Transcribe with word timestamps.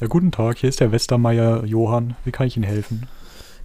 Ja, 0.00 0.06
guten 0.08 0.32
Tag, 0.32 0.58
hier 0.58 0.68
ist 0.68 0.80
der 0.80 0.92
Westermeier 0.92 1.64
Johann. 1.64 2.16
Wie 2.24 2.32
kann 2.32 2.46
ich 2.46 2.56
Ihnen 2.56 2.64
helfen? 2.64 3.06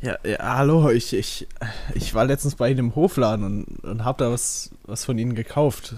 Ja, 0.02 0.18
ja 0.24 0.38
hallo, 0.58 0.90
ich, 0.90 1.14
ich, 1.14 1.48
ich 1.96 2.14
war 2.14 2.26
letztens 2.26 2.56
bei 2.56 2.70
Ihnen 2.70 2.80
im 2.80 2.96
Hofladen 2.96 3.46
und, 3.46 3.66
und 3.84 4.06
habe 4.06 4.24
da 4.24 4.32
was, 4.32 4.70
was 4.84 5.06
von 5.06 5.18
Ihnen 5.18 5.36
gekauft. 5.36 5.96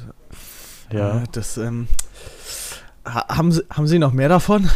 Ja. 0.92 1.22
Äh, 1.22 1.24
Das, 1.32 1.58
ähm, 1.58 1.88
ha- 3.06 3.28
haben, 3.28 3.52
Sie, 3.52 3.62
haben 3.70 3.88
Sie 3.88 4.00
noch 4.00 4.14
mehr 4.14 4.30
davon? 4.30 4.70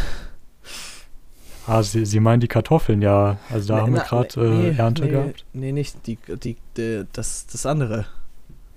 Ah, 1.66 1.82
Sie, 1.82 2.04
Sie 2.06 2.20
meinen 2.20 2.40
die 2.40 2.48
Kartoffeln, 2.48 3.02
ja. 3.02 3.38
Also 3.50 3.68
da 3.68 3.74
Nee, 3.76 3.80
haben 3.82 3.94
wir 3.94 4.00
gerade 4.02 4.40
nee, 4.40 4.68
äh, 4.68 4.76
Ernte 4.76 5.04
nee, 5.04 5.10
gehabt. 5.10 5.44
Nee, 5.52 5.72
nicht 5.72 6.06
die, 6.06 6.18
die, 6.42 6.56
die, 6.76 7.04
das, 7.12 7.46
das 7.46 7.66
andere. 7.66 8.06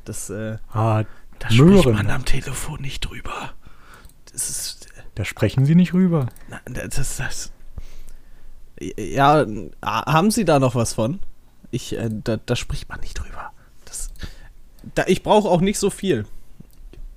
Das, 0.06 0.30
äh, 0.32 0.58
Ah, 0.72 1.04
da 1.38 1.52
spricht 1.52 1.62
Möhren. 1.86 1.94
man 1.94 2.10
am 2.10 2.26
Telefon 2.26 2.82
nicht 2.82 3.02
drüber. 3.02 3.52
Das 4.32 4.50
ist, 4.50 4.79
da 5.20 5.26
sprechen 5.26 5.66
Sie 5.66 5.76
nicht 5.76 5.94
rüber. 5.94 6.28
na, 6.48 6.62
das, 6.66 7.18
das, 7.18 7.52
ja, 8.80 9.46
haben 9.84 10.32
Sie 10.32 10.46
da 10.46 10.60
noch 10.60 10.76
was 10.76 10.94
von? 10.94 11.20
Ich, 11.72 11.98
äh, 11.98 12.10
da, 12.10 12.38
da 12.38 12.56
spricht 12.56 12.88
man 12.88 13.02
nicht 13.02 13.16
drüber. 13.16 13.52
Das, 13.84 14.12
da, 14.96 15.04
ich 15.08 15.22
brauche 15.22 15.50
auch 15.50 15.60
nicht 15.60 15.78
so 15.78 15.90
viel. 15.90 16.26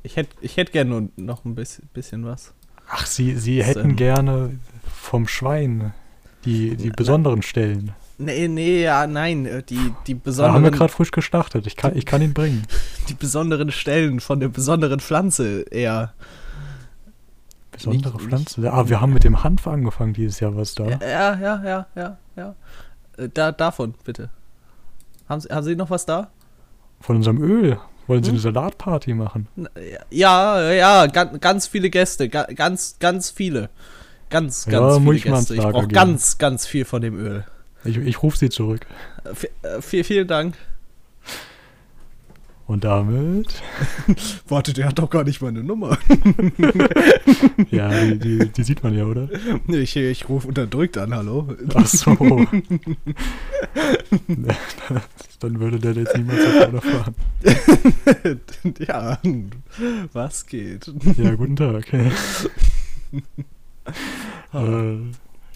Ich 0.02 0.16
hätte 0.16 0.34
ich 0.41 0.56
hätt 0.56 0.72
gerne 0.72 1.10
noch 1.14 1.44
ein 1.44 1.54
bisschen, 1.54 1.88
bisschen 1.94 2.24
was. 2.24 2.54
Ach, 2.88 3.06
Sie, 3.06 3.36
Sie 3.36 3.58
Das, 3.58 3.68
hätten 3.68 3.91
ähm, 3.91 3.96
gerne 3.96 4.58
vom 4.92 5.28
Schwein 5.28 5.94
die, 6.44 6.74
die 6.74 6.88
Na, 6.88 6.94
besonderen 6.96 7.42
Stellen. 7.42 7.92
Nee, 8.19 8.48
nee, 8.48 8.82
ja, 8.82 9.06
nein, 9.06 9.46
äh, 9.46 9.62
die, 9.62 9.77
die 9.77 9.78
Da 9.78 9.92
haben 9.92 10.06
wir 10.08 10.16
besonderen, 10.24 10.72
gerade 10.72 10.92
frisch 10.92 11.12
gestartet. 11.12 11.69
Ich 11.69 11.77
kann, 11.77 11.96
ich 11.96 12.05
kann 12.05 12.20
ihn 12.20 12.34
bringen. 12.34 12.66
die 13.08 13.14
besonderen 13.14 13.70
Stellen 13.70 14.19
von 14.19 14.41
der 14.41 14.48
besonderen 14.48 14.98
Pflanze 14.98 15.64
eher. 15.70 16.14
Besondere 17.72 18.16
Nicht- 18.16 18.26
Pflanze. 18.28 18.72
Ah, 18.72 18.88
wir 18.88 19.00
haben 19.00 19.12
mit 19.12 19.24
dem 19.24 19.42
Hanf 19.42 19.66
angefangen 19.66 20.12
dieses 20.12 20.40
Jahr, 20.40 20.54
was 20.56 20.74
da? 20.74 20.86
Ja, 20.88 20.98
ja, 21.02 21.34
ja, 21.40 21.64
ja, 21.64 21.86
ja. 21.96 22.16
ja. 22.36 22.54
Äh, 23.16 23.28
Da, 23.33 23.50
davon, 23.52 23.94
bitte. 24.05 24.30
Haben 25.28 25.41
Sie, 25.41 25.48
haben 25.48 25.64
Sie 25.64 25.74
noch 25.77 25.91
was 25.91 26.05
da? 26.06 26.30
Von 27.00 27.16
unserem 27.16 27.42
Öl. 27.42 27.78
Wollen 28.06 28.22
Sie 28.22 28.30
Hm? 28.30 28.34
eine 28.34 28.41
Salatparty 28.42 29.14
machen? 29.14 29.48
Ja, 30.10 30.70
ja, 30.72 31.06
ganz, 31.06 31.41
ganz 31.41 31.66
viele 31.66 31.88
Gäste, 31.88 32.28
ga- 32.28 32.48
ganz, 32.55 32.97
ganz 32.98 33.30
viele. 33.30 33.70
Ganz, 34.28 34.66
Ja, 34.66 34.72
ganz 34.80 35.00
muss 35.00 35.20
viele 35.22 35.34
Gäste. 35.36 35.54
Ich 35.54 35.60
brauche 35.62 35.88
ganz, 35.88 36.38
ganz 36.38 36.66
viel 36.66 36.84
von 36.84 37.00
dem 37.00 37.19
Öl. 37.19 37.44
Ich, 37.84 37.97
ich 37.97 38.22
rufe 38.22 38.36
Sie 38.36 38.50
zurück. 38.50 38.86
Äh, 39.25 39.28
vi- 39.30 39.66
äh, 39.66 39.82
viel- 39.82 40.04
vielen 40.04 40.27
Dank. 40.28 40.54
Und 42.66 42.84
damit, 42.84 43.60
Warte, 44.48 44.72
der 44.72 44.86
hat 44.86 44.98
doch 44.98 45.10
gar 45.10 45.24
nicht 45.24 45.42
meine 45.42 45.62
Nummer. 45.64 45.98
ja, 47.70 47.91
die, 48.04 48.19
die, 48.19 48.48
die 48.48 48.62
sieht 48.62 48.82
man 48.82 48.96
ja, 48.96 49.04
oder? 49.04 49.28
Ich, 49.69 49.96
ich 49.96 50.28
rufe 50.28 50.48
unterdrückt 50.48 50.96
an, 50.96 51.14
hallo. 51.14 51.54
Ach 51.74 51.86
so. 51.86 52.14
Dann 55.41 55.60
würde 55.60 55.78
der 55.80 55.92
jetzt 55.94 56.16
niemals 56.16 56.41
erfahren. 56.44 57.14
ja, 58.78 59.19
was 60.12 60.47
geht? 60.47 60.92
Ja, 61.16 61.34
guten 61.34 61.56
Tag. 61.56 61.92
äh, 61.92 62.08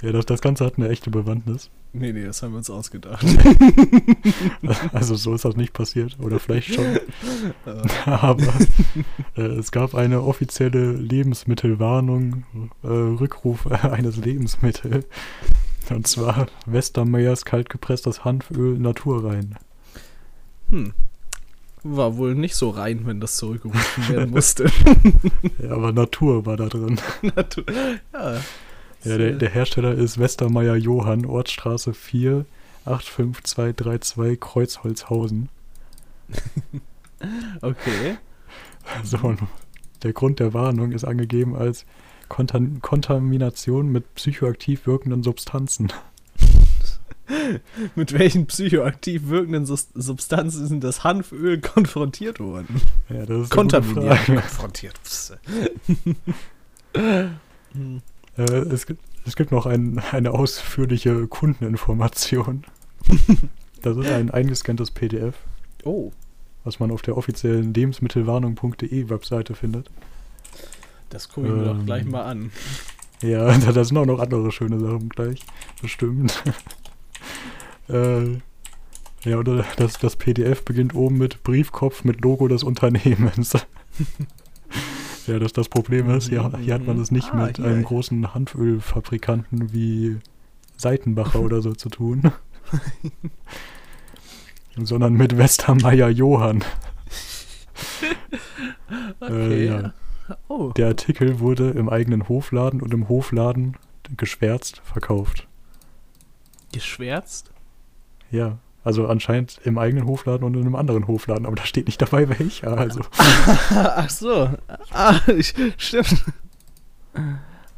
ja, 0.02 0.12
das, 0.12 0.26
das 0.26 0.40
Ganze 0.40 0.64
hat 0.64 0.76
eine 0.76 0.88
echte 0.88 1.10
Bewandtnis. 1.10 1.70
Nee, 1.98 2.12
nee, 2.12 2.24
das 2.24 2.42
haben 2.42 2.52
wir 2.52 2.58
uns 2.58 2.70
ausgedacht. 2.70 3.24
Also 4.92 5.14
so 5.14 5.34
ist 5.34 5.44
das 5.44 5.56
nicht 5.56 5.72
passiert. 5.72 6.16
Oder 6.20 6.38
vielleicht 6.40 6.74
schon. 6.74 6.84
Äh, 6.84 7.00
Aber 8.06 8.52
äh, 9.36 9.42
es 9.42 9.70
gab 9.70 9.94
eine 9.94 10.22
offizielle 10.22 10.92
Lebensmittelwarnung, 10.92 12.44
äh, 12.82 12.86
Rückruf 12.88 13.66
eines 13.66 14.16
Lebensmittels. 14.16 15.06
Und 15.90 16.06
zwar 16.06 16.46
Westermeyers 16.66 17.44
kaltgepresstes 17.44 18.24
Hanföl 18.24 18.78
naturrein. 18.78 19.56
hm. 20.70 20.92
War 21.88 22.16
wohl 22.16 22.34
nicht 22.34 22.56
so 22.56 22.70
rein, 22.70 23.02
wenn 23.04 23.20
das 23.20 23.36
zurückgerufen 23.36 24.08
werden 24.08 24.30
musste. 24.32 24.66
Ja, 25.62 25.70
aber 25.70 25.92
Natur 25.92 26.44
war 26.44 26.56
da 26.56 26.66
drin. 26.66 26.98
Natu- 27.22 27.64
ja. 28.12 28.40
Ja, 29.04 29.18
der, 29.18 29.32
der 29.32 29.50
Hersteller 29.50 29.92
ist 29.92 30.18
Westermeier 30.18 30.76
Johann, 30.76 31.26
Ortsstraße 31.26 31.94
4, 31.94 32.44
85232 32.84 34.40
Kreuzholzhausen. 34.40 35.48
Okay. 37.62 38.18
So, 39.02 39.34
der 40.02 40.12
Grund 40.12 40.38
der 40.38 40.54
Warnung 40.54 40.92
ist 40.92 41.04
angegeben 41.04 41.56
als 41.56 41.84
Kontam 42.28 42.80
Kontamination 42.82 43.90
mit 43.90 44.14
psychoaktiv 44.14 44.86
wirkenden 44.86 45.24
Substanzen. 45.24 45.92
Mit 47.96 48.12
welchen 48.16 48.46
psychoaktiv 48.46 49.28
wirkenden 49.28 49.66
Sus 49.66 49.88
Substanzen 49.94 50.68
sind 50.68 50.84
das 50.84 51.02
Hanföl 51.02 51.60
konfrontiert 51.60 52.38
worden? 52.38 52.80
Ja, 53.08 53.26
das 53.26 53.44
ist 53.44 53.50
Kontaminiert. 53.50 54.26
Konfrontiert. 54.26 55.00
Hm. 57.72 58.02
Äh, 58.36 58.42
es, 58.42 58.86
gibt, 58.86 59.02
es 59.24 59.36
gibt 59.36 59.52
noch 59.52 59.66
ein, 59.66 60.00
eine 60.12 60.32
ausführliche 60.32 61.26
Kundeninformation. 61.26 62.64
Das 63.82 63.96
ist 63.98 64.10
ein 64.10 64.30
eingescanntes 64.32 64.90
PDF, 64.90 65.36
oh, 65.84 66.10
was 66.64 66.80
man 66.80 66.90
auf 66.90 67.02
der 67.02 67.16
offiziellen 67.16 67.72
lebensmittelwarnung.de 67.72 69.08
Webseite 69.10 69.54
findet. 69.54 69.90
das 71.10 71.28
gucke 71.28 71.46
ich 71.46 71.52
mir 71.52 71.64
doch 71.66 71.78
Ähm. 71.78 71.86
gleich 71.86 72.04
mal 72.04 72.24
an. 72.24 72.50
Ja, 73.22 73.56
da, 73.58 73.70
da 73.70 73.84
sind 73.84 73.96
auch 73.96 74.06
noch 74.06 74.18
andere 74.18 74.50
schöne 74.50 74.80
Sachen 74.80 75.08
gleich, 75.10 75.40
bestimmt. 75.80 76.42
äh, 77.88 78.38
ja, 79.22 79.38
oder 79.38 79.64
das, 79.76 79.98
das 79.98 80.16
PDF 80.16 80.64
beginnt 80.64 80.94
oben 80.96 81.18
mit 81.18 81.44
Briefkopf 81.44 82.02
mit 82.02 82.22
Logo 82.22 82.48
des 82.48 82.64
Unternehmens. 82.64 83.52
Ja, 85.26 85.38
das, 85.38 85.52
das 85.52 85.68
Problem 85.68 86.10
ist, 86.10 86.28
hier, 86.28 86.50
hier 86.60 86.74
hat 86.74 86.86
man 86.86 87.00
es 87.00 87.10
nicht 87.10 87.32
Ah, 87.32 87.46
mit 87.46 87.56
hier. 87.56 87.66
einem 87.66 87.84
großen 87.84 88.34
Hanfölfabrikanten 88.34 89.72
wie 89.72 90.18
Seitenbacher 90.76 91.40
oder 91.40 91.62
so 91.62 91.72
zu 91.72 91.88
tun. 91.88 92.22
sondern 94.76 95.14
mit 95.14 95.38
Westermeier 95.38 96.08
Johann. 96.08 96.62
Okay. 99.20 99.66
ja. 99.66 99.92
Oh, 100.48 100.72
Der 100.76 100.88
Artikel 100.88 101.40
wurde 101.40 101.70
im 101.70 101.88
eigenen 101.88 102.28
Hofladen 102.28 102.80
und 102.82 102.92
im 102.94 103.08
Hofladen 103.08 103.76
geschwärzt 104.16 104.80
verkauft. 104.84 105.46
geschwärzt? 106.72 107.50
Ja, 108.30 108.58
also 108.86 109.06
anscheinend 109.08 109.60
im 109.64 109.76
eigenen 109.78 110.06
Hofladen 110.06 110.44
und 110.46 110.54
in 110.54 110.60
einem 110.62 110.76
anderen 110.76 111.06
Hofladen, 111.08 111.44
aber 111.44 111.56
da 111.56 111.66
steht 111.66 111.86
nicht 111.86 112.00
dabei 112.00 112.28
welcher. 112.38 112.78
Also 112.78 113.00
Ach 113.70 114.08
so. 114.08 114.48
Ah, 114.92 115.18
ich, 115.36 115.54
stimmt. 115.76 116.24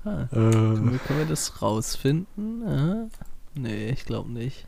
Ah, 0.05 0.23
äh, 0.25 0.27
können, 0.31 0.93
wir, 0.93 0.99
können 0.99 1.19
wir 1.21 1.27
das 1.27 1.63
rausfinden? 1.63 2.63
Ah, 2.67 3.07
nee, 3.55 3.89
ich 3.91 4.05
glaube 4.05 4.31
nicht. 4.31 4.67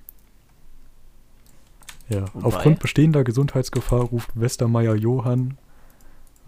ja, 2.09 2.25
Wobei- 2.35 2.47
aufgrund 2.47 2.79
bestehender 2.81 3.23
Gesundheitsgefahr 3.25 4.01
ruft 4.03 4.31
Westermeier 4.35 4.95
Johann 4.95 5.59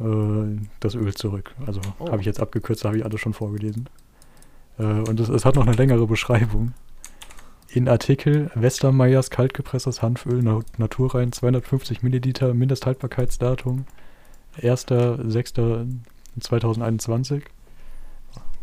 äh, 0.00 0.58
das 0.80 0.94
Öl 0.94 1.14
zurück. 1.14 1.54
Also 1.66 1.80
Oh. 1.98 2.08
habe 2.10 2.20
ich 2.20 2.26
jetzt 2.26 2.40
abgekürzt, 2.40 2.84
habe 2.84 2.96
ich 2.98 3.04
alles 3.04 3.20
schon 3.20 3.34
vorgelesen. 3.34 3.88
Äh, 4.78 4.84
und 4.84 5.20
es, 5.20 5.28
es 5.28 5.44
hat 5.44 5.54
noch 5.56 5.66
eine 5.66 5.76
längere 5.76 6.06
Beschreibung. 6.06 6.72
In 7.74 7.88
Artikel 7.88 8.50
Westermeyers 8.54 9.30
kaltgepresstes 9.30 10.02
Hanföl 10.02 10.42
na 10.42 10.60
naturrein 10.76 11.32
250 11.32 12.02
Milliliter 12.02 12.52
Mindesthaltbarkeitsdatum 12.52 13.86
1.6.2021 14.60 17.40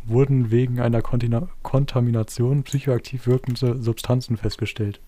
wurden 0.06 0.52
wegen 0.52 0.80
einer 0.80 1.02
Kontina 1.02 1.48
Kontamination 1.64 2.62
psychoaktiv 2.62 3.26
wirkende 3.26 3.82
Substanzen 3.82 4.38
festgestellt, 4.38 5.00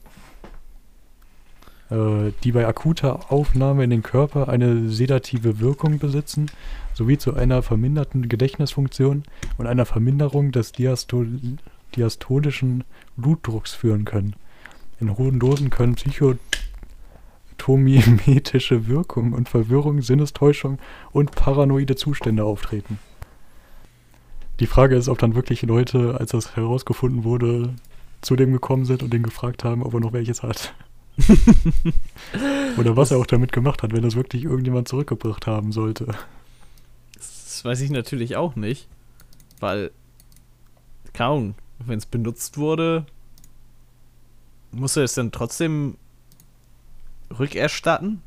äh, 1.92 2.32
die 2.44 2.54
bei 2.54 2.66
akuter 2.66 3.32
Aufnahme 3.32 3.84
in 3.84 3.92
den 3.92 4.02
Körper 4.02 4.50
eine 4.50 4.90
sedative 4.90 5.60
Wirkung 5.60 6.00
besitzen, 6.00 6.48
sowie 6.96 7.20
zu 7.20 7.36
einer 7.36 7.62
verminderten 7.62 8.30
Gedächtnisfunktion 8.30 9.22
und 9.60 9.68
einer 9.68 9.86
Verminderung 9.86 10.52
des 10.52 10.72
Diastol 10.72 11.28
diastolischen 11.96 12.84
Blutdrucks 13.18 13.74
führen 13.74 14.06
können. 14.06 14.36
In 15.00 15.18
hohen 15.18 15.40
Dosen 15.40 15.70
können 15.70 15.96
psychotomimetische 15.96 18.88
Wirkungen 18.88 19.34
und 19.34 19.50
Verwirrung, 19.50 20.02
Sinnestäuschung 20.02 20.80
und 21.12 21.32
paranoide 21.32 21.96
Zustände 21.96 22.44
auftreten. 22.44 23.00
Die 24.60 24.68
Frage 24.68 24.96
ist, 24.96 25.10
ob 25.10 25.18
dann 25.18 25.34
wirklich 25.34 25.64
Leute, 25.64 26.18
als 26.20 26.32
das 26.32 26.56
herausgefunden 26.56 27.24
wurde, 27.24 27.74
zu 28.22 28.36
dem 28.36 28.52
gekommen 28.52 28.86
sind 28.86 29.02
und 29.02 29.12
den 29.12 29.24
gefragt 29.24 29.64
haben, 29.64 29.82
ob 29.82 29.96
er 29.96 30.00
noch 30.00 30.14
welches 30.14 30.44
hat. 30.44 30.76
Oder 32.78 32.96
was 32.96 33.12
er 33.12 33.18
auch 33.18 33.26
damit 33.26 33.52
gemacht 33.52 33.82
hat, 33.82 33.94
wenn 33.94 34.04
das 34.04 34.16
wirklich 34.16 34.44
irgendjemand 34.44 34.88
zurückgebracht 34.88 35.48
haben 35.48 35.72
sollte. 35.72 36.14
Das 37.16 37.66
weiß 37.66 37.82
ich 37.82 37.90
natürlich 37.90 38.36
auch 38.36 38.56
nicht, 38.56 38.88
weil 39.60 39.92
Kaum, 41.14 41.56
wenn 41.86 41.98
es 41.98 42.06
benutzt 42.06 42.58
wurde, 42.58 43.06
muss 44.72 44.98
er 44.98 45.04
es 45.04 45.14
dann 45.14 45.32
trotzdem 45.32 45.98
rückerstatten? 47.38 48.22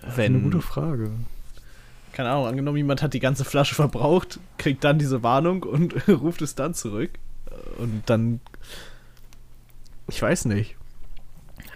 Das 0.00 0.12
ist 0.12 0.18
eine 0.18 0.40
gute 0.40 0.62
Frage. 0.62 1.10
Keine 2.12 2.30
Ahnung, 2.30 2.46
angenommen, 2.46 2.76
jemand 2.76 3.02
hat 3.02 3.14
die 3.14 3.20
ganze 3.20 3.44
Flasche 3.44 3.74
verbraucht, 3.74 4.40
kriegt 4.58 4.82
dann 4.82 4.98
diese 4.98 5.22
Warnung 5.22 5.62
und 5.62 6.08
ruft 6.08 6.42
es 6.42 6.54
dann 6.54 6.74
zurück. 6.74 7.10
Und 7.78 8.02
dann. 8.06 8.40
Ich 10.08 10.20
weiß 10.20 10.46
nicht. 10.46 10.76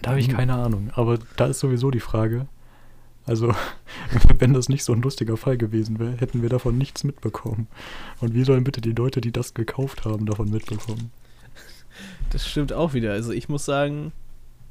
Da 0.02 0.10
habe 0.10 0.20
ich 0.20 0.28
keine 0.28 0.54
Ahnung. 0.54 0.90
Aber 0.94 1.18
da 1.36 1.46
ist 1.46 1.60
sowieso 1.60 1.90
die 1.90 2.00
Frage. 2.00 2.46
Also, 3.26 3.54
wenn 4.38 4.52
das 4.52 4.68
nicht 4.68 4.84
so 4.84 4.92
ein 4.92 5.02
lustiger 5.02 5.36
Fall 5.36 5.56
gewesen 5.56 5.98
wäre, 5.98 6.16
hätten 6.16 6.42
wir 6.42 6.48
davon 6.48 6.76
nichts 6.76 7.04
mitbekommen. 7.04 7.68
Und 8.20 8.34
wie 8.34 8.44
sollen 8.44 8.64
bitte 8.64 8.80
die 8.80 8.92
Leute, 8.92 9.20
die 9.20 9.32
das 9.32 9.54
gekauft 9.54 10.04
haben, 10.04 10.26
davon 10.26 10.50
mitbekommen? 10.50 11.10
Das 12.30 12.46
stimmt 12.46 12.72
auch 12.72 12.94
wieder. 12.94 13.12
Also 13.12 13.32
ich 13.32 13.48
muss 13.48 13.64
sagen, 13.64 14.12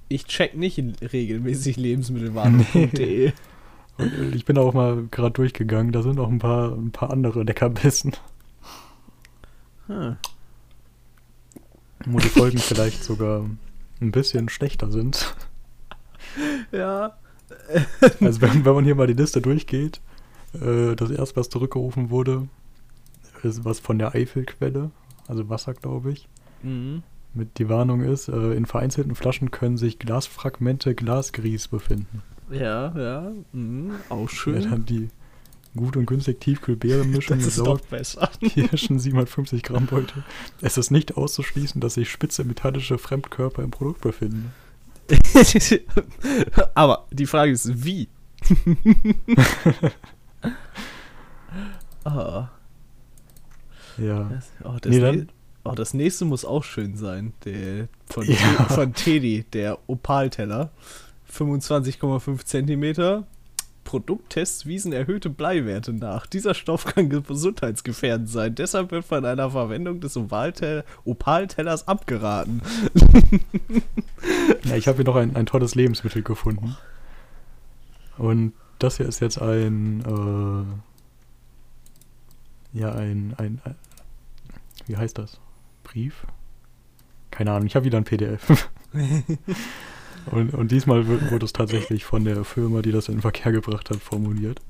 ich 0.10 0.26
check 0.26 0.56
nicht 0.56 0.80
regelmäßig 1.02 1.78
lebensmittelwarnung.de. 1.78 3.32
Und 3.98 4.36
ich 4.36 4.46
bin 4.46 4.58
auch 4.58 4.74
mal 4.74 5.08
gerade 5.12 5.32
durchgegangen, 5.32 5.92
da 5.92 6.02
sind 6.02 6.20
auch 6.20 6.30
ein 6.30 6.40
paar, 6.40 6.74
ein 6.74 6.92
paar 6.92 7.12
andere 7.12 7.44
Leckerbissen. 7.44 8.14
Hm. 9.88 10.18
Wo 12.06 12.20
die 12.20 12.30
Folgen 12.30 12.58
vielleicht 12.60 13.04
sogar 13.04 13.46
ein 14.02 14.12
bisschen 14.12 14.50
schlechter 14.50 14.92
sind. 14.92 15.36
Ja. 16.72 17.16
Also 18.22 18.42
wenn, 18.42 18.66
wenn 18.66 18.74
man 18.74 18.84
hier 18.84 18.96
mal 18.96 19.08
die 19.08 19.14
Liste 19.14 19.42
durchgeht, 19.42 20.02
äh, 20.54 20.96
das 20.96 21.12
erste, 21.12 21.36
was 21.38 21.50
zurückgerufen 21.50 22.10
wurde, 22.10 22.48
ist 23.44 23.66
was 23.66 23.80
von 23.80 24.00
der 24.00 24.16
Eifelquelle, 24.16 24.92
also 25.28 25.50
Wasser, 25.50 25.74
glaube 25.74 26.12
ich. 26.12 26.28
Mhm. 26.62 27.04
Mit 27.34 27.58
die 27.58 27.70
Warnung 27.70 28.02
ist, 28.02 28.28
äh, 28.28 28.54
in 28.54 28.66
vereinzelten 28.66 29.16
Flaschen 29.16 29.52
können 29.52 29.78
sich 29.78 30.00
Glasfragmente 30.00 30.94
Glasgrieß 30.94 31.70
befinden. 31.70 32.22
Ja, 32.52 32.94
ja, 32.98 33.32
mhm, 33.52 33.94
auch 34.10 34.30
schön. 34.30 34.62
Ja, 34.62 34.70
dann 34.70 34.86
die 34.86 35.10
gut 35.76 35.98
und 35.98 36.06
günstig 36.06 36.40
Tiefkühlbeerenmischung 36.40 37.38
mit 37.40 37.90
besser. 37.90 38.30
Kirschen 38.42 39.00
750 39.00 39.64
Gramm 39.64 39.88
Beutel. 39.88 40.24
Es 40.62 40.78
ist 40.78 40.92
nicht 40.92 41.18
auszuschließen, 41.18 41.82
dass 41.82 41.96
sich 41.96 42.12
spitze 42.12 42.44
metallische 42.44 42.98
Fremdkörper 42.98 43.64
im 43.64 43.72
Produkt 43.72 44.02
befinden. 44.02 44.54
Aber 46.74 47.08
die 47.12 47.26
Frage 47.26 47.52
ist, 47.52 47.84
wie? 47.84 48.08
oh. 52.06 52.46
Ja. 53.98 54.24
Das, 54.24 54.52
oh, 54.64 54.78
das, 54.82 54.92
nee, 54.92 55.00
ne 55.00 55.28
oh, 55.64 55.74
das 55.76 55.94
nächste 55.94 56.26
muss 56.26 56.46
auch 56.46 56.64
schön 56.64 56.96
sein. 56.96 57.34
Der, 57.46 57.88
von, 58.08 58.26
ja. 58.26 58.38
von 58.70 58.94
Teddy, 58.94 59.46
der 59.54 59.78
Opalteller. 59.88 60.72
25,5 61.32 62.46
Zentimeter. 62.46 63.28
Produkttests 63.84 64.66
wiesen 64.66 64.94
erhöhte 64.94 65.30
Bleiwerte 65.30 65.94
nach. 65.94 66.26
Dieser 66.26 66.54
Stoff 66.54 66.86
kann 66.86 67.10
gesundheitsgefährdend 67.10 68.30
sein. 68.30 68.56
Deshalb 68.56 68.92
wird 68.92 69.06
von 69.06 69.26
einer 69.26 69.52
Verwendung 69.52 70.00
des 70.00 70.18
Opaltellers 70.18 71.88
abgeraten. 71.88 72.62
ja, 74.64 74.76
ich 74.76 74.88
habe 74.88 74.98
hier 74.98 75.06
noch 75.06 75.16
ein, 75.16 75.36
ein 75.36 75.46
tolles 75.46 75.76
Lebensmittel 75.76 76.24
gefunden. 76.24 76.76
Und 78.18 78.54
das 78.80 78.98
hier 78.98 79.08
ist 79.08 79.20
jetzt 79.20 79.42
ein, 79.42 80.02
äh, 82.74 82.80
ja, 82.80 82.92
ein, 82.94 83.34
ein, 83.38 83.62
ein, 83.64 83.76
wie 84.88 84.98
heißt 84.98 85.18
das? 85.18 85.40
Brief? 85.84 86.26
Keine 87.32 87.52
Ahnung, 87.52 87.68
ich 87.68 87.76
habe 87.76 87.86
wieder 87.86 87.98
ein 87.98 88.04
PDF. 88.04 88.70
Und, 90.32 90.54
und 90.54 90.72
diesmal 90.72 91.08
wurde 91.08 91.46
es 91.46 91.54
tatsächlich 91.54 92.06
von 92.06 92.24
der 92.24 92.44
Firma, 92.44 92.82
die 92.82 92.92
das 92.92 93.08
in 93.08 93.16
den 93.16 93.22
Verkehr 93.22 93.52
gebracht 93.52 93.90
hat, 93.90 93.98
formuliert. 93.98 94.62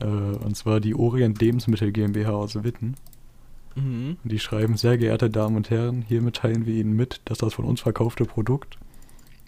Äh, 0.00 0.06
und 0.06 0.56
zwar 0.56 0.80
die 0.80 0.94
Orient 0.94 1.40
Lebensmittel 1.40 1.92
GmbH 1.92 2.30
aus 2.30 2.62
Witten. 2.62 2.96
Mhm. 3.74 4.16
Die 4.24 4.38
schreiben, 4.38 4.76
sehr 4.76 4.98
geehrte 4.98 5.30
Damen 5.30 5.56
und 5.56 5.70
Herren, 5.70 6.02
hiermit 6.02 6.36
teilen 6.36 6.66
wir 6.66 6.74
Ihnen 6.74 6.96
mit, 6.96 7.20
dass 7.26 7.38
das 7.38 7.54
von 7.54 7.64
uns 7.64 7.80
verkaufte 7.80 8.24
Produkt 8.24 8.78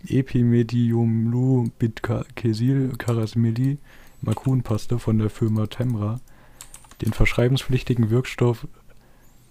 Epimediumlu 0.07 1.71
Bitkesil 1.79 2.93
Karasmeli 2.99 3.79
Makunpaste 4.21 4.99
von 4.99 5.19
der 5.19 5.31
Firma 5.31 5.67
Temra 5.67 6.21
den 7.01 7.13
verschreibungspflichtigen 7.13 8.11
Wirkstoff 8.11 8.67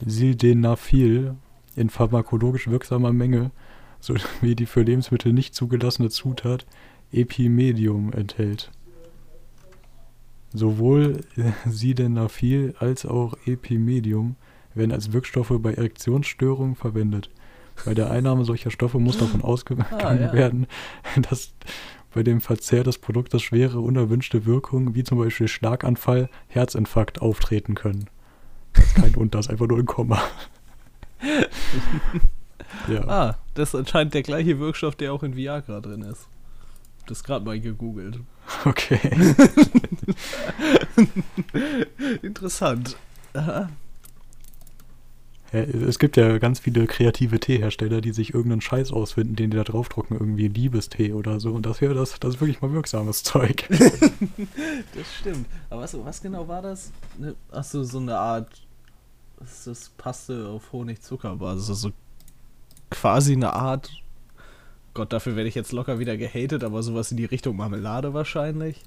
Sildenafil 0.06 1.36
in 1.75 1.89
pharmakologisch 1.89 2.68
wirksamer 2.68 3.13
Menge 3.13 3.51
sowie 3.99 4.55
die 4.55 4.65
für 4.65 4.81
Lebensmittel 4.81 5.33
nicht 5.33 5.55
zugelassene 5.55 6.09
Zutat 6.09 6.65
Epimedium 7.11 8.11
enthält. 8.13 8.71
Sowohl 10.53 11.21
Sildenafil 11.65 12.75
als 12.79 13.05
auch 13.05 13.35
Epimedium 13.45 14.35
werden 14.73 14.91
als 14.91 15.11
Wirkstoffe 15.11 15.53
bei 15.59 15.73
Erektionsstörungen 15.73 16.75
verwendet. 16.75 17.29
Bei 17.85 17.94
der 17.94 18.09
Einnahme 18.09 18.44
solcher 18.45 18.71
Stoffe 18.71 18.99
muss 18.99 19.17
davon 19.17 19.41
ausgegangen 19.44 19.88
ah, 19.91 20.15
ja. 20.15 20.33
werden, 20.33 20.67
dass 21.29 21.53
bei 22.13 22.23
dem 22.23 22.41
Verzehr 22.41 22.83
des 22.83 22.97
Produktes 22.97 23.43
schwere 23.43 23.79
unerwünschte 23.79 24.45
Wirkungen 24.45 24.95
wie 24.95 25.03
zum 25.03 25.19
Beispiel 25.19 25.47
Schlaganfall, 25.47 26.29
Herzinfarkt 26.47 27.21
auftreten 27.21 27.75
können. 27.75 28.09
Das 28.73 28.85
ist 28.85 28.95
kein 28.95 29.15
Und, 29.15 29.35
das 29.35 29.45
ist 29.45 29.51
einfach 29.51 29.67
nur 29.67 29.77
ein 29.77 29.85
Komma. 29.85 30.21
Ja. 32.88 33.04
Ah, 33.07 33.38
das 33.54 33.69
ist 33.69 33.75
anscheinend 33.75 34.13
der 34.13 34.24
gleiche 34.24 34.59
Wirkstoff, 34.59 34.95
der 34.95 35.13
auch 35.13 35.24
in 35.24 35.36
Viagra 35.36 35.80
drin 35.80 36.01
ist. 36.01 36.27
Das 37.07 37.24
gerade 37.24 37.45
mal 37.45 37.59
gegoogelt. 37.59 38.19
Okay. 38.65 39.00
Interessant. 42.21 42.98
Aha. 43.33 43.69
Es 45.51 45.98
gibt 45.98 46.18
ja 46.18 46.38
ganz 46.39 46.59
viele 46.59 46.86
kreative 46.88 47.39
Teehersteller, 47.39 48.01
die 48.01 48.12
sich 48.12 48.33
irgendeinen 48.33 48.60
Scheiß 48.60 48.92
ausfinden, 48.92 49.38
den 49.38 49.50
die 49.50 49.56
da 49.56 49.63
draufdrucken, 49.63 50.18
irgendwie 50.18 50.50
Liebestee 50.50 51.13
oder 51.13 51.39
so. 51.39 51.53
Und 51.53 51.65
das 51.65 51.80
wäre 51.80 51.94
das, 51.94 52.19
das 52.19 52.36
ist 52.36 52.42
wirklich 52.42 52.62
mal 52.62 52.74
wirksames 52.74 53.24
Zeug. 53.24 53.65
das 53.69 55.15
stimmt. 55.19 55.45
Aber 55.69 55.83
was, 55.83 55.98
was 55.98 56.21
genau 56.21 56.50
war 56.50 56.62
das? 56.62 56.92
Ne, 57.18 57.36
achso, 57.50 57.83
so 57.83 58.00
eine 58.00 58.18
Art. 58.18 58.62
Was 59.39 59.60
ist 59.60 59.68
das? 59.68 59.89
Paste 59.98 60.48
auf 60.50 60.74
Honig-Zuckerbasis. 60.74 61.70
Also 61.70 61.91
quasi 62.89 63.34
eine 63.34 63.53
Art. 63.53 63.91
Gott, 64.94 65.13
dafür 65.13 65.36
werde 65.36 65.50
ich 65.50 65.56
jetzt 65.56 65.72
locker 65.72 66.00
wieder 66.00 66.17
gehatet, 66.17 66.63
aber 66.63 66.82
sowas 66.82 67.12
in 67.12 67.17
die 67.17 67.25
Richtung 67.25 67.56
Marmelade 67.56 68.13
wahrscheinlich. 68.13 68.84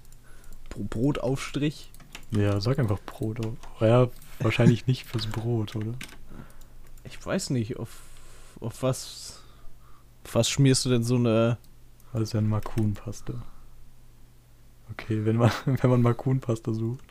Brotaufstrich. 0.70 1.90
Ja, 2.32 2.60
sag 2.60 2.78
einfach 2.78 3.00
Brot. 3.06 3.40
Ja, 3.80 4.08
wahrscheinlich 4.38 4.86
nicht 4.86 5.04
fürs 5.04 5.26
Brot, 5.26 5.76
oder? 5.76 5.94
Ich 7.04 7.24
weiß 7.24 7.50
nicht, 7.50 7.78
auf, 7.78 8.00
auf 8.60 8.82
was. 8.82 9.42
Auf 10.24 10.34
was 10.34 10.50
schmierst 10.50 10.84
du 10.84 10.90
denn 10.90 11.02
so 11.02 11.16
eine. 11.16 11.58
Das 12.12 12.22
ist 12.22 12.32
ja 12.34 12.38
eine 12.38 12.48
Makun-Paste. 12.48 13.40
Okay, 14.92 15.24
wenn 15.24 15.36
man, 15.36 15.50
wenn 15.64 15.90
man 15.90 16.02
Makun-Paste 16.02 16.74
sucht, 16.74 17.04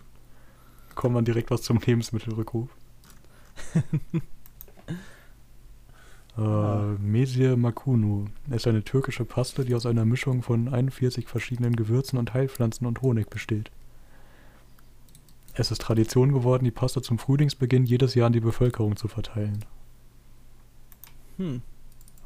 kommt 0.96 1.16
man 1.16 1.26
direkt 1.26 1.52
was 1.52 1.62
zum 1.62 1.80
Lebensmittelrückruf. 1.80 2.70
Äh, 6.40 7.02
Mesir 7.02 7.58
Makunu 7.58 8.26
ist 8.50 8.66
eine 8.66 8.84
türkische 8.84 9.26
Paste, 9.26 9.66
die 9.66 9.76
aus 9.76 9.86
einer 9.86 10.06
Mischung 10.06 10.42
von 10.42 10.74
41 10.74 11.28
verschiedenen 11.28 11.76
Gewürzen 11.76 12.18
und 12.18 12.34
Heilpflanzen 12.34 12.88
und 12.88 13.02
Honig 13.02 13.30
besteht. 13.30 13.72
Es 15.54 15.72
ist 15.72 15.82
Tradition 15.82 16.32
geworden, 16.32 16.64
die 16.64 16.72
Paste 16.72 17.02
zum 17.02 17.20
Frühlingsbeginn 17.20 17.84
jedes 17.84 18.16
Jahr 18.16 18.28
an 18.28 18.34
die 18.34 18.40
Bevölkerung 18.40 18.96
zu 18.96 19.10
verteilen. 19.10 19.66
Hm. 21.38 21.62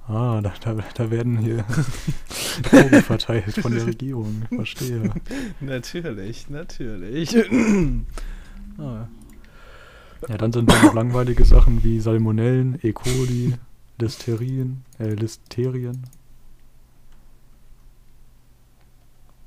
Ah, 0.08 0.42
da, 0.42 0.54
da, 0.62 0.76
da 0.94 1.10
werden 1.12 1.38
hier 1.40 1.66
Drogen 2.70 3.02
verteilt 3.02 3.58
von 3.58 3.74
der 3.74 3.88
Regierung. 3.88 4.44
Verstehe. 4.54 5.12
Natürlich, 5.62 6.50
natürlich. 6.50 7.36
ah. 8.78 9.08
Ja, 10.28 10.38
dann 10.38 10.54
sind 10.54 10.70
da 10.70 10.84
noch 10.84 10.94
langweilige 10.94 11.46
Sachen 11.46 11.84
wie 11.84 12.00
Salmonellen, 12.00 12.78
E. 12.84 12.92
coli, 12.92 13.56
Listerien, 14.00 14.84
äh, 15.00 15.14
Listerien. 15.14 16.04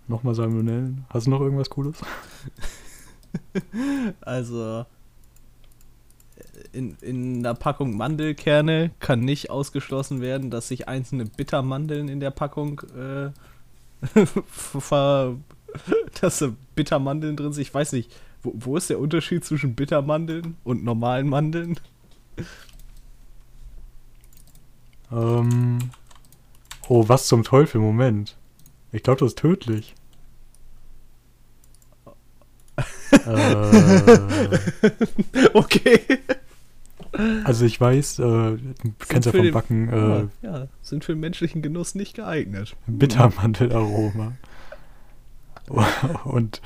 Nochmal 0.08 0.34
Salmonellen. 0.34 1.04
Hast 1.10 1.26
du 1.26 1.30
noch 1.30 1.40
irgendwas 1.40 1.68
Cooles? 1.68 1.98
also, 4.20 4.86
in, 6.72 6.96
in 7.00 7.38
einer 7.38 7.54
Packung 7.54 7.96
Mandelkerne 7.96 8.92
kann 9.00 9.20
nicht 9.20 9.50
ausgeschlossen 9.50 10.20
werden, 10.20 10.50
dass 10.50 10.68
sich 10.68 10.86
einzelne 10.88 11.24
Bittermandeln 11.24 12.08
in 12.08 12.20
der 12.20 12.30
Packung 12.30 12.82
äh, 12.96 13.30
ver, 14.46 15.36
dass 16.20 16.44
Bittermandeln 16.74 17.36
drin 17.36 17.52
sind. 17.52 17.62
Ich 17.62 17.74
weiß 17.74 17.92
nicht, 17.92 18.12
Wo, 18.42 18.52
wo 18.54 18.76
ist 18.76 18.90
der 18.90 19.00
Unterschied 19.00 19.44
zwischen 19.44 19.74
Bittermandeln 19.74 20.56
und 20.62 20.84
normalen 20.84 21.28
Mandeln? 21.28 21.80
Ähm. 25.12 25.78
Oh, 26.88 27.08
was 27.08 27.26
zum 27.26 27.42
Teufel? 27.42 27.80
Moment. 27.80 28.36
Ich 28.92 29.02
glaube, 29.02 29.20
das 29.20 29.30
ist 29.32 29.38
tödlich. 29.38 29.94
äh, 33.12 34.58
Okay. 35.54 36.00
also 37.44 37.64
ich 37.64 37.80
weiß, 37.80 38.18
äh, 38.18 38.22
du 38.22 38.58
kennst 39.08 39.26
ja 39.26 39.32
vom 39.32 39.42
den- 39.42 39.54
Backen 39.54 39.88
äh, 39.88 40.18
ja, 40.18 40.28
ja, 40.42 40.68
sind 40.82 41.04
für 41.04 41.12
den 41.14 41.20
menschlichen 41.20 41.62
Genuss 41.62 41.94
nicht 41.94 42.14
geeignet. 42.14 42.76
Bittermandelaroma. 42.86 44.32
Und 46.24 46.60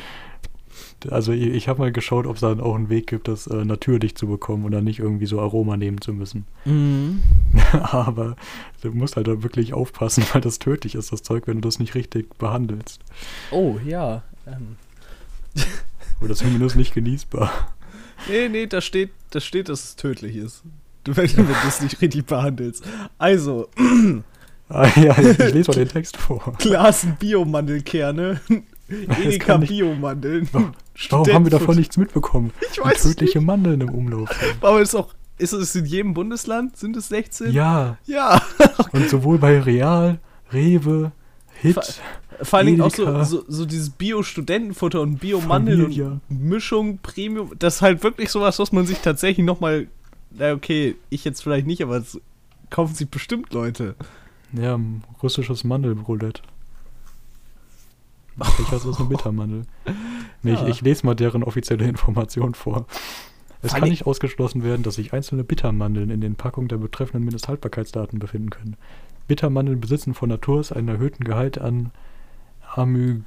also 1.11 1.33
ich, 1.33 1.47
ich 1.49 1.69
habe 1.69 1.81
mal 1.81 1.93
geschaut, 1.93 2.27
ob 2.27 2.37
es 2.37 2.41
dann 2.41 2.61
auch 2.61 2.75
einen 2.75 2.89
Weg 2.89 3.07
gibt, 3.07 3.29
das 3.29 3.47
äh, 3.47 3.65
natürlich 3.65 4.15
zu 4.15 4.27
bekommen 4.27 4.65
und 4.65 4.73
dann 4.73 4.85
nicht 4.85 4.99
irgendwie 4.99 5.27
so 5.27 5.41
Aroma 5.41 5.77
nehmen 5.77 6.01
zu 6.01 6.13
müssen. 6.13 6.47
Mhm. 6.65 7.23
Aber 7.73 8.37
du 8.83 8.93
musst 8.93 9.17
halt 9.17 9.29
da 9.29 9.43
wirklich 9.43 9.73
aufpassen, 9.75 10.25
weil 10.33 10.41
das 10.41 10.59
tödlich 10.59 10.95
ist, 10.95 11.13
das 11.13 11.23
Zeug, 11.23 11.47
wenn 11.47 11.61
du 11.61 11.69
das 11.69 11.79
nicht 11.79 11.95
richtig 11.95 12.35
behandelst. 12.39 13.01
Oh, 13.51 13.79
ja. 13.85 14.23
Ähm. 14.47 14.77
Oder 16.21 16.35
zumindest 16.35 16.77
nicht 16.77 16.95
genießbar. 16.95 17.51
Nee, 18.29 18.49
nee, 18.49 18.67
da 18.67 18.81
steht, 18.81 19.11
da 19.31 19.41
steht, 19.41 19.71
dass 19.71 19.85
es 19.85 19.97
tödlich 19.97 20.37
ist. 20.37 20.63
Wenn, 21.07 21.35
du 21.35 21.47
es 21.67 21.81
nicht 21.81 22.03
richtig 22.03 22.27
behandelst. 22.27 22.85
Also, 23.17 23.71
Ah, 24.71 24.89
ja, 25.01 25.19
ich, 25.19 25.39
ich 25.39 25.53
lese 25.53 25.71
mal 25.73 25.79
den 25.79 25.89
Text 25.89 26.17
vor. 26.17 26.55
Glasen 26.59 27.17
Biomandelkerne, 27.17 28.41
Edeka 29.25 29.59
nicht- 29.59 29.71
Biomandeln. 29.71 30.49
Warum 30.53 31.27
haben 31.33 31.45
wir 31.45 31.51
davon 31.51 31.77
nichts 31.77 31.97
mitbekommen? 31.97 32.53
Ich 32.73 32.79
weiß 32.83 33.03
tödliche 33.03 33.41
Mandeln 33.41 33.81
im 33.81 33.91
Umlauf 33.91 34.31
sind. 34.33 34.57
Aber 34.63 34.81
ist 34.81 34.95
auch, 34.95 35.15
ist 35.39 35.53
es 35.53 35.75
in 35.75 35.87
jedem 35.87 36.15
Bundesland? 36.15 36.77
Sind 36.77 36.97
es 36.97 37.09
16? 37.09 37.53
Ja, 37.53 37.99
Ja. 38.07 38.43
und 38.93 39.09
sowohl 39.09 39.39
bei 39.39 39.59
Real, 39.61 40.19
Rewe, 40.53 41.13
Hit, 41.61 41.75
Ver- 41.75 42.45
Vor 42.45 42.59
allen 42.59 42.67
Dingen 42.69 42.81
auch 42.83 42.91
so, 42.95 43.23
so, 43.25 43.45
so 43.47 43.67
dieses 43.67 43.91
Bio-Studentenfutter 43.91 45.01
und 45.01 45.19
Bio-Mandeln 45.21 45.85
und 45.85 46.21
Mischung, 46.31 46.99
Premium. 47.03 47.53
Das 47.59 47.77
ist 47.77 47.83
halt 47.83 48.03
wirklich 48.03 48.31
sowas, 48.31 48.59
was 48.59 48.73
man 48.73 48.87
sich 48.87 48.99
tatsächlich 48.99 49.45
nochmal. 49.47 49.87
Na, 50.31 50.53
okay, 50.53 50.97
ich 51.11 51.25
jetzt 51.25 51.43
vielleicht 51.43 51.67
nicht, 51.67 51.83
aber 51.83 51.97
es 51.99 52.21
kaufen 52.71 52.95
sich 52.95 53.09
bestimmt 53.11 53.53
Leute. 53.53 53.95
ja, 54.53 54.77
ein 54.77 55.03
russisches 55.23 55.65
Mandelbrulett. 55.65 56.43
Ich 58.59 58.73
weiß, 58.73 58.83
das 58.83 58.87
ist 58.87 59.01
eine 59.01 59.09
Bittermandel. 59.09 59.63
Nee, 60.43 60.55
Ja. 60.55 60.63
ich, 60.63 60.69
ich 60.69 60.81
lese 60.81 61.05
mal 61.05 61.15
deren 61.15 61.43
offizielle 61.43 61.87
Information 61.87 62.55
vor. 62.55 62.87
Es 63.61 63.75
kann 63.75 63.91
nicht 63.91 64.07
ausgeschlossen 64.07 64.65
werden, 64.65 64.83
dass 64.83 64.95
sich 64.95 65.13
einzelne 65.13 65.45
Bittermandeln 65.45 66.09
in 66.09 66.23
den 66.23 66.35
Packungen 66.35 66.69
der 66.69 66.79
betreffenden 66.79 67.25
Mindesthaltbarkeitsdaten 67.25 68.19
befinden 68.19 68.49
können. 68.49 68.79
Bittermandeln 69.29 69.83
besitzen 69.83 70.15
von 70.15 70.31
Natur 70.31 70.61
aus 70.61 70.73
einen 70.73 70.89
erhöhten 70.89 71.25
Gehalt 71.25 71.59
an 71.59 71.91
Amygdalin. 72.75 73.25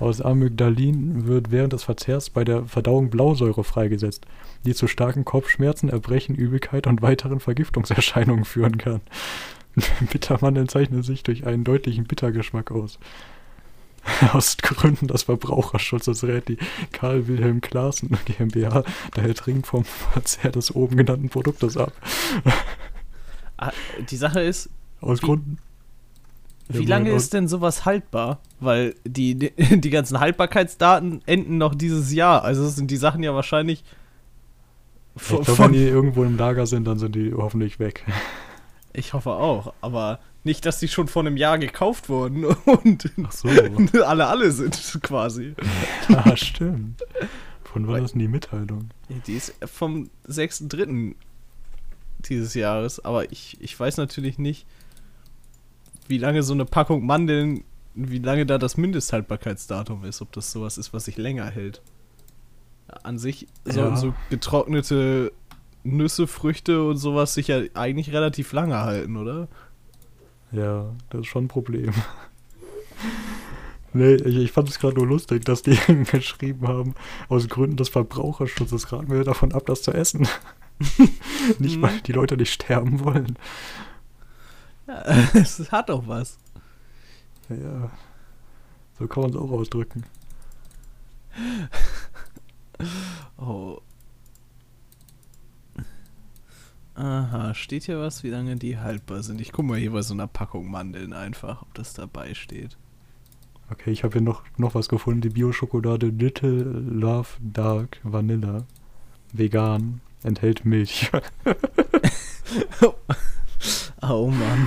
Aus 0.00 0.20
Amygdalin 0.20 1.26
wird 1.26 1.52
während 1.52 1.72
des 1.72 1.84
Verzehrs 1.84 2.28
bei 2.30 2.42
der 2.44 2.64
Verdauung 2.64 3.10
Blausäure 3.10 3.62
freigesetzt, 3.62 4.26
die 4.66 4.74
zu 4.74 4.88
starken 4.88 5.24
Kopfschmerzen, 5.24 5.88
Erbrechen, 5.88 6.34
Übelkeit 6.34 6.88
und 6.88 7.02
weiteren 7.02 7.38
Vergiftungserscheinungen 7.38 8.44
führen 8.44 8.78
kann. 8.78 9.00
Bittermandeln 10.12 10.68
zeichnen 10.68 11.02
sich 11.02 11.22
durch 11.22 11.46
einen 11.46 11.64
deutlichen 11.64 12.04
Bittergeschmack 12.04 12.70
aus. 12.70 12.98
Aus 14.34 14.58
Gründen 14.58 15.06
des 15.08 15.22
Verbraucherschutzes 15.22 16.24
rät 16.24 16.48
die 16.48 16.58
Karl 16.92 17.26
Wilhelm 17.26 17.62
Klaassen 17.62 18.10
GmbH 18.26 18.84
daher 19.14 19.32
dringend 19.32 19.66
vom 19.66 19.84
Verzehr 19.84 20.50
des 20.52 20.74
oben 20.74 20.96
genannten 20.96 21.28
Produktes 21.30 21.76
ab. 21.76 21.92
Ah, 23.56 23.70
Die 24.10 24.16
Sache 24.16 24.40
ist, 24.40 24.68
Aus 25.00 25.22
Wie- 25.22 25.26
Gründen. 25.26 25.58
wie 26.68 26.82
Ja, 26.82 26.88
lange 26.88 27.10
ist 27.12 27.32
denn 27.32 27.46
sowas 27.46 27.84
haltbar? 27.84 28.40
Weil 28.58 28.96
die, 29.04 29.36
die, 29.36 29.52
die 29.80 29.90
ganzen 29.90 30.18
Haltbarkeitsdaten 30.18 31.22
enden 31.24 31.56
noch 31.58 31.74
dieses 31.76 32.12
Jahr. 32.12 32.42
Also 32.42 32.68
sind 32.68 32.90
die 32.90 32.96
Sachen 32.96 33.22
ja 33.22 33.32
wahrscheinlich. 33.32 33.84
Ich 35.14 35.22
Von, 35.22 35.42
glaube, 35.44 35.58
wenn 35.66 35.72
die 35.72 35.84
irgendwo 35.84 36.24
im 36.24 36.36
Lager 36.36 36.66
sind, 36.66 36.84
dann 36.88 36.98
sind 36.98 37.14
die 37.14 37.32
hoffentlich 37.32 37.78
weg. 37.78 38.04
Ich 38.94 39.12
hoffe 39.12 39.30
auch, 39.32 39.74
aber 39.80 40.20
nicht, 40.44 40.64
dass 40.66 40.78
die 40.78 40.88
schon 40.88 41.08
vor 41.08 41.22
einem 41.22 41.36
Jahr 41.36 41.58
gekauft 41.58 42.08
wurden 42.08 42.44
und 42.66 43.10
so. 43.30 43.48
alle 44.04 44.26
alle 44.26 44.50
sind 44.52 44.98
quasi. 45.02 45.54
ah, 46.08 46.36
stimmt. 46.36 47.02
Von 47.64 47.88
wann 47.88 48.04
ist 48.04 48.12
denn 48.12 48.20
die 48.20 48.28
Mitteilung? 48.28 48.90
Die 49.26 49.34
ist 49.34 49.54
vom 49.66 50.08
6.3. 50.28 51.14
dieses 52.20 52.54
Jahres, 52.54 53.04
aber 53.04 53.30
ich, 53.32 53.56
ich 53.60 53.78
weiß 53.78 53.96
natürlich 53.96 54.38
nicht, 54.38 54.66
wie 56.06 56.18
lange 56.18 56.42
so 56.42 56.52
eine 56.52 56.64
Packung 56.66 57.04
Mandeln, 57.04 57.64
wie 57.94 58.18
lange 58.18 58.46
da 58.46 58.58
das 58.58 58.76
Mindesthaltbarkeitsdatum 58.76 60.04
ist, 60.04 60.20
ob 60.22 60.30
das 60.32 60.52
sowas 60.52 60.78
ist, 60.78 60.92
was 60.92 61.06
sich 61.06 61.16
länger 61.16 61.46
hält. 61.46 61.82
An 63.02 63.18
sich 63.18 63.48
sollten 63.64 63.94
Ja. 63.94 63.96
so 63.96 64.14
getrocknete 64.30 65.32
Nüsse, 65.84 66.26
Früchte 66.26 66.82
und 66.82 66.96
sowas 66.96 67.34
sich 67.34 67.48
ja 67.48 67.60
eigentlich 67.74 68.12
relativ 68.12 68.52
lange 68.52 68.78
halten, 68.78 69.16
oder? 69.16 69.48
Ja, 70.50 70.92
das 71.10 71.22
ist 71.22 71.26
schon 71.26 71.44
ein 71.44 71.48
Problem. 71.48 71.92
Nee, 73.92 74.14
ich, 74.14 74.36
ich 74.36 74.52
fand 74.52 74.68
es 74.68 74.80
gerade 74.80 74.96
nur 74.96 75.06
lustig, 75.06 75.44
dass 75.44 75.62
die 75.62 75.76
geschrieben 76.10 76.66
haben, 76.66 76.94
aus 77.28 77.48
Gründen 77.48 77.76
des 77.76 77.88
Verbraucherschutzes 77.88 78.92
raten 78.92 79.10
wir 79.10 79.22
davon 79.22 79.52
ab, 79.52 79.66
das 79.66 79.82
zu 79.82 79.92
essen. 79.92 80.26
nicht, 81.60 81.80
weil 81.80 82.00
die 82.00 82.12
Leute 82.12 82.36
nicht 82.36 82.52
sterben 82.52 83.04
wollen. 83.04 83.38
Ja, 84.88 85.02
es 85.34 85.70
hat 85.70 85.88
doch 85.90 86.08
was. 86.08 86.38
Ja, 87.48 87.90
so 88.98 89.06
kann 89.06 89.22
man 89.22 89.30
es 89.30 89.36
auch 89.36 89.50
ausdrücken. 89.50 90.04
Oh. 93.36 93.80
Steht 97.54 97.84
hier 97.84 97.98
was, 98.00 98.22
wie 98.24 98.30
lange 98.30 98.56
die 98.56 98.78
haltbar 98.78 99.22
sind? 99.22 99.40
Ich 99.40 99.52
guck 99.52 99.64
mal 99.64 99.78
hier 99.78 99.92
bei 99.92 100.02
so 100.02 100.12
einer 100.12 100.26
Packung 100.26 100.70
Mandeln 100.70 101.12
einfach, 101.12 101.62
ob 101.62 101.72
das 101.74 101.94
dabei 101.94 102.34
steht. 102.34 102.76
Okay, 103.70 103.90
ich 103.90 104.04
habe 104.04 104.14
hier 104.14 104.22
noch, 104.22 104.42
noch 104.58 104.74
was 104.74 104.88
gefunden. 104.88 105.20
Die 105.20 105.30
Bio-Schokolade 105.30 106.08
Little 106.08 106.62
Love 106.62 107.28
Dark 107.40 108.00
Vanilla. 108.02 108.66
Vegan. 109.32 110.00
Enthält 110.22 110.64
Milch. 110.64 111.10
Oh 114.02 114.28
Mann. 114.28 114.66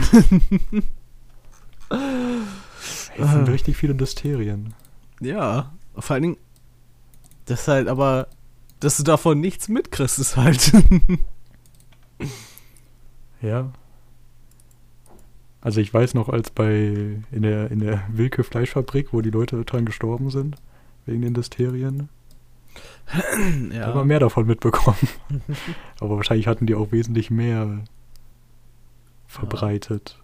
Es 3.17 3.31
sind 3.31 3.49
richtig 3.49 3.77
viele 3.77 3.93
Listerien. 3.93 4.73
ja, 5.21 5.71
vor 5.95 6.15
allen 6.15 6.23
Dingen, 6.23 6.37
das 7.45 7.61
ist 7.61 7.67
halt 7.67 7.87
aber, 7.87 8.29
dass 8.79 8.97
du 8.97 9.03
davon 9.03 9.39
nichts 9.39 9.69
mitkriegst, 9.69 10.17
ist 10.17 10.37
halt. 10.37 10.71
Ja. 13.41 13.71
Also 15.61 15.81
ich 15.81 15.93
weiß 15.93 16.13
noch, 16.13 16.29
als 16.29 16.49
bei 16.49 17.21
in 17.31 17.41
der 17.41 17.71
in 17.71 17.79
der 17.79 18.03
Wilke 18.09 18.43
Fleischfabrik, 18.43 19.11
wo 19.11 19.21
die 19.21 19.31
Leute 19.31 19.63
dran 19.65 19.85
gestorben 19.85 20.29
sind, 20.29 20.55
wegen 21.05 21.21
den 21.21 21.33
Listerien, 21.33 22.09
da 23.71 23.87
haben 23.87 23.99
wir 23.99 24.05
mehr 24.05 24.19
davon 24.19 24.45
mitbekommen. 24.45 25.07
Aber 25.99 26.17
wahrscheinlich 26.17 26.47
hatten 26.47 26.67
die 26.67 26.75
auch 26.75 26.91
wesentlich 26.91 27.31
mehr 27.31 27.83
verbreitet. 29.27 30.19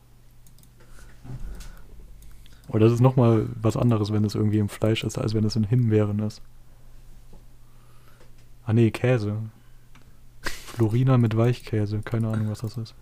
Oder 2.69 2.85
das 2.85 2.93
ist 2.93 3.01
nochmal 3.01 3.47
was 3.61 3.77
anderes, 3.77 4.11
wenn 4.11 4.23
es 4.23 4.35
irgendwie 4.35 4.59
im 4.59 4.69
Fleisch 4.69 5.03
ist, 5.03 5.17
als 5.17 5.33
wenn 5.33 5.43
es 5.43 5.55
in 5.55 5.65
Himbeeren 5.65 6.19
ist. 6.19 6.41
Ah 8.65 8.73
nee, 8.73 8.91
Käse. 8.91 9.37
Florina 10.41 11.17
mit 11.17 11.35
Weichkäse. 11.37 11.99
Keine 11.99 12.29
Ahnung, 12.29 12.49
was 12.49 12.59
das 12.59 12.77
ist. 12.77 12.95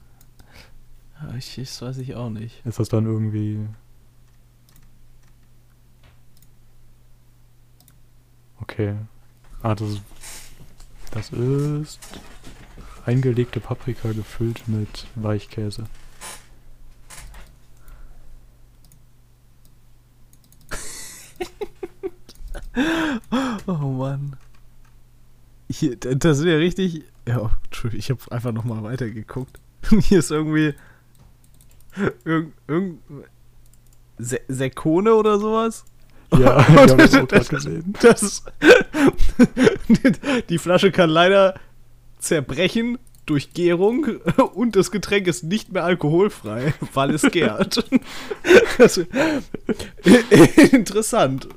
Ja, 1.22 1.36
ich, 1.36 1.56
das 1.56 1.82
weiß 1.82 1.98
ich 2.00 2.16
auch 2.16 2.30
nicht. 2.30 2.66
Ist 2.66 2.80
das 2.80 2.90
dann 2.90 3.06
irgendwie. 3.06 3.60
Okay. 8.60 8.96
Ah, 9.62 9.76
das 9.76 9.90
ist. 9.90 10.02
Das 11.12 11.30
ist. 11.32 12.00
Eingelegte 13.06 13.60
Paprika 13.60 14.12
gefüllt 14.12 14.68
mit 14.68 15.08
Weichkäse. 15.16 15.86
Oh 23.68 23.74
Mann. 23.74 24.36
Hier, 25.70 25.96
da, 25.96 26.14
da 26.16 26.34
sind 26.34 26.48
ja 26.48 26.56
richtig. 26.56 27.04
Ja, 27.28 27.52
Entschuldigung, 27.66 28.00
ich 28.00 28.10
habe 28.10 28.32
einfach 28.32 28.52
nochmal 28.52 28.84
weitergeguckt. 28.84 29.60
Hier 29.90 30.20
ist 30.20 30.32
irgendwie. 30.32 30.74
Irgend. 32.26 32.54
irgend 32.68 33.00
Se 34.18 34.40
Sekone 34.48 35.16
oder 35.16 35.40
sowas? 35.40 35.86
Ja, 36.38 36.60
ich 36.68 36.68
habe 36.68 36.98
das 36.98 37.16
auch 37.16 37.28
gerade 37.28 37.46
gesehen. 37.46 37.94
Das, 38.02 38.44
die 40.50 40.58
Flasche 40.58 40.92
kann 40.92 41.10
leider 41.10 41.60
zerbrechen 42.20 43.00
durch 43.26 43.54
Gärung 43.54 44.06
und 44.54 44.76
das 44.76 44.92
Getränk 44.92 45.28
ist 45.28 45.44
nicht 45.44 45.72
mehr 45.72 45.84
alkoholfrei, 45.84 46.74
weil 46.94 47.12
es 47.12 47.24
gärt. 47.24 47.84
Das, 48.78 49.00
interessant. 50.72 51.48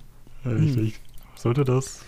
Richtig. 0.45 1.01
Sollte 1.35 1.65
das? 1.65 2.01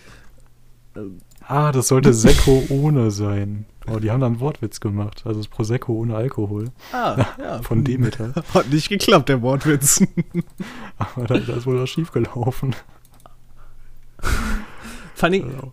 Ah, 1.40 1.72
das 1.72 1.88
sollte 1.88 2.12
Sekko 2.12 2.64
ohne 2.68 3.10
sein. 3.10 3.66
Oh, 3.88 3.98
die 3.98 4.10
haben 4.10 4.20
da 4.20 4.26
einen 4.26 4.40
Wortwitz 4.40 4.80
gemacht. 4.80 5.22
Also 5.24 5.40
das 5.40 5.48
Prosecco 5.48 5.92
ohne 5.92 6.16
Alkohol. 6.16 6.70
Ah, 6.92 7.24
ja. 7.38 7.62
Von 7.62 7.84
Demeter. 7.84 8.32
Hat 8.54 8.68
nicht 8.70 8.88
geklappt, 8.88 9.28
der 9.28 9.42
Wortwitz. 9.42 10.02
Aber 10.98 11.26
da, 11.26 11.38
da 11.38 11.54
ist 11.54 11.66
wohl 11.66 11.80
was 11.80 11.90
schiefgelaufen. 11.90 12.74
Vor 15.14 15.28
allem, 15.28 15.44
Also, 15.44 15.72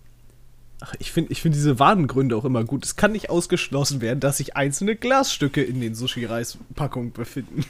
ach, 0.81 0.95
ich 0.99 1.11
finde 1.11 1.31
ich 1.31 1.41
find 1.41 1.55
diese 1.55 1.79
Wadengründe 1.79 2.35
auch 2.35 2.45
immer 2.45 2.63
gut. 2.63 2.85
Es 2.85 2.95
kann 2.95 3.11
nicht 3.13 3.29
ausgeschlossen 3.29 4.01
werden, 4.01 4.19
dass 4.19 4.37
sich 4.37 4.55
einzelne 4.55 4.95
Glasstücke 4.95 5.61
in 5.63 5.81
den 5.81 5.95
Sushi-Reis-Packungen 5.95 7.11
befinden. 7.11 7.65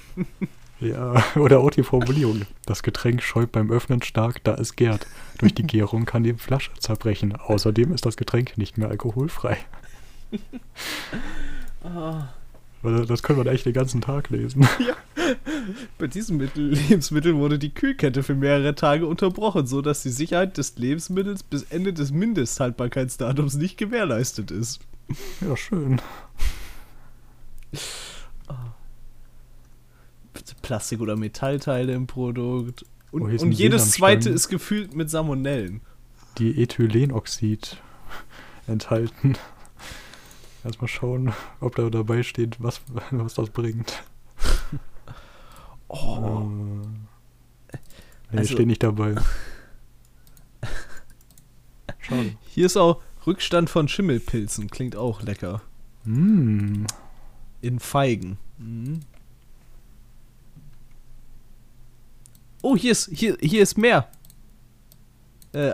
Ja, 0.79 1.23
oder 1.35 1.59
auch 1.59 1.69
die 1.71 1.83
Formulierung. 1.83 2.41
Das 2.65 2.83
Getränk 2.83 3.23
schäumt 3.23 3.53
beim 3.53 3.71
Öffnen 3.71 4.01
stark, 4.01 4.43
da 4.43 4.55
es 4.55 4.75
gärt. 4.75 5.07
Durch 5.37 5.53
die 5.55 5.63
Gärung 5.63 6.05
kann 6.05 6.23
die 6.23 6.33
Flasche 6.33 6.71
zerbrechen. 6.77 7.35
Außerdem 7.35 7.93
ist 7.93 8.05
das 8.05 8.17
Getränk 8.17 8.57
nicht 8.57 8.77
mehr 8.77 8.89
alkoholfrei. 8.89 9.57
Weil 12.81 13.05
Das 13.05 13.23
können 13.23 13.43
wir 13.43 13.51
echt 13.51 13.65
den 13.65 13.73
ganzen 13.73 14.01
Tag 14.01 14.29
lesen. 14.29 14.67
Bei 15.97 16.07
diesem 16.07 16.37
Mittel, 16.37 16.71
Lebensmittel 16.73 17.35
wurde 17.35 17.57
die 17.57 17.73
Kühlkette 17.73 18.23
für 18.23 18.35
mehrere 18.35 18.75
Tage 18.75 19.05
unterbrochen, 19.07 19.67
sodass 19.67 20.03
die 20.03 20.09
Sicherheit 20.09 20.57
des 20.57 20.75
Lebensmittels 20.77 21.43
bis 21.43 21.63
Ende 21.63 21.93
des 21.93 22.11
Mindesthaltbarkeitsdatums 22.11 23.55
nicht 23.55 23.77
gewährleistet 23.77 24.51
ist. 24.51 24.81
Ja, 25.41 25.55
schön. 25.55 26.01
Plastik- 30.61 31.01
oder 31.01 31.15
Metallteile 31.15 31.93
im 31.93 32.07
Produkt. 32.07 32.85
Und, 33.11 33.21
Oh, 33.21 33.43
und 33.43 33.51
jedes 33.51 33.91
zweite 33.91 34.29
ist 34.29 34.47
gefüllt 34.49 34.95
mit 34.95 35.09
Salmonellen. 35.09 35.81
Die 36.39 36.61
Ethylenoxid 36.61 37.77
enthalten. 38.65 39.35
Erstmal 40.63 40.87
schauen, 40.87 41.33
ob 41.59 41.75
da 41.75 41.89
dabei 41.89 42.23
steht, 42.23 42.61
was, 42.61 42.81
was 43.11 43.33
das 43.35 43.49
bringt. 43.49 44.03
Oh. 45.89 46.41
Äh, 47.67 47.77
nee, 48.31 48.37
Also- 48.39 48.53
steht 48.53 48.65
nicht 48.65 48.81
dabei. 48.81 49.13
Schade. 51.99 52.35
Hier 52.47 52.65
ist 52.65 52.77
auch 52.77 52.99
Rückstand 53.27 53.69
von 53.69 53.87
Schimmelpilzen. 53.87 54.71
Klingt 54.71 54.95
auch 54.95 55.21
lecker. 55.21 55.61
Mm. 56.05 56.85
In 57.61 57.79
Feigen. 57.79 58.39
Mhm. 58.57 59.01
Oh, 62.63 62.75
hier 62.75 62.93
ist, 62.93 63.09
hier, 63.13 63.37
hier 63.39 63.61
ist 63.61 63.77
mehr. 63.77 64.09
Äh, 65.51 65.73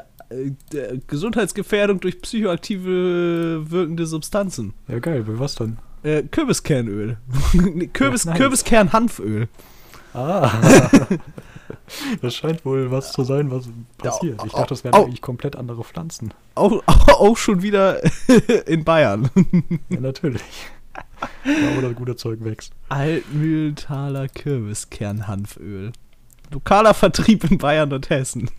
Gesundheitsgefährdung 1.07 1.99
durch 1.99 2.21
psychoaktive 2.21 3.69
wirkende 3.69 4.05
Substanzen. 4.05 4.73
Ja, 4.87 4.99
geil. 4.99 5.23
Bei 5.23 5.39
was 5.39 5.55
dann? 5.55 5.79
Äh, 6.03 6.23
Kürbiskernöl. 6.23 7.17
Kürbis, 7.93 8.23
Ja. 8.25 8.33
Kürbiskernhanföl. 8.33 9.47
Ah. 10.13 10.51
das 12.21 12.35
scheint 12.35 12.65
wohl 12.65 12.89
was 12.91 13.11
zu 13.11 13.23
sein, 13.23 13.51
was 13.51 13.67
passiert. 13.97 14.41
Ich 14.45 14.53
dachte, 14.53 14.69
das 14.69 14.83
wären 14.83 14.95
eigentlich 14.95 15.21
komplett 15.21 15.55
andere 15.55 15.83
Pflanzen. 15.83 16.33
Auch, 16.55 16.81
auch 16.87 17.37
schon 17.37 17.61
wieder 17.61 17.99
in 18.67 18.83
Bayern. 18.83 19.29
Ja, 19.89 19.99
natürlich. 19.99 20.41
Ja, 21.45 21.75
wo 21.75 21.81
das 21.81 21.95
gute 21.95 22.15
Zeug 22.15 22.43
wächst. 22.43 22.73
Altmühltaler 22.89 24.29
Kürbiskernhanföl. 24.29 25.91
Lokaler 26.51 26.93
Vertrieb 26.93 27.49
in 27.51 27.57
Bayern 27.57 27.93
und 27.93 28.09
Hessen. 28.09 28.49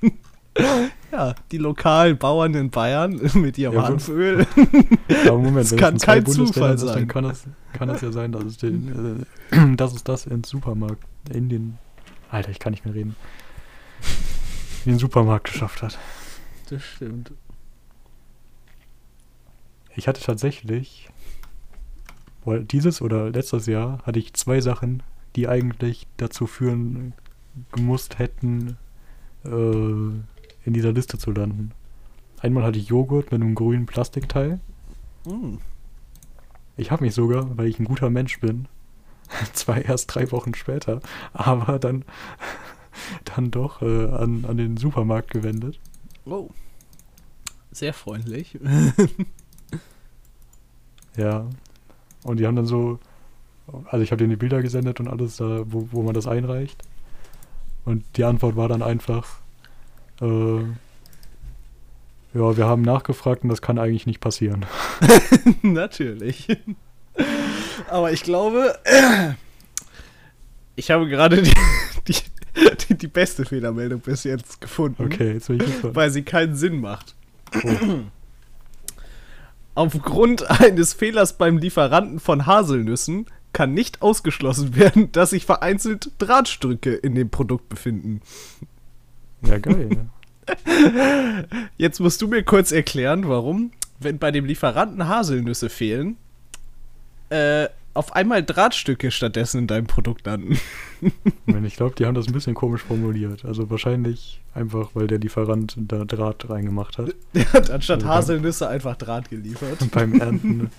ja, 1.12 1.34
die 1.50 1.58
lokalen 1.58 2.18
Bauern 2.18 2.54
in 2.54 2.70
Bayern 2.70 3.20
mit 3.34 3.58
ihrem 3.58 3.74
Ja, 3.74 3.82
Hanföl. 3.84 4.46
Aber 5.26 5.38
Moment, 5.38 5.70
Das 5.70 5.76
kann 5.76 5.98
kein 5.98 6.26
Zufall 6.26 6.78
sein. 6.78 6.94
dann 6.94 7.08
kann 7.08 7.24
es, 7.24 7.44
kann 7.72 7.88
es 7.90 8.00
ja 8.00 8.12
sein, 8.12 8.32
dass 8.32 8.44
es, 8.44 8.56
den, 8.58 9.26
äh, 9.52 9.74
dass 9.76 9.94
es 9.94 10.04
das 10.04 10.26
im 10.26 10.44
Supermarkt, 10.44 11.02
in 11.32 11.48
den, 11.48 11.78
Alter, 12.30 12.50
ich 12.50 12.58
kann 12.58 12.72
nicht 12.72 12.84
mehr 12.84 12.94
reden, 12.94 13.16
in 14.84 14.92
den 14.92 14.98
Supermarkt 14.98 15.44
geschafft 15.52 15.82
hat. 15.82 15.98
Das 16.68 16.82
stimmt. 16.82 17.32
Ich 19.96 20.06
hatte 20.08 20.22
tatsächlich, 20.22 21.10
wohl 22.44 22.64
dieses 22.64 23.02
oder 23.02 23.30
letztes 23.30 23.66
Jahr, 23.66 24.00
hatte 24.04 24.18
ich 24.18 24.32
zwei 24.34 24.60
Sachen, 24.60 25.02
die 25.36 25.48
eigentlich 25.48 26.06
dazu 26.16 26.46
führen 26.46 27.12
gemusst 27.72 28.18
hätten, 28.18 28.76
äh, 29.44 30.29
in 30.64 30.72
dieser 30.72 30.92
Liste 30.92 31.18
zu 31.18 31.30
landen. 31.32 31.72
Einmal 32.40 32.64
hatte 32.64 32.78
ich 32.78 32.88
Joghurt 32.88 33.32
mit 33.32 33.40
einem 33.40 33.54
grünen 33.54 33.86
Plastikteil. 33.86 34.60
Mm. 35.26 35.56
Ich 36.76 36.90
habe 36.90 37.04
mich 37.04 37.14
sogar, 37.14 37.56
weil 37.58 37.66
ich 37.66 37.78
ein 37.78 37.84
guter 37.84 38.08
Mensch 38.10 38.40
bin, 38.40 38.66
zwar 39.52 39.84
erst 39.84 40.14
drei 40.14 40.30
Wochen 40.32 40.54
später, 40.54 41.00
aber 41.32 41.78
dann, 41.78 42.04
dann 43.24 43.50
doch 43.50 43.82
äh, 43.82 44.06
an, 44.06 44.44
an 44.46 44.56
den 44.56 44.76
Supermarkt 44.76 45.30
gewendet. 45.30 45.78
Oh. 46.24 46.48
Sehr 47.72 47.92
freundlich. 47.92 48.58
Ja. 51.16 51.46
Und 52.24 52.38
die 52.38 52.46
haben 52.46 52.56
dann 52.56 52.66
so, 52.66 52.98
also 53.86 54.02
ich 54.02 54.10
habe 54.10 54.18
denen 54.18 54.30
die 54.30 54.36
Bilder 54.36 54.62
gesendet 54.62 55.00
und 55.00 55.08
alles 55.08 55.36
da, 55.36 55.62
wo, 55.66 55.88
wo 55.92 56.02
man 56.02 56.14
das 56.14 56.26
einreicht. 56.26 56.82
Und 57.84 58.04
die 58.16 58.24
Antwort 58.24 58.56
war 58.56 58.68
dann 58.68 58.82
einfach, 58.82 59.39
äh, 60.20 60.60
ja, 62.32 62.56
wir 62.56 62.66
haben 62.66 62.82
nachgefragt 62.82 63.42
und 63.42 63.48
das 63.48 63.60
kann 63.60 63.78
eigentlich 63.78 64.06
nicht 64.06 64.20
passieren. 64.20 64.64
Natürlich. 65.62 66.48
Aber 67.88 68.12
ich 68.12 68.22
glaube, 68.22 68.78
ich 70.76 70.90
habe 70.90 71.08
gerade 71.08 71.42
die, 71.42 71.52
die, 72.06 72.14
die, 72.88 72.94
die 72.94 73.08
beste 73.08 73.44
Fehlermeldung 73.44 74.00
bis 74.00 74.24
jetzt 74.24 74.60
gefunden. 74.60 75.04
Okay, 75.04 75.32
jetzt 75.32 75.48
bin 75.48 75.60
ich 75.60 75.66
gespannt. 75.66 75.96
Weil 75.96 76.10
sie 76.10 76.22
keinen 76.22 76.54
Sinn 76.54 76.80
macht. 76.80 77.16
Oh. 77.64 78.00
Aufgrund 79.74 80.48
eines 80.60 80.92
Fehlers 80.92 81.36
beim 81.36 81.58
Lieferanten 81.58 82.20
von 82.20 82.46
Haselnüssen 82.46 83.26
kann 83.52 83.74
nicht 83.74 84.02
ausgeschlossen 84.02 84.76
werden, 84.76 85.10
dass 85.12 85.30
sich 85.30 85.46
vereinzelt 85.46 86.12
Drahtstücke 86.18 86.94
in 86.94 87.14
dem 87.14 87.30
Produkt 87.30 87.68
befinden. 87.68 88.20
Ja, 89.42 89.58
geil. 89.58 90.08
Jetzt 91.76 92.00
musst 92.00 92.20
du 92.22 92.28
mir 92.28 92.42
kurz 92.42 92.72
erklären, 92.72 93.28
warum, 93.28 93.72
wenn 93.98 94.18
bei 94.18 94.30
dem 94.30 94.44
Lieferanten 94.44 95.08
Haselnüsse 95.08 95.68
fehlen, 95.68 96.16
äh, 97.30 97.68
auf 97.92 98.14
einmal 98.14 98.44
Drahtstücke 98.44 99.10
stattdessen 99.10 99.58
in 99.58 99.66
deinem 99.66 99.86
Produkt 99.86 100.26
landen. 100.26 100.58
Ich 101.64 101.76
glaube, 101.76 101.94
die 101.96 102.06
haben 102.06 102.14
das 102.14 102.28
ein 102.28 102.32
bisschen 102.32 102.54
komisch 102.54 102.82
formuliert. 102.82 103.44
Also 103.44 103.68
wahrscheinlich 103.68 104.40
einfach, 104.54 104.90
weil 104.94 105.06
der 105.06 105.18
Lieferant 105.18 105.74
da 105.76 106.04
Draht 106.04 106.48
reingemacht 106.48 106.98
hat. 106.98 107.14
Der 107.34 107.52
hat 107.52 107.70
anstatt 107.70 108.04
Also 108.04 108.34
Haselnüsse 108.34 108.68
einfach 108.68 108.96
Draht 108.96 109.28
geliefert. 109.28 109.80
Und 109.82 109.90
beim 109.92 110.20
Ernten 110.20 110.70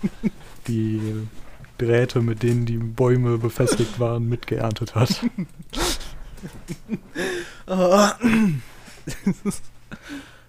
die 0.68 1.02
Drähte, 1.78 2.22
mit 2.22 2.44
denen 2.44 2.66
die 2.66 2.78
Bäume 2.78 3.38
befestigt 3.38 4.00
waren, 4.00 4.28
mitgeerntet 4.30 4.96
hat. 4.96 5.22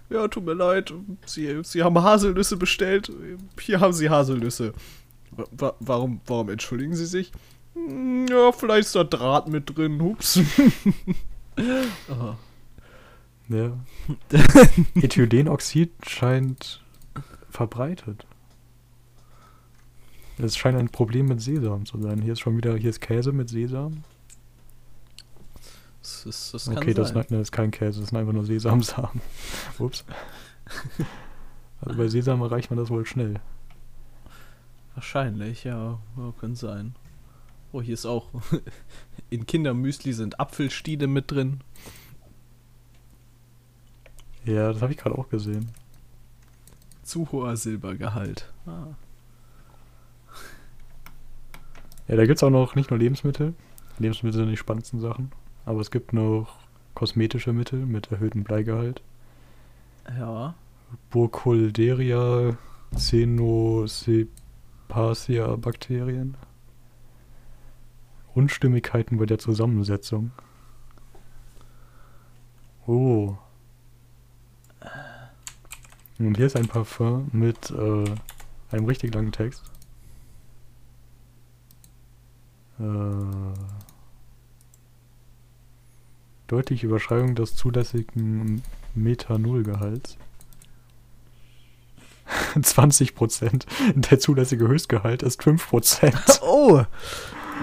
Ja, 0.09 0.27
tut 0.27 0.45
mir 0.45 0.53
leid, 0.53 0.93
Sie, 1.25 1.59
Sie 1.63 1.81
haben 1.81 1.99
Haselnüsse 2.01 2.55
bestellt. 2.57 3.11
Hier 3.59 3.79
haben 3.79 3.93
Sie 3.93 4.09
Haselnüsse. 4.11 4.73
Wa- 5.31 5.47
wa 5.51 5.73
warum, 5.79 6.21
warum 6.27 6.49
entschuldigen 6.49 6.93
Sie 6.95 7.07
sich? 7.07 7.31
"Hm, 7.73 8.27
Ja, 8.27 8.51
vielleicht 8.51 8.87
ist 8.87 8.95
da 8.95 9.03
Draht 9.03 9.47
mit 9.47 9.75
drin. 9.75 9.99
Hups. 10.01 10.39
Ja. 13.49 13.77
Ethylenoxid 14.95 15.91
scheint 16.07 16.81
verbreitet. 17.49 18.25
Es 20.39 20.57
scheint 20.57 20.77
ein 20.77 20.89
Problem 20.89 21.27
mit 21.27 21.41
Sesam 21.41 21.85
zu 21.85 22.01
sein. 22.01 22.21
Hier 22.21 22.33
ist 22.33 22.39
schon 22.39 22.57
wieder, 22.57 22.75
hier 22.75 22.89
ist 22.89 23.01
Käse 23.01 23.31
mit 23.33 23.49
Sesam. 23.49 24.03
Das, 26.03 26.25
ist, 26.25 26.53
das 26.53 26.65
kann 26.65 26.77
Okay, 26.77 26.93
das, 26.93 27.13
ne- 27.13 27.25
das 27.29 27.39
ist 27.39 27.51
kein 27.51 27.71
Käse, 27.71 28.01
das 28.01 28.09
sind 28.09 28.17
einfach 28.19 28.33
nur 28.33 28.45
Sesamsamen. 28.45 29.21
Ups. 29.79 30.05
Also 31.85 31.97
bei 31.97 32.07
Sesam 32.07 32.41
erreicht 32.41 32.69
man 32.69 32.79
das 32.79 32.89
wohl 32.89 33.05
schnell. 33.05 33.41
Wahrscheinlich, 34.93 35.65
ja. 35.65 35.99
ja. 36.15 36.33
Könnte 36.39 36.57
sein. 36.57 36.95
Oh, 37.73 37.81
hier 37.81 37.95
ist 37.95 38.05
auch. 38.05 38.29
In 39.29 39.45
Kindermüsli 39.45 40.13
sind 40.13 40.39
Apfelstiele 40.39 41.07
mit 41.07 41.29
drin. 41.29 41.59
Ja, 44.45 44.71
das 44.71 44.81
habe 44.81 44.93
ich 44.93 44.97
gerade 44.97 45.17
auch 45.17 45.27
gesehen. 45.27 45.71
Zu 47.01 47.29
hoher 47.33 47.57
Silbergehalt. 47.57 48.53
Ah. 48.65 48.87
Ja, 52.07 52.15
da 52.15 52.25
gibt 52.25 52.37
es 52.37 52.43
auch 52.43 52.49
noch 52.49 52.75
nicht 52.75 52.91
nur 52.91 52.99
Lebensmittel. 52.99 53.55
Lebensmittel 53.99 54.39
sind 54.39 54.49
die 54.51 54.57
spannendsten 54.57 55.01
Sachen. 55.01 55.33
Aber 55.65 55.79
es 55.79 55.91
gibt 55.91 56.13
noch 56.13 56.59
kosmetische 56.93 57.53
Mittel 57.53 57.85
mit 57.85 58.11
erhöhtem 58.11 58.43
Bleigehalt. 58.43 59.01
Ja. 60.17 60.55
Burkholderia 61.09 62.57
Cenocepacia 62.95 64.35
Bakterien. 65.55 66.35
Unstimmigkeiten 68.35 69.17
bei 69.17 69.25
der 69.25 69.39
Zusammensetzung. 69.39 70.31
Oh. 72.85 73.37
Und 76.19 76.37
hier 76.37 76.45
ist 76.45 76.55
ein 76.55 76.67
Parfum 76.67 77.29
mit 77.31 77.71
äh, 77.71 78.05
einem 78.71 78.85
richtig 78.85 79.13
langen 79.13 79.31
Text. 79.31 79.63
Äh, 82.79 82.83
deutliche 86.53 86.85
Überschreibung 86.85 87.33
des 87.33 87.55
zulässigen 87.55 88.61
Methanolgehalts. 88.93 90.19
20%. 92.55 93.65
Der 93.95 94.19
zulässige 94.19 94.67
Höchstgehalt 94.67 95.23
ist 95.23 95.41
5%. 95.41 96.41
Oh! 96.43 96.83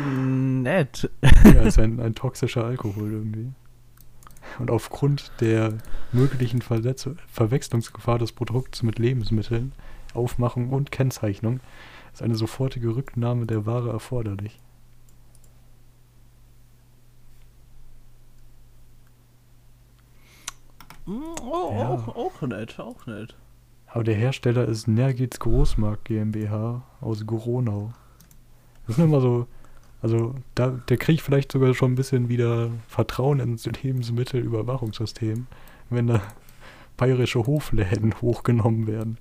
Nett. 0.04 1.10
ja, 1.44 1.62
ist 1.62 1.78
ein, 1.78 2.00
ein 2.00 2.14
toxischer 2.14 2.64
Alkohol 2.64 3.12
irgendwie. 3.12 3.52
Und 4.58 4.70
aufgrund 4.70 5.30
der 5.40 5.78
möglichen 6.12 6.62
Verletz 6.62 7.08
Verwechslungsgefahr 7.28 8.18
des 8.18 8.32
Produkts 8.32 8.82
mit 8.82 8.98
Lebensmitteln, 8.98 9.72
Aufmachung 10.14 10.70
und 10.70 10.90
Kennzeichnung 10.90 11.60
ist 12.12 12.22
eine 12.22 12.34
sofortige 12.34 12.96
Rücknahme 12.96 13.46
der 13.46 13.66
Ware 13.66 13.90
erforderlich. 13.90 14.58
Oh, 21.06 21.72
Ja. 21.72 21.88
auch, 21.88 22.08
auch 22.16 22.42
nett, 22.42 22.78
auch 22.78 23.06
nett. 23.06 23.34
Aber 23.86 24.04
der 24.04 24.14
Hersteller 24.14 24.66
ist 24.66 24.86
Nergitz 24.86 25.38
Großmarkt 25.40 26.04
GmbH 26.04 26.82
aus 27.00 27.26
Goronau. 27.26 27.92
Das 28.86 28.96
sind 28.96 29.06
immer 29.06 29.20
so, 29.20 29.46
also 30.02 30.34
da, 30.54 30.68
der 30.88 30.96
kriegt 30.96 31.22
vielleicht 31.22 31.50
sogar 31.50 31.74
schon 31.74 31.92
ein 31.92 31.96
bisschen 31.96 32.28
wieder 32.28 32.70
Vertrauen 32.88 33.40
ins 33.40 33.66
Lebensmittelüberwachungssystem, 33.66 35.46
wenn 35.90 36.06
da 36.06 36.20
bayerische 36.96 37.44
Hofläden 37.46 38.14
hochgenommen 38.20 38.86
werden. 38.86 39.18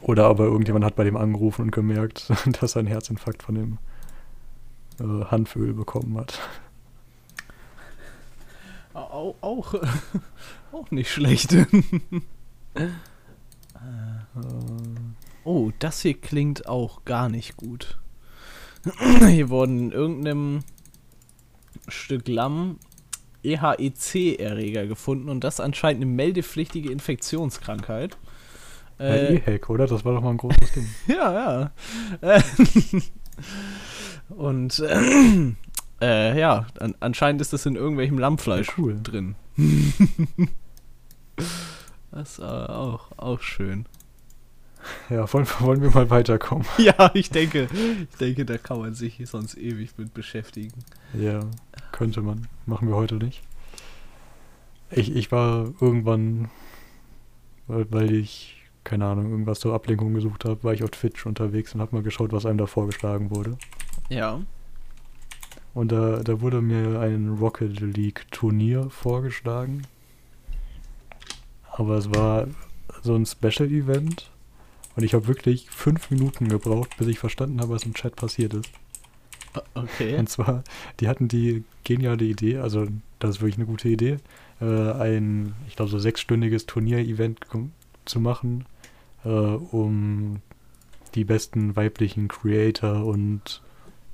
Oder 0.00 0.26
aber 0.26 0.44
irgendjemand 0.44 0.84
hat 0.84 0.96
bei 0.96 1.04
dem 1.04 1.16
angerufen 1.16 1.62
und 1.62 1.70
gemerkt, 1.72 2.30
dass 2.60 2.74
er 2.76 2.80
einen 2.80 2.88
Herzinfarkt 2.88 3.42
von 3.42 3.54
dem 3.54 3.78
äh, 5.00 5.24
Hanföl 5.26 5.72
bekommen 5.72 6.16
hat. 6.18 6.40
Auch, 8.96 9.34
auch, 9.42 9.74
auch 10.72 10.90
nicht 10.90 11.10
schlecht. 11.10 11.54
Oh, 15.44 15.70
das 15.78 16.02
hier 16.02 16.14
klingt 16.14 16.66
auch 16.68 17.04
gar 17.04 17.28
nicht 17.28 17.56
gut. 17.56 17.98
Hier 19.26 19.48
wurden 19.48 19.78
in 19.78 19.92
irgendeinem 19.92 20.64
Stück 21.88 22.26
Lamm 22.26 22.78
EHEC-Erreger 23.44 24.86
gefunden 24.86 25.28
und 25.28 25.44
das 25.44 25.60
anscheinend 25.60 26.02
eine 26.02 26.10
meldepflichtige 26.12 26.90
Infektionskrankheit. 26.90 28.18
Äh, 28.98 29.34
Äh, 29.34 29.36
E-Hack, 29.36 29.70
oder? 29.70 29.86
Das 29.86 30.04
war 30.04 30.14
doch 30.14 30.20
mal 30.22 30.30
ein 30.30 30.36
großes 30.36 30.72
Ding. 30.74 30.88
ja, 31.06 31.32
ja. 31.32 31.70
Äh, 32.20 32.42
und 34.30 34.78
äh, 34.80 35.52
äh, 36.00 36.38
ja, 36.38 36.66
an, 36.78 36.94
anscheinend 37.00 37.40
ist 37.40 37.52
das 37.52 37.66
in 37.66 37.76
irgendwelchem 37.76 38.18
Lammfleisch 38.18 38.76
cool. 38.78 38.98
drin. 39.02 39.34
das 42.10 42.32
ist 42.32 42.38
äh, 42.40 42.42
auch, 42.42 43.12
auch 43.16 43.40
schön. 43.40 43.86
Ja, 45.10 45.32
wollen, 45.32 45.46
wollen 45.60 45.82
wir 45.82 45.90
mal 45.90 46.10
weiterkommen? 46.10 46.66
Ja, 46.78 47.10
ich 47.14 47.30
denke, 47.30 47.68
ich 48.10 48.16
denke, 48.18 48.44
da 48.44 48.58
kann 48.58 48.78
man 48.78 48.94
sich 48.94 49.20
sonst 49.24 49.56
ewig 49.56 49.96
mit 49.96 50.14
beschäftigen. 50.14 50.84
Ja, 51.14 51.40
könnte 51.92 52.22
man. 52.22 52.46
Machen 52.66 52.88
wir 52.88 52.96
heute 52.96 53.16
nicht. 53.16 53.42
Ich, 54.90 55.14
ich 55.14 55.32
war 55.32 55.72
irgendwann, 55.80 56.50
weil, 57.66 57.86
weil 57.90 58.12
ich, 58.12 58.62
keine 58.84 59.06
Ahnung, 59.06 59.30
irgendwas 59.30 59.60
zur 59.60 59.74
Ablenkung 59.74 60.14
gesucht 60.14 60.44
habe, 60.44 60.62
war 60.62 60.72
ich 60.72 60.84
auf 60.84 60.90
Twitch 60.90 61.26
unterwegs 61.26 61.74
und 61.74 61.80
habe 61.80 61.96
mal 61.96 62.02
geschaut, 62.02 62.32
was 62.32 62.46
einem 62.46 62.58
da 62.58 62.66
vorgeschlagen 62.66 63.30
wurde. 63.30 63.56
Ja. 64.08 64.40
Und 65.76 65.92
da, 65.92 66.22
da 66.22 66.40
wurde 66.40 66.62
mir 66.62 67.00
ein 67.00 67.36
Rocket 67.38 67.80
League 67.80 68.24
Turnier 68.30 68.88
vorgeschlagen. 68.88 69.82
Aber 71.70 71.98
es 71.98 72.14
war 72.14 72.46
so 73.02 73.14
ein 73.14 73.26
Special 73.26 73.70
Event. 73.70 74.30
Und 74.96 75.02
ich 75.02 75.12
habe 75.12 75.28
wirklich 75.28 75.68
fünf 75.68 76.10
Minuten 76.10 76.48
gebraucht, 76.48 76.96
bis 76.96 77.08
ich 77.08 77.18
verstanden 77.18 77.60
habe, 77.60 77.74
was 77.74 77.82
im 77.82 77.92
Chat 77.92 78.16
passiert 78.16 78.54
ist. 78.54 78.70
Okay. 79.74 80.16
Und 80.16 80.30
zwar, 80.30 80.64
die 80.98 81.08
hatten 81.08 81.28
die 81.28 81.62
geniale 81.84 82.24
Idee, 82.24 82.56
also 82.56 82.86
das 83.18 83.32
ist 83.36 83.40
wirklich 83.42 83.56
eine 83.56 83.66
gute 83.66 83.90
Idee, 83.90 84.16
äh, 84.62 84.92
ein, 84.92 85.54
ich 85.68 85.76
glaube, 85.76 85.90
so 85.90 85.98
sechsstündiges 85.98 86.64
Turnier-Event 86.64 87.40
zu 88.06 88.20
machen, 88.20 88.64
äh, 89.24 89.28
um 89.28 90.40
die 91.14 91.24
besten 91.24 91.76
weiblichen 91.76 92.28
Creator 92.28 93.04
und 93.04 93.60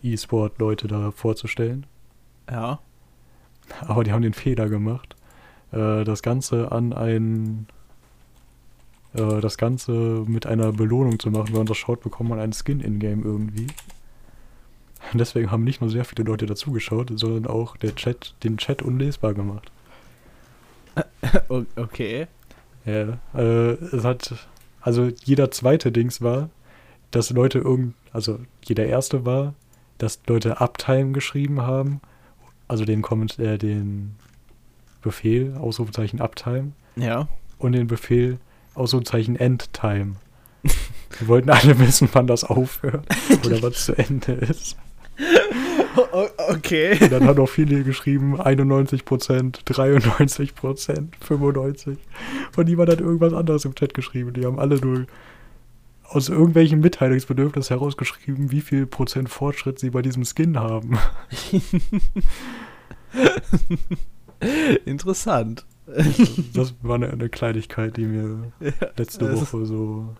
E-Sport-Leute 0.02 0.88
da 0.88 1.10
vorzustellen. 1.10 1.86
Ja. 2.50 2.80
Aber 3.80 4.04
die 4.04 4.12
haben 4.12 4.22
den 4.22 4.34
Fehler 4.34 4.68
gemacht, 4.68 5.16
äh, 5.70 6.04
das 6.04 6.22
Ganze 6.22 6.72
an 6.72 6.92
ein 6.92 7.66
äh, 9.14 9.40
das 9.40 9.58
Ganze 9.58 9.92
mit 10.26 10.46
einer 10.46 10.72
Belohnung 10.72 11.18
zu 11.18 11.30
machen, 11.30 11.48
weil 11.48 11.58
man 11.58 11.66
das 11.66 11.76
schaut, 11.76 12.00
bekommt 12.00 12.30
man 12.30 12.40
einen 12.40 12.52
Skin 12.52 12.80
in-game 12.80 13.24
irgendwie. 13.24 13.66
Und 15.12 15.18
deswegen 15.18 15.50
haben 15.50 15.64
nicht 15.64 15.80
nur 15.80 15.90
sehr 15.90 16.04
viele 16.04 16.24
Leute 16.24 16.46
dazugeschaut, 16.46 17.10
sondern 17.16 17.46
auch 17.46 17.76
der 17.76 17.94
Chat, 17.94 18.34
den 18.44 18.56
Chat 18.56 18.82
unlesbar 18.82 19.34
gemacht. 19.34 19.70
Okay. 21.76 22.26
Ja, 22.84 23.18
äh, 23.34 23.72
es 23.72 24.04
hat, 24.04 24.34
also 24.80 25.08
jeder 25.24 25.50
zweite 25.50 25.90
Dings 25.92 26.20
war, 26.20 26.50
dass 27.10 27.30
Leute 27.30 27.60
irgend, 27.60 27.94
also 28.12 28.40
jeder 28.64 28.84
erste 28.86 29.24
war, 29.24 29.54
dass 30.02 30.18
Leute 30.26 30.60
Uptime 30.60 31.12
geschrieben 31.12 31.62
haben, 31.62 32.00
also 32.68 32.84
den 32.84 33.02
Comment, 33.02 33.38
äh, 33.38 33.56
den 33.58 34.16
Befehl, 35.00 35.54
Ausrufezeichen 35.56 36.20
Uptime 36.20 36.72
Ja. 36.96 37.28
und 37.58 37.72
den 37.72 37.86
Befehl, 37.86 38.38
Ausrufezeichen 38.74 39.36
Endtime. 39.36 40.16
Wir 41.18 41.28
wollten 41.28 41.50
alle 41.50 41.78
wissen, 41.78 42.08
wann 42.12 42.26
das 42.26 42.42
aufhört 42.44 43.04
oder 43.44 43.62
was 43.62 43.84
zu 43.86 43.96
Ende 43.96 44.32
ist. 44.32 44.76
Okay. 46.48 46.98
Und 47.00 47.12
dann 47.12 47.26
haben 47.26 47.38
auch 47.40 47.48
viele 47.48 47.84
geschrieben, 47.84 48.40
91%, 48.40 49.64
93%, 49.64 51.08
95%. 51.26 51.96
Und 52.56 52.68
niemand 52.68 52.90
hat 52.90 53.00
irgendwas 53.00 53.32
anderes 53.34 53.64
im 53.64 53.74
Chat 53.74 53.94
geschrieben. 53.94 54.32
Die 54.32 54.44
haben 54.46 54.58
alle 54.58 54.76
nur 54.80 55.06
aus 56.14 56.28
irgendwelchem 56.28 56.80
Mitteilungsbedürfnis 56.80 57.70
herausgeschrieben, 57.70 58.50
wie 58.50 58.60
viel 58.60 58.86
Prozent 58.86 59.28
Fortschritt 59.28 59.78
sie 59.78 59.90
bei 59.90 60.02
diesem 60.02 60.24
Skin 60.24 60.58
haben. 60.58 60.98
Interessant. 64.84 65.64
Das 66.54 66.74
war 66.82 66.96
eine, 66.96 67.10
eine 67.10 67.28
Kleinigkeit, 67.28 67.96
die 67.96 68.04
mir 68.06 68.52
letzte 68.96 69.34
Woche 69.40 69.66
so, 69.66 70.14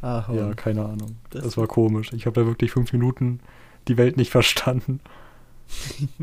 Ach, 0.00 0.28
ja, 0.28 0.46
Mann. 0.46 0.56
keine 0.56 0.84
Ahnung. 0.84 1.16
Das- 1.30 1.42
Das, 1.44 1.56
war 1.56 1.66
komisch. 1.66 2.12
Ich 2.12 2.26
habe 2.26 2.40
da 2.40 2.46
wirklich 2.46 2.72
fünf 2.72 2.92
Minuten 2.92 3.40
die 3.88 3.96
Welt 3.96 4.16
nicht 4.16 4.30
verstanden. 4.30 5.00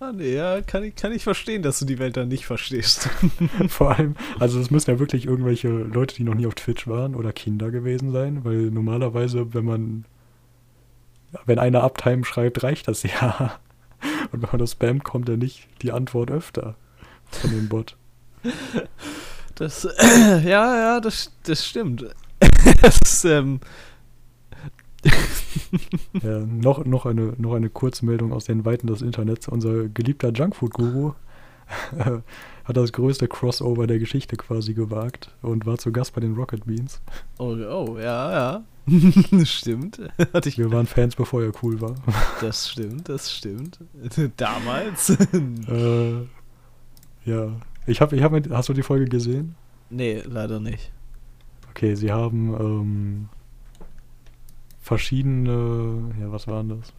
Ah, 0.00 0.12
nee, 0.12 0.34
ja, 0.34 0.62
kann 0.62 0.82
ich, 0.84 0.94
kann 0.94 1.12
ich 1.12 1.22
verstehen, 1.22 1.62
dass 1.62 1.78
du 1.78 1.84
die 1.84 1.98
Welt 1.98 2.16
dann 2.16 2.28
nicht 2.28 2.46
verstehst. 2.46 3.10
Vor 3.68 3.90
allem, 3.96 4.16
also 4.38 4.58
es 4.58 4.70
müssen 4.70 4.90
ja 4.90 4.98
wirklich 4.98 5.26
irgendwelche 5.26 5.68
Leute, 5.68 6.14
die 6.14 6.24
noch 6.24 6.34
nie 6.34 6.46
auf 6.46 6.54
Twitch 6.54 6.88
waren 6.88 7.14
oder 7.14 7.32
Kinder 7.32 7.70
gewesen 7.70 8.12
sein, 8.12 8.44
weil 8.44 8.70
normalerweise, 8.70 9.52
wenn 9.52 9.64
man, 9.64 10.04
wenn 11.44 11.58
einer 11.58 11.82
Uptime 11.82 12.24
schreibt, 12.24 12.62
reicht 12.62 12.88
das 12.88 13.02
ja. 13.02 13.58
Und 14.32 14.42
wenn 14.42 14.48
man 14.50 14.58
das 14.58 14.72
spammt, 14.72 15.04
kommt 15.04 15.28
ja 15.28 15.36
nicht 15.36 15.68
die 15.82 15.92
Antwort 15.92 16.30
öfter 16.30 16.76
von 17.30 17.50
dem 17.50 17.68
Bot. 17.68 17.96
Das, 19.54 19.86
ja, 20.00 20.76
ja, 20.76 21.00
das, 21.00 21.32
das 21.44 21.66
stimmt. 21.66 22.06
das 22.82 23.24
ähm, 23.24 23.60
Ja, 26.22 26.38
noch, 26.40 26.84
noch, 26.84 27.06
eine, 27.06 27.34
noch 27.38 27.54
eine 27.54 27.68
Kurzmeldung 27.68 28.32
aus 28.32 28.44
den 28.44 28.64
Weiten 28.64 28.86
des 28.86 29.02
Internets. 29.02 29.48
Unser 29.48 29.88
geliebter 29.88 30.30
Junkfood-Guru 30.30 31.14
hat 32.64 32.76
das 32.76 32.92
größte 32.92 33.28
Crossover 33.28 33.86
der 33.86 33.98
Geschichte 33.98 34.36
quasi 34.36 34.74
gewagt 34.74 35.30
und 35.42 35.66
war 35.66 35.78
zu 35.78 35.92
Gast 35.92 36.14
bei 36.14 36.20
den 36.20 36.34
Rocket 36.34 36.64
Beans. 36.66 37.00
Oh, 37.38 37.56
oh 37.56 37.98
ja, 37.98 38.32
ja. 38.32 38.64
stimmt. 39.44 39.98
Wir 39.98 40.70
waren 40.70 40.86
Fans, 40.86 41.16
bevor 41.16 41.42
er 41.42 41.52
cool 41.62 41.80
war. 41.80 41.94
das 42.40 42.70
stimmt, 42.70 43.08
das 43.08 43.32
stimmt. 43.32 43.78
Damals? 44.36 45.10
äh, 45.10 46.20
ja. 47.24 47.48
Ich 47.86 48.00
hab, 48.00 48.12
ich 48.12 48.22
hab, 48.22 48.32
hast 48.50 48.68
du 48.68 48.72
die 48.72 48.82
Folge 48.82 49.06
gesehen? 49.06 49.56
nee, 49.90 50.22
leider 50.26 50.60
nicht. 50.60 50.90
Okay, 51.70 51.94
sie 51.94 52.12
haben 52.12 52.54
ähm, 52.54 53.28
verschiedene, 54.84 56.14
ja, 56.20 56.30
was 56.30 56.46
waren 56.46 56.68
das? 56.68 56.92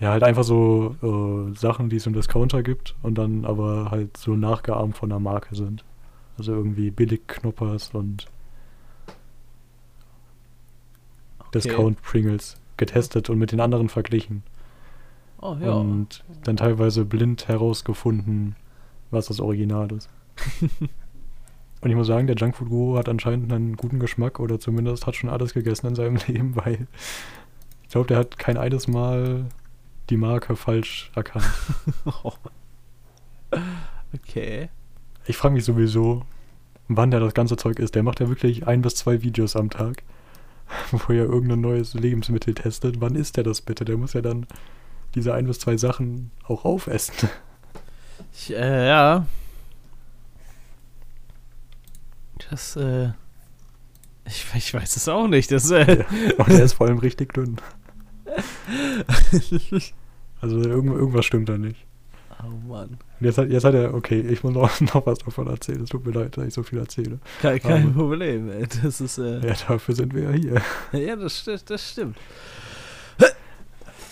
Ja, 0.00 0.10
halt 0.10 0.22
einfach 0.22 0.42
so 0.42 0.96
äh, 1.02 1.54
Sachen, 1.54 1.90
die 1.90 1.96
es 1.96 2.06
im 2.06 2.14
Discounter 2.14 2.62
gibt 2.62 2.94
und 3.02 3.16
dann 3.18 3.44
aber 3.44 3.90
halt 3.90 4.16
so 4.16 4.34
nachgeahmt 4.36 4.96
von 4.96 5.10
der 5.10 5.18
Marke 5.18 5.54
sind. 5.54 5.84
Also 6.38 6.52
irgendwie 6.52 6.90
Billig-Knoppers 6.90 7.90
und 7.92 8.26
Discount 11.54 12.00
Pringles 12.00 12.56
getestet 12.78 13.28
und 13.28 13.38
mit 13.38 13.52
den 13.52 13.60
anderen 13.60 13.90
verglichen. 13.90 14.42
Oh 15.42 15.56
ja. 15.60 15.74
Und 15.74 16.24
dann 16.44 16.56
teilweise 16.56 17.04
blind 17.04 17.48
herausgefunden, 17.48 18.56
was 19.10 19.26
das 19.26 19.40
Original 19.40 19.92
ist. 19.92 20.08
und 21.80 21.90
ich 21.90 21.96
muss 21.96 22.06
sagen, 22.06 22.26
der 22.26 22.36
Junkfood 22.36 22.68
Guru 22.68 22.98
hat 22.98 23.08
anscheinend 23.08 23.52
einen 23.52 23.76
guten 23.76 24.00
Geschmack 24.00 24.40
oder 24.40 24.58
zumindest 24.58 25.06
hat 25.06 25.16
schon 25.16 25.30
alles 25.30 25.54
gegessen 25.54 25.88
in 25.88 25.94
seinem 25.94 26.16
Leben, 26.26 26.56
weil 26.56 26.86
ich 27.82 27.90
glaube, 27.90 28.08
der 28.08 28.18
hat 28.18 28.38
kein 28.38 28.56
eines 28.56 28.88
Mal 28.88 29.46
die 30.10 30.16
Marke 30.16 30.56
falsch 30.56 31.10
erkannt. 31.14 31.44
okay. 34.14 34.68
Ich 35.26 35.36
frage 35.36 35.54
mich 35.54 35.64
sowieso, 35.64 36.22
wann 36.88 37.10
der 37.10 37.20
das 37.20 37.34
ganze 37.34 37.56
Zeug 37.56 37.78
isst. 37.78 37.94
Der 37.94 38.02
macht 38.02 38.20
ja 38.20 38.28
wirklich 38.28 38.66
ein 38.66 38.82
bis 38.82 38.94
zwei 38.94 39.22
Videos 39.22 39.56
am 39.56 39.70
Tag, 39.70 40.02
wo 40.90 41.12
er 41.12 41.24
irgendein 41.24 41.60
neues 41.60 41.94
Lebensmittel 41.94 42.54
testet. 42.54 43.00
Wann 43.00 43.16
isst 43.16 43.36
der 43.36 43.44
das 43.44 43.60
bitte? 43.60 43.84
Der 43.84 43.96
muss 43.96 44.12
ja 44.12 44.22
dann 44.22 44.46
diese 45.14 45.34
ein 45.34 45.46
bis 45.46 45.58
zwei 45.58 45.76
Sachen 45.76 46.30
auch 46.44 46.64
aufessen. 46.64 47.28
Ich, 48.32 48.54
äh, 48.54 48.88
ja. 48.88 49.26
Das, 52.50 52.76
äh. 52.76 53.10
Ich, 54.24 54.44
ich 54.54 54.74
weiß 54.74 54.96
es 54.96 55.08
auch 55.08 55.28
nicht. 55.28 55.50
Das, 55.52 55.70
äh. 55.70 56.04
Und 56.38 56.48
er 56.48 56.64
ist 56.64 56.72
vor 56.74 56.86
allem 56.88 56.98
richtig 56.98 57.32
dünn. 57.34 57.56
Also 60.42 60.58
irgend, 60.60 60.92
irgendwas 60.94 61.24
stimmt 61.24 61.48
da 61.48 61.56
nicht. 61.56 61.86
oh 62.42 62.50
Mann. 62.68 62.90
Und 62.90 63.26
jetzt 63.26 63.38
hat, 63.38 63.48
jetzt 63.48 63.64
hat 63.64 63.72
er, 63.74 63.94
okay, 63.94 64.20
ich 64.20 64.44
muss 64.44 64.52
noch, 64.52 64.80
noch 64.94 65.06
was 65.06 65.18
davon 65.20 65.46
erzählen. 65.46 65.82
Es 65.82 65.88
tut 65.88 66.04
mir 66.04 66.12
leid, 66.12 66.36
dass 66.36 66.44
ich 66.46 66.52
so 66.54 66.62
viel 66.62 66.78
erzähle. 66.78 67.18
Kein, 67.40 67.58
kein 67.60 67.84
Aber- 67.84 67.92
Problem. 67.94 68.50
ey. 68.50 68.66
Das 68.82 69.00
ist, 69.00 69.16
äh. 69.18 69.46
Ja, 69.46 69.54
dafür 69.66 69.94
sind 69.94 70.12
wir 70.14 70.24
ja 70.24 70.32
hier. 70.32 71.00
Ja, 71.00 71.16
das, 71.16 71.42
sti- 71.42 71.64
das 71.66 71.90
stimmt. 71.92 72.18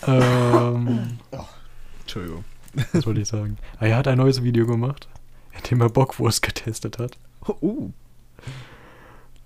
ähm, 0.07 1.19
Entschuldigung. 2.01 2.43
was 2.93 3.05
wollte 3.05 3.21
ich 3.21 3.27
sagen? 3.27 3.57
Ah, 3.79 3.85
er 3.85 3.97
hat 3.97 4.07
ein 4.07 4.17
neues 4.17 4.43
Video 4.43 4.65
gemacht, 4.65 5.07
in 5.55 5.63
dem 5.69 5.81
er 5.81 5.89
Bockwurst 5.89 6.41
getestet 6.41 6.97
hat. 6.97 7.17
Uh. 7.61 7.91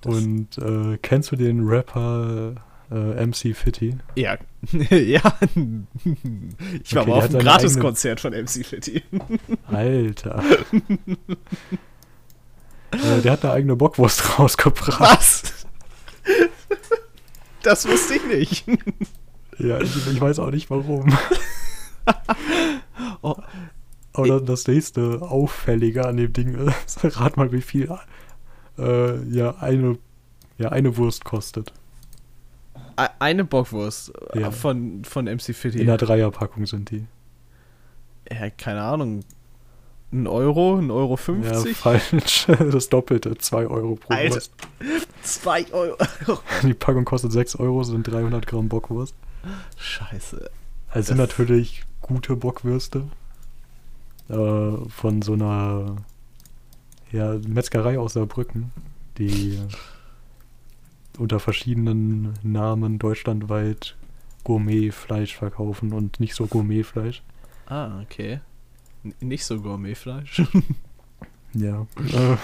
Das- 0.01 0.15
Und 0.15 0.57
äh, 0.57 0.97
kennst 1.01 1.31
du 1.31 1.35
den 1.35 1.67
Rapper 1.67 2.55
äh, 2.91 3.25
MC 3.25 3.55
Fitty? 3.55 3.97
Ja. 4.15 4.37
ja. 4.89 5.21
Ich 6.83 6.95
war 6.95 7.03
Okay, 7.03 7.09
mal 7.11 7.17
auf 7.17 7.25
einem 7.25 7.39
Gratiskonzert 7.39 8.19
von 8.19 8.33
MC 8.33 8.65
Fitty. 8.65 9.03
Alter. 9.67 10.43
äh, 12.91 13.21
der 13.21 13.31
hat 13.33 13.43
eine 13.45 13.53
eigene 13.53 13.75
Bockwurst 13.75 14.39
rausgebracht. 14.39 14.99
Was? 14.99 15.43
Das 17.63 17.87
wusste 17.87 18.15
ich 18.15 18.25
nicht. 18.25 18.65
Ja, 19.57 19.79
ich, 19.81 19.95
ich 20.07 20.21
weiß 20.21 20.39
auch 20.39 20.51
nicht 20.51 20.69
warum. 20.69 21.15
Oh. 23.21 23.35
Aber 24.13 24.41
das 24.41 24.65
nächste 24.67 25.21
Auffällige 25.21 26.05
an 26.07 26.17
dem 26.17 26.33
Ding 26.33 26.55
ist, 26.85 26.99
rat 27.19 27.37
mal, 27.37 27.51
wie 27.51 27.61
viel 27.61 27.89
äh, 28.79 29.23
ja, 29.29 29.55
eine, 29.57 29.97
ja, 30.57 30.69
eine 30.69 30.95
Wurst 30.97 31.25
kostet. 31.25 31.73
Eine 33.19 33.45
Bockwurst 33.45 34.11
äh, 34.33 34.41
Ja. 34.41 34.51
von, 34.51 35.05
von 35.05 35.25
MC 35.25 35.55
Fitty. 35.55 35.79
In 35.79 35.87
der 35.87 35.97
Dreierpackung 35.97 36.65
sind 36.65 36.91
die. 36.91 37.05
ja, 38.29 38.49
keine 38.49 38.81
Ahnung. 38.81 39.21
Ein 40.11 40.27
Euro? 40.27 40.75
Ein 40.77 40.91
Euro 40.91 41.11
Ja, 41.11 41.17
50? 41.17 41.77
falsch. 41.77 42.47
Das 42.71 42.89
Doppelte, 42.89 43.37
2 43.37 43.67
Euro 43.67 43.95
pro 43.95 44.13
Alter. 44.13 44.35
Wurst. 44.35 44.51
Zwei 45.21 45.65
Euro. 45.71 45.95
Die 46.63 46.73
Packung 46.73 47.05
kostet 47.05 47.31
6 47.31 47.55
Euro, 47.57 47.83
sind 47.83 48.03
300 48.07 48.45
Gramm 48.47 48.67
Bockwurst. 48.67 49.13
Scheiße. 49.77 50.49
Also 50.89 51.07
sind 51.07 51.19
Das- 51.19 51.29
natürlich 51.29 51.83
gute 52.01 52.35
Bockwürste. 52.35 53.03
Äh, 54.29 54.33
von 54.89 55.21
so 55.21 55.33
einer 55.33 55.95
ja, 57.11 57.35
Metzgerei 57.47 57.97
aus 57.99 58.13
Saarbrücken, 58.13 58.71
die 59.17 59.59
unter 61.17 61.39
verschiedenen 61.39 62.33
Namen 62.43 62.99
deutschlandweit 62.99 63.95
Gourmetfleisch 64.43 65.35
verkaufen 65.35 65.91
und 65.93 66.19
nicht 66.19 66.33
so 66.35 66.47
Gourmetfleisch. 66.47 67.21
Ah, 67.67 68.01
okay. 68.01 68.39
N 69.03 69.13
nicht 69.21 69.45
so 69.45 69.61
Gourmetfleisch. 69.61 70.41
Ja. 71.55 71.87
Äh, 71.97 72.37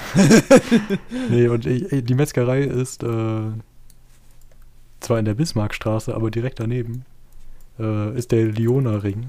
nee, 1.30 1.48
und 1.48 1.68
ich, 1.68 2.04
die 2.04 2.16
Metzgerei 2.16 2.62
ist 2.64 3.04
äh, 3.04 3.52
zwar 5.00 5.20
in 5.20 5.26
der 5.26 5.36
Bismarckstraße, 5.36 6.16
aber 6.16 6.32
direkt 6.32 6.60
daneben 6.60 7.06
äh, 7.78 8.18
ist 8.18 8.32
der 8.32 8.48
Liona 8.48 8.98
Ring. 8.98 9.28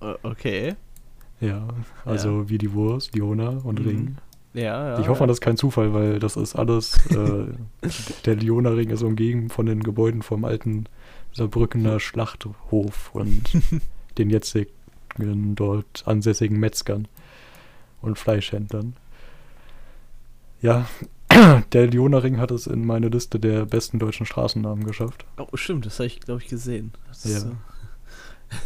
Äh, 0.00 0.14
okay. 0.22 0.76
Ja, 1.40 1.68
also 2.06 2.48
wie 2.48 2.56
die 2.56 2.72
Wurst, 2.72 3.14
Liona 3.14 3.50
und 3.50 3.80
Mhm. 3.80 3.86
Ring. 3.86 4.16
Ja, 4.52 4.62
ja. 4.62 4.98
ich 4.98 5.08
hoffe, 5.08 5.20
ja. 5.20 5.26
das 5.26 5.36
ist 5.36 5.40
kein 5.42 5.56
Zufall, 5.56 5.94
weil 5.94 6.18
das 6.18 6.36
ist 6.36 6.56
alles, 6.56 6.94
äh, 7.10 7.46
der 8.24 8.34
Liona 8.34 8.70
Ring 8.70 8.90
ist 8.90 9.02
umgeben 9.02 9.48
von 9.48 9.66
den 9.66 9.82
Gebäuden 9.82 10.22
vom 10.22 10.44
alten 10.44 10.86
Saarbrückener 11.32 12.00
Schlachthof 12.00 13.14
und 13.14 13.42
den 14.18 14.30
jetzigen 14.30 15.54
dort 15.54 16.02
ansässigen 16.06 16.58
Metzgern 16.58 17.06
und 18.02 18.18
Fleischhändlern. 18.18 18.94
Ja, 20.60 20.86
der 21.72 21.86
Liona 21.86 22.18
Ring 22.18 22.38
hat 22.38 22.50
es 22.50 22.66
in 22.66 22.84
meine 22.84 23.08
Liste 23.08 23.38
der 23.38 23.66
besten 23.66 23.98
deutschen 23.98 24.26
Straßennamen 24.26 24.84
geschafft. 24.84 25.24
Oh, 25.38 25.56
stimmt, 25.56 25.86
das 25.86 25.98
habe 25.98 26.08
ich, 26.08 26.20
glaube 26.20 26.42
ich, 26.42 26.48
gesehen. 26.48 26.92
Ja. 27.24 27.38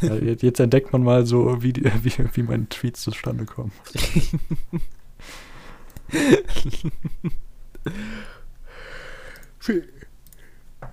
äh, 0.08 0.24
Ja, 0.24 0.34
jetzt, 0.42 0.60
entdeckt 0.60 0.92
man 0.92 1.02
mal 1.02 1.26
so, 1.26 1.62
wie, 1.62 1.74
die, 1.74 1.84
wie, 2.02 2.12
wie 2.32 2.42
meine 2.42 2.68
Tweets 2.68 3.02
zustande 3.02 3.44
kommen. 3.44 3.72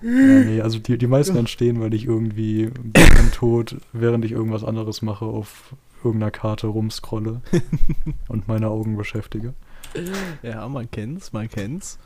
nee, 0.00 0.60
also 0.60 0.78
die, 0.78 0.96
die 0.96 1.06
meisten 1.06 1.36
entstehen, 1.36 1.80
weil 1.80 1.94
ich 1.94 2.06
irgendwie 2.06 2.70
beim 2.92 3.32
Tod, 3.32 3.76
während 3.92 4.24
ich 4.24 4.32
irgendwas 4.32 4.64
anderes 4.64 5.02
mache, 5.02 5.26
auf 5.26 5.74
irgendeiner 6.02 6.30
Karte 6.30 6.66
rumscrolle 6.66 7.42
und 8.28 8.48
meine 8.48 8.68
Augen 8.68 8.96
beschäftige. 8.96 9.54
ja, 10.42 10.66
man 10.68 10.90
kennt's, 10.90 11.32
man 11.32 11.48
kennt's. 11.48 11.98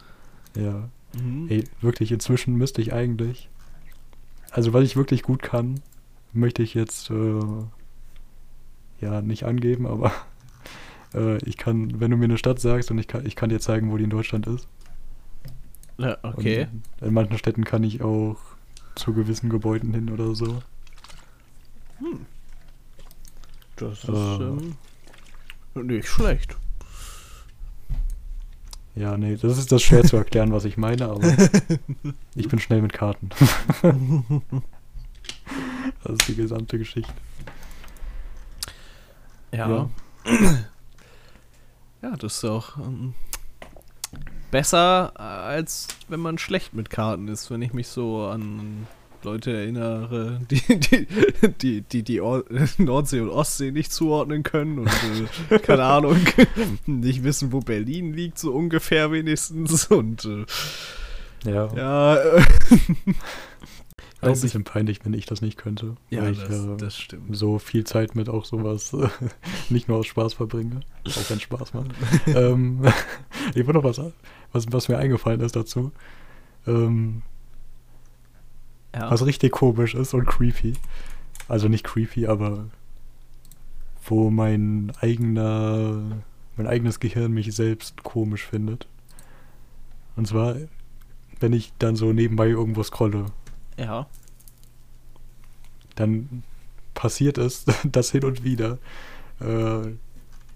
Ja. 0.57 0.89
Mhm. 1.19 1.47
Ey, 1.49 1.65
wirklich, 1.81 2.13
inzwischen 2.13 2.57
müsste 2.57 2.83
ich 2.83 2.93
eigentlich. 2.93 3.49
Also, 4.51 4.73
was 4.73 4.85
ich 4.85 4.97
wirklich 4.97 5.23
gut 5.23 5.43
kann, 5.43 5.81
möchte 6.33 6.63
ich 6.63 6.75
jetzt 6.75 7.11
äh, 7.11 7.41
ja 9.01 9.23
nicht 9.23 9.45
angeben, 9.45 9.87
aber 9.87 10.13
äh, 11.15 11.37
ich 11.45 11.57
kann, 11.57 12.01
wenn 12.01 12.11
du 12.11 12.17
mir 12.17 12.25
eine 12.25 12.39
Stadt 12.39 12.61
sagst 12.61 12.91
und 12.91 12.99
ich 12.99 13.09
kann, 13.09 13.25
ich 13.27 13.37
kann 13.37 13.49
dir 13.51 13.61
zeigen, 13.61 13.91
wo 13.91 13.97
die 13.97 14.05
in 14.05 14.11
Deutschland 14.11 14.47
ist. 14.47 14.69
Ja, 15.99 16.19
okay. 16.23 16.69
Und 17.01 17.07
in 17.09 17.15
manchen 17.15 17.39
Städten 17.39 17.65
kann 17.65 17.83
ich 17.85 18.03
auch 18.03 18.37
zu 18.97 19.13
gewissen 19.15 19.49
Gebäuden 19.51 19.95
hin 19.95 20.11
oder 20.11 20.35
so. 20.35 20.63
Das 23.77 24.05
ist 24.05 24.09
Äh. 24.09 24.13
ähm, 24.43 24.77
nicht 25.87 26.09
schlecht. 26.09 26.57
Ja, 28.95 29.17
nee, 29.19 29.37
das 29.37 29.59
ist 29.59 29.71
das 29.73 29.83
schwer 29.83 30.05
zu 30.05 30.17
erklären, 30.17 30.53
was 30.53 30.65
ich 30.65 30.79
meine, 30.79 31.09
aber 31.11 31.21
ich 32.35 32.49
bin 32.49 32.59
schnell 32.59 32.81
mit 32.81 32.95
Karten. 32.95 33.29
das 36.03 36.13
ist 36.13 36.29
die 36.29 36.35
gesamte 36.35 36.79
Geschichte. 36.79 37.13
Ja. 39.53 39.69
Ja, 39.69 39.91
das 42.19 42.37
ist 42.37 42.45
auch 42.45 42.77
ähm, 42.77 43.15
besser, 44.51 45.19
als 45.19 45.89
wenn 46.09 46.21
man 46.21 46.39
schlecht 46.39 46.75
mit 46.75 46.91
Karten 46.91 47.29
ist, 47.29 47.51
wenn 47.51 47.63
ich 47.63 47.73
mich 47.73 47.89
so 47.89 48.27
an 48.27 48.87
Leute 49.23 49.53
erinnere, 49.53 50.41
die 50.51 50.61
die, 50.79 51.07
die, 51.61 51.81
die, 51.83 52.03
die 52.03 52.21
Or 52.21 52.45
Nordsee 52.79 53.21
und 53.21 53.31
Ostsee 53.31 53.73
nicht 53.73 53.93
zuordnen 53.93 54.43
können 54.43 54.79
und 54.81 54.91
äh, 55.51 55.59
keine 55.59 55.85
Ahnung, 55.85 56.19
nicht 56.87 57.25
wissen, 57.25 57.53
wo 57.53 57.61
Berlin 57.61 58.13
liegt, 58.13 58.39
so 58.39 58.53
ungefähr 58.53 59.11
wenigstens. 59.11 59.87
Und 59.87 60.25
äh, 60.25 60.45
Ja, 61.51 61.69
ja, 61.75 62.17
äh, 62.17 62.43
auch 64.27 64.35
ein 64.35 64.41
bisschen 64.41 64.65
peinlich, 64.65 65.05
wenn 65.05 65.15
ich 65.15 65.27
das 65.27 65.41
nicht 65.41 65.57
könnte. 65.57 65.97
ja 66.11 66.23
weil 66.23 66.33
ich 66.33 66.41
das, 66.41 66.65
äh, 66.65 66.77
das 66.77 66.97
stimmt. 66.99 67.37
so 67.37 67.59
viel 67.59 67.85
Zeit 67.85 68.15
mit 68.15 68.29
auch 68.29 68.45
sowas 68.45 68.93
äh, 68.93 69.09
nicht 69.71 69.89
nur 69.89 69.99
aus 69.99 70.07
Spaß 70.07 70.35
verbringe, 70.35 70.81
auch 71.07 71.31
wenn 71.31 71.41
Spaß 71.41 71.75
macht. 71.75 71.91
ähm, 72.27 72.83
ich 73.55 73.67
wollte 73.67 73.75
noch 73.75 73.85
was, 73.85 74.01
was, 74.53 74.67
was 74.71 74.89
mir 74.89 74.99
eingefallen 74.99 75.41
ist 75.41 75.57
dazu. 75.57 75.93
Ähm, 76.67 77.23
Ja. 78.95 79.11
Was 79.11 79.25
richtig 79.27 79.53
komisch 79.53 79.95
ist 79.95 80.15
und 80.15 80.27
creepy. 80.27 80.73
Also 81.49 81.69
nicht 81.69 81.85
creepy, 81.85 82.27
aber 82.27 82.67
wo 84.09 84.31
mein 84.31 84.93
eigener, 85.01 86.23
mein 86.57 86.67
eigenes 86.67 86.99
Gehirn 87.01 87.33
mich 87.33 87.55
selbst 87.55 88.03
komisch 88.03 88.45
findet. 88.45 88.89
Und 90.17 90.27
zwar, 90.27 90.57
wenn 91.41 91.53
ich 91.53 91.73
dann 91.79 91.97
so 91.97 92.13
nebenbei 92.13 92.49
irgendwo 92.49 92.83
scrolle, 92.83 93.27
ja. 93.79 94.07
dann 95.95 96.43
passiert 96.95 97.39
es, 97.39 97.65
das 97.85 98.11
hin 98.11 98.25
und 98.25 98.45
wieder, 98.45 98.79
äh, 99.41 99.89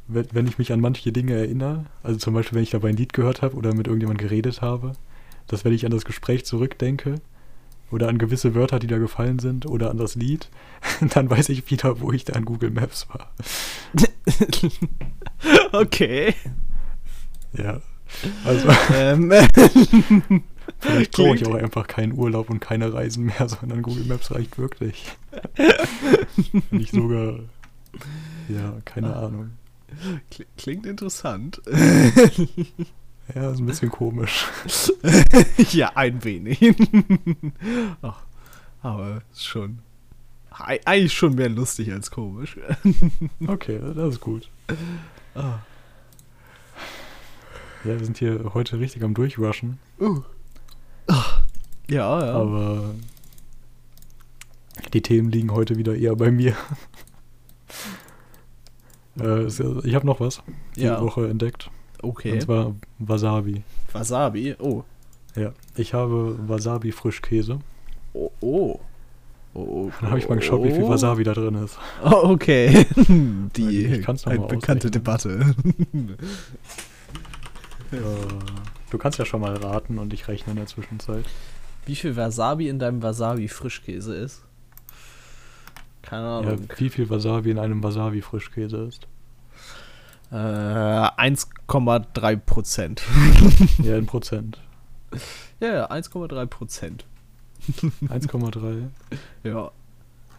wenn, 0.08 0.26
wenn 0.32 0.46
ich 0.46 0.58
mich 0.58 0.72
an 0.72 0.80
manche 0.80 1.12
Dinge 1.12 1.34
erinnere, 1.34 1.84
also 2.02 2.18
zum 2.18 2.34
Beispiel, 2.34 2.56
wenn 2.56 2.64
ich 2.64 2.70
dabei 2.70 2.88
ein 2.88 2.96
Lied 2.96 3.12
gehört 3.12 3.42
habe 3.42 3.56
oder 3.56 3.74
mit 3.74 3.86
irgendjemandem 3.86 4.26
geredet 4.26 4.60
habe, 4.60 4.94
dass 5.46 5.64
wenn 5.64 5.72
ich 5.72 5.84
an 5.84 5.92
das 5.92 6.04
Gespräch 6.04 6.44
zurückdenke 6.44 7.16
oder 7.90 8.08
an 8.08 8.18
gewisse 8.18 8.54
Wörter, 8.54 8.78
die 8.78 8.86
da 8.86 8.98
gefallen 8.98 9.38
sind 9.38 9.66
oder 9.66 9.90
an 9.90 9.98
das 9.98 10.14
Lied, 10.14 10.48
dann 11.14 11.30
weiß 11.30 11.48
ich 11.50 11.70
wieder, 11.70 12.00
wo 12.00 12.12
ich 12.12 12.24
da 12.24 12.34
in 12.36 12.44
Google 12.44 12.70
Maps 12.70 13.08
war. 13.08 13.32
okay. 15.72 16.34
Ja. 17.52 17.80
Also 18.44 18.68
ähm, 18.94 19.32
vielleicht 20.78 21.12
brauche 21.12 21.34
ich 21.36 21.46
auch 21.46 21.54
einfach 21.54 21.86
keinen 21.86 22.12
Urlaub 22.16 22.50
und 22.50 22.60
keine 22.60 22.92
Reisen 22.92 23.24
mehr, 23.26 23.48
sondern 23.60 23.82
Google 23.82 24.04
Maps 24.04 24.30
reicht 24.30 24.58
wirklich. 24.58 25.04
Ich 26.70 26.90
sogar, 26.90 27.40
ja, 28.48 28.74
keine 28.84 29.14
Ahnung. 29.14 29.50
kli- 30.32 30.46
Klingt 30.56 30.86
interessant. 30.86 31.60
Ja, 33.32 33.52
ist 33.52 33.60
ein 33.60 33.66
bisschen 33.66 33.90
komisch. 33.92 34.44
ja, 35.70 35.92
ein 35.94 36.24
wenig. 36.24 36.74
Ach, 38.02 38.22
aber 38.82 39.22
ist 39.30 39.46
schon. 39.46 39.78
ei- 40.50 40.80
Eigentlich 40.84 41.12
schon 41.14 41.36
mehr 41.36 41.48
lustig 41.48 41.92
als 41.92 42.10
komisch. 42.10 42.56
Okay, 43.46 43.78
das 43.94 44.14
ist 44.14 44.20
gut. 44.20 44.48
Ah. 45.36 45.60
Ja, 47.84 47.98
wir 48.00 48.04
sind 48.04 48.18
hier 48.18 48.50
heute 48.52 48.80
richtig 48.80 49.04
am 49.04 49.14
Durchrushen, 49.14 49.78
Uh. 50.00 50.22
Ja, 51.88 52.24
ja. 52.24 52.32
aber 52.32 52.94
die 54.92 55.02
Themen 55.02 55.30
liegen 55.30 55.52
heute 55.52 55.76
wieder 55.76 55.96
eher 55.96 56.16
bei 56.16 56.30
mir. 56.30 56.54
äh, 59.20 59.46
ich 59.46 59.94
habe 59.94 60.06
noch 60.06 60.20
was 60.20 60.42
die 60.76 60.82
ja. 60.82 61.00
Woche 61.00 61.28
entdeckt. 61.28 61.70
Okay. 62.02 62.32
Und 62.32 62.42
zwar 62.42 62.74
Wasabi. 62.98 63.62
Wasabi. 63.92 64.54
Oh. 64.58 64.84
Ja, 65.36 65.52
ich 65.76 65.94
habe 65.94 66.38
Wasabi-Frischkäse. 66.46 67.58
Oh. 68.12 68.30
Oh. 68.40 68.80
Oh, 69.52 69.60
oh, 69.60 69.90
Dann 70.00 70.10
habe 70.10 70.18
ich 70.18 70.28
mal 70.28 70.36
geschaut, 70.36 70.62
wie 70.62 70.72
viel 70.72 70.84
oh. 70.84 70.88
Wasabi 70.88 71.24
da 71.24 71.34
drin 71.34 71.56
ist. 71.56 71.78
Oh, 72.04 72.30
okay. 72.30 72.86
Die 73.56 73.86
bekannte 73.88 74.30
ausrechnen. 74.30 74.90
Debatte. 74.92 75.54
Äh, 77.92 77.96
du 78.90 78.98
kannst 78.98 79.18
ja 79.18 79.24
schon 79.24 79.40
mal 79.40 79.54
raten 79.56 79.98
und 79.98 80.12
ich 80.12 80.28
rechne 80.28 80.52
in 80.52 80.56
der 80.56 80.66
Zwischenzeit. 80.66 81.24
Wie 81.86 81.96
viel 81.96 82.16
Wasabi 82.16 82.68
in 82.68 82.78
deinem 82.78 83.02
Wasabi-Frischkäse 83.02 84.14
ist? 84.14 84.42
Keine 86.02 86.22
Ja, 86.24 86.38
Ahnung. 86.38 86.68
wie 86.76 86.90
viel 86.90 87.08
Wasabi 87.10 87.50
in 87.50 87.58
einem 87.58 87.82
Wasabi-Frischkäse 87.82 88.76
ist. 88.84 89.06
Äh, 90.30 90.36
1,3 90.36 92.36
Prozent. 92.36 93.02
Ja, 93.82 93.96
in 93.96 94.06
Prozent. 94.06 94.60
ja, 95.60 95.72
ja, 95.74 95.90
1,3 95.90 96.46
Prozent. 96.46 97.04
1,3. 98.02 98.88
Ja. 99.44 99.70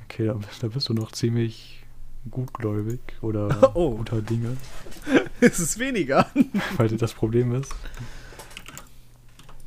Okay, 0.05 0.27
da, 0.27 0.39
da 0.61 0.67
bist 0.67 0.89
du 0.89 0.93
noch 0.93 1.11
ziemlich 1.11 1.83
gutgläubig 2.29 2.99
oder 3.21 3.71
Oh. 3.75 3.95
guter 3.97 4.21
Dinge. 4.21 4.55
es 5.41 5.59
ist 5.59 5.79
weniger. 5.79 6.27
Weil 6.77 6.89
das 6.89 7.13
Problem 7.13 7.53
ist, 7.55 7.73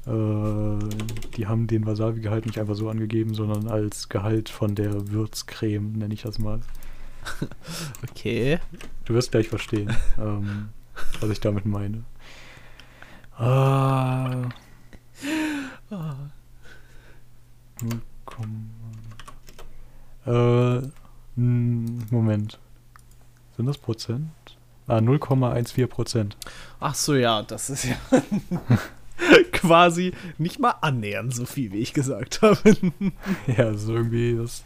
die 0.07 1.47
haben 1.47 1.67
den 1.67 1.87
Wasabi-Gehalt 1.87 2.45
nicht 2.47 2.59
einfach 2.59 2.75
so 2.75 2.89
angegeben, 2.91 3.35
sondern 3.35 3.69
als 3.69 4.09
Gehalt 4.11 4.49
von 4.51 4.75
der 4.75 5.11
Würzcreme, 5.11 5.93
nenne 5.93 6.13
ich 6.15 6.23
das 6.23 6.39
mal. 6.39 6.61
Okay. 8.11 8.59
Du 9.07 9.15
wirst 9.15 9.31
gleich 9.33 9.49
verstehen, 9.49 9.95
ähm, 10.19 10.69
was 11.21 11.31
ich 11.31 11.41
damit 11.41 11.65
meine. 11.65 12.05
Ah. 13.39 14.49
Null 17.83 18.01
Komma- 18.27 18.71
Äh, 20.27 20.83
Moment. 21.37 22.59
Sind 23.57 23.67
das 23.67 23.79
Prozent? 23.79 24.31
Ah, 24.87 24.99
0,14 24.99 25.87
Prozent. 25.87 26.37
Ach 26.81 26.95
so, 26.95 27.15
ja, 27.15 27.43
das 27.43 27.71
ist 27.71 27.85
ja 27.87 27.97
quasi 29.53 30.13
nicht 30.39 30.59
mal 30.59 30.75
annähernd 30.81 31.35
so 31.35 31.47
viel, 31.47 31.73
wie 31.73 31.79
ich 31.79 31.93
gesagt 31.93 32.43
habe. 32.43 32.59
Ja, 33.47 33.71
das 33.71 33.83
ist 33.83 33.89
irgendwie 33.89 34.37
das 34.37 34.65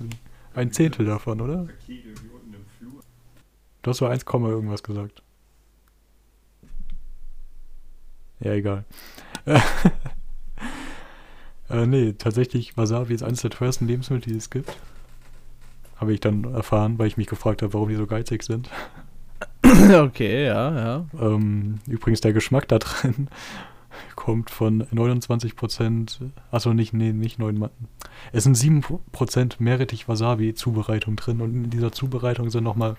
ein 0.55 0.73
Zehntel 0.73 1.07
davon, 1.07 1.41
oder? 1.41 1.69
Du 3.83 3.91
hast 3.91 3.99
so 3.99 4.07
1, 4.07 4.25
Komma 4.25 4.49
irgendwas 4.49 4.83
gesagt. 4.83 5.23
Ja, 8.41 8.53
egal. 8.53 8.85
äh, 11.71 11.87
nee, 11.87 12.13
tatsächlich, 12.13 12.77
Wasabi 12.77 13.15
ist 13.15 13.23
eines 13.23 13.43
der 13.43 13.51
teuersten 13.51 13.87
Lebensmittel, 13.87 14.33
die 14.33 14.39
es 14.39 14.51
gibt. 14.51 14.77
Habe 15.97 16.13
ich 16.13 16.21
dann 16.21 16.45
erfahren, 16.45 16.99
weil 16.99 17.09
ich 17.09 17.17
mich 17.17 17.27
gefragt 17.27 17.63
habe, 17.63 17.73
warum 17.75 17.89
die 17.89 17.97
so 17.97 18.07
geizig 18.07 18.45
sind. 18.45 18.71
okay, 19.65 20.47
ja, 20.47 20.77
ja. 20.77 21.07
Ähm, 21.21 21.81
übrigens, 21.87 22.21
der 22.21 22.33
Geschmack 22.33 22.69
da 22.69 22.79
drin 22.79 23.29
kommt 24.17 24.51
von 24.51 24.85
29%, 24.85 26.31
achso, 26.51 26.75
nicht, 26.75 26.93
nee, 26.93 27.13
nicht 27.13 27.39
9, 27.39 27.69
es 28.33 28.45
sind 28.45 28.57
7% 28.57 29.57
Meerrettich 29.59 30.09
Wasabi 30.09 30.55
Zubereitung 30.55 31.17
drin 31.17 31.41
und 31.41 31.55
in 31.55 31.71
dieser 31.71 31.93
Zubereitung 31.93 32.51
sind 32.51 32.65
nochmal 32.65 32.97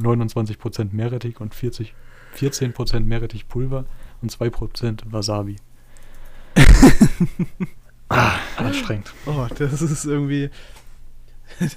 29% 0.00 0.88
Meerrettich 0.92 1.40
und 1.40 1.54
40, 1.54 1.94
14% 2.36 3.00
Meerrettich 3.00 3.48
Pulver 3.48 3.84
und 4.22 4.32
2% 4.32 5.00
Wasabi. 5.10 5.56
ah, 8.08 8.36
anstrengend. 8.56 9.12
Oh, 9.26 9.46
das 9.56 9.82
ist 9.82 10.04
irgendwie. 10.04 10.50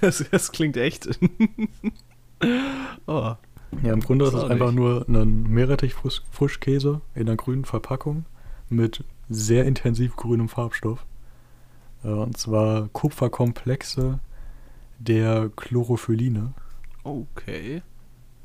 Das, 0.02 0.26
das 0.30 0.52
klingt 0.52 0.76
echt. 0.76 1.08
oh. 3.08 3.36
Ja, 3.84 3.93
im 3.93 4.02
Grunde 4.02 4.26
ist 4.26 4.34
es 4.34 4.43
einfach 4.43 4.71
nicht. 4.71 4.76
nur 4.76 5.06
ein 5.08 5.43
Meerrettich-Frischkäse 5.43 7.00
in 7.15 7.21
einer 7.21 7.38
grünen 7.38 7.63
Verpackung 7.63 8.26
mit 8.71 9.03
sehr 9.29 9.65
intensiv 9.65 10.15
grünem 10.15 10.49
Farbstoff. 10.49 11.05
Äh, 12.03 12.10
Und 12.10 12.38
zwar 12.38 12.89
Kupferkomplexe 12.89 14.19
der 14.99 15.49
Chlorophyline. 15.55 16.53
Okay. 17.03 17.82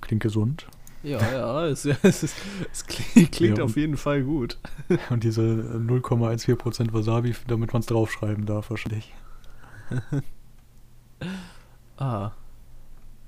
Klingt 0.01 0.22
gesund. 0.22 0.66
Ja, 1.03 1.20
ja, 1.20 1.66
es, 1.66 1.85
es, 2.03 2.22
ist, 2.22 2.37
es 2.72 2.87
klingt, 2.87 3.33
klingt 3.33 3.59
Ja, 3.59 3.64
auf 3.64 3.77
jeden 3.77 3.97
Fall 3.97 4.22
gut. 4.24 4.59
Und 5.11 5.22
diese 5.22 5.43
0,14% 5.43 6.93
Wasabi, 6.93 7.35
damit 7.47 7.72
man 7.72 7.81
es 7.81 7.87
draufschreiben 7.87 8.47
darf 8.47 8.70
wahrscheinlich. 8.70 9.14
Ah. 11.99 12.33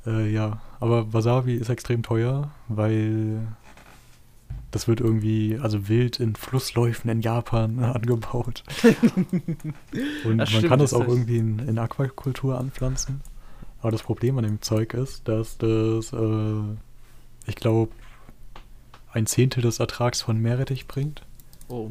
Äh, 0.05 0.30
ja, 0.30 0.61
aber 0.78 1.11
Wasabi 1.14 1.55
ist 1.55 1.70
extrem 1.70 2.03
teuer, 2.03 2.51
weil 2.68 3.46
das 4.71 4.87
wird 4.89 5.01
irgendwie, 5.01 5.59
also 5.61 5.89
wild 5.89 6.21
in 6.21 6.35
Flussläufen 6.37 7.11
in 7.11 7.21
Japan 7.21 7.79
angebaut. 7.85 8.62
Und 10.25 10.37
man 10.37 10.47
stimmt, 10.47 10.69
kann 10.69 10.79
das 10.79 10.91
das 10.91 11.01
auch 11.01 11.05
ist- 11.07 11.09
irgendwie 11.12 11.39
in, 11.39 11.59
in 11.61 11.79
Aquakultur 11.79 12.59
anpflanzen. 12.59 13.21
Aber 13.81 13.91
das 13.93 14.03
Problem 14.03 14.37
an 14.39 14.45
dem 14.45 14.61
Zeug 14.61 14.93
ist, 14.95 15.29
dass 15.29 15.57
das, 15.59 16.12
äh, 16.12 16.61
ich 17.47 17.55
glaube, 17.57 17.93
ein 19.12 19.27
Zehntel 19.27 19.62
des 19.62 19.79
Ertrags 19.79 20.21
von 20.21 20.39
Meerrettich 20.39 20.87
bringt. 20.89 21.23
Oh. 21.69 21.91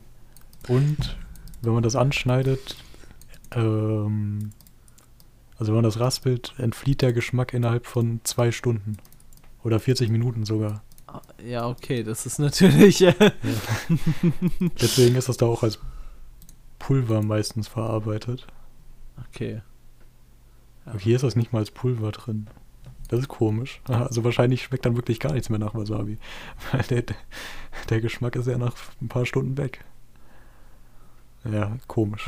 Und 0.67 1.17
wenn 1.61 1.73
man 1.73 1.83
das 1.83 1.95
anschneidet, 1.95 2.75
ähm, 3.51 4.51
Also 5.57 5.71
wenn 5.71 5.77
man 5.77 5.83
das 5.85 5.99
raspelt, 5.99 6.53
entflieht 6.57 7.01
der 7.01 7.13
Geschmack 7.13 7.53
innerhalb 7.53 7.85
von 7.87 8.19
zwei 8.23 8.51
Stunden. 8.51 8.97
Oder 9.63 9.79
40 9.79 10.09
Minuten 10.09 10.45
sogar. 10.45 10.83
Ja, 11.43 11.67
okay, 11.67 12.03
das 12.03 12.25
ist 12.25 12.39
natürlich. 12.39 13.01
Äh, 13.01 13.13
Deswegen 14.81 15.15
ist 15.15 15.29
das 15.29 15.37
da 15.37 15.45
auch 15.45 15.63
als 15.63 15.79
Pulver 16.79 17.21
meistens 17.21 17.67
verarbeitet. 17.67 18.45
okay. 19.29 19.61
Ja. 20.85 20.91
Aber 20.91 20.99
hier 20.99 21.15
ist 21.15 21.23
das 21.23 21.35
nicht 21.35 21.51
mal 21.53 21.59
als 21.59 21.71
Pulver 21.71 22.11
drin. 22.11 22.47
Das 23.09 23.19
ist 23.19 23.27
komisch. 23.27 23.81
Also 23.85 24.23
wahrscheinlich 24.23 24.63
schmeckt 24.63 24.85
dann 24.85 24.95
wirklich 24.95 25.19
gar 25.19 25.33
nichts 25.33 25.49
mehr 25.49 25.59
nach 25.59 25.75
Wasabi. 25.75 26.17
Weil 26.71 26.83
der, 26.83 27.03
der 27.89 28.01
Geschmack 28.01 28.35
ist 28.35 28.47
ja 28.47 28.57
nach 28.57 28.75
ein 29.01 29.07
paar 29.07 29.25
Stunden 29.25 29.57
weg. 29.57 29.83
Ja, 31.45 31.77
komisch. 31.87 32.25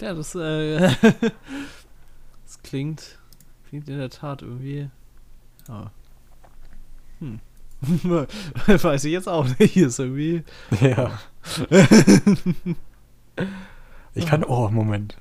Ja, 0.00 0.14
das, 0.14 0.34
äh, 0.34 0.78
das 2.46 2.62
klingt, 2.62 3.18
klingt 3.68 3.88
in 3.88 3.98
der 3.98 4.08
Tat 4.08 4.40
irgendwie. 4.40 4.88
Ja. 5.68 5.90
Hm. 7.18 7.40
Weiß 8.66 9.04
ich 9.04 9.12
jetzt 9.12 9.28
auch 9.28 9.46
nicht. 9.58 9.76
Ist 9.76 9.98
irgendwie. 9.98 10.44
Ja. 10.80 11.18
Ich 14.12 14.26
kann. 14.26 14.44
Oh, 14.44 14.68
Moment. 14.70 15.16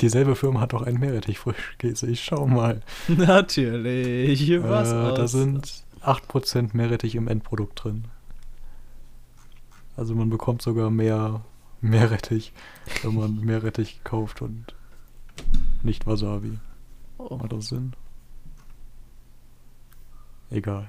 Dieselbe 0.00 0.36
Firma 0.36 0.60
hat 0.60 0.74
auch 0.74 0.82
einen 0.82 0.98
Meerrettich-Frischkäse. 1.00 2.06
Ich 2.08 2.22
schau 2.22 2.46
mal. 2.46 2.82
Natürlich. 3.08 4.62
Was? 4.62 4.90
äh, 4.92 5.14
da 5.14 5.26
sind 5.26 5.84
8% 6.02 6.70
Meerrettich 6.74 7.14
im 7.14 7.28
Endprodukt 7.28 7.82
drin. 7.84 8.04
Also 9.96 10.14
man 10.14 10.28
bekommt 10.28 10.60
sogar 10.60 10.90
mehr 10.90 11.42
Meerrettich, 11.80 12.52
wenn 13.02 13.14
man 13.14 13.36
Meerrettich 13.44 14.00
kauft 14.04 14.42
und 14.42 14.74
nicht 15.82 16.06
Wasabi. 16.06 16.58
Oh. 17.18 17.36
Macht 17.36 17.52
das 17.52 17.68
Sinn? 17.68 17.94
Egal. 20.50 20.88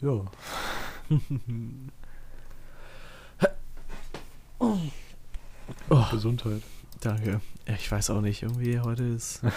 Ja. 0.00 0.24
Oh, 5.90 6.04
Gesundheit. 6.10 6.62
danke. 7.00 7.40
Ich 7.66 7.90
weiß 7.90 8.10
auch 8.10 8.20
nicht. 8.20 8.42
Irgendwie 8.42 8.80
heute 8.80 9.04
ist. 9.04 9.40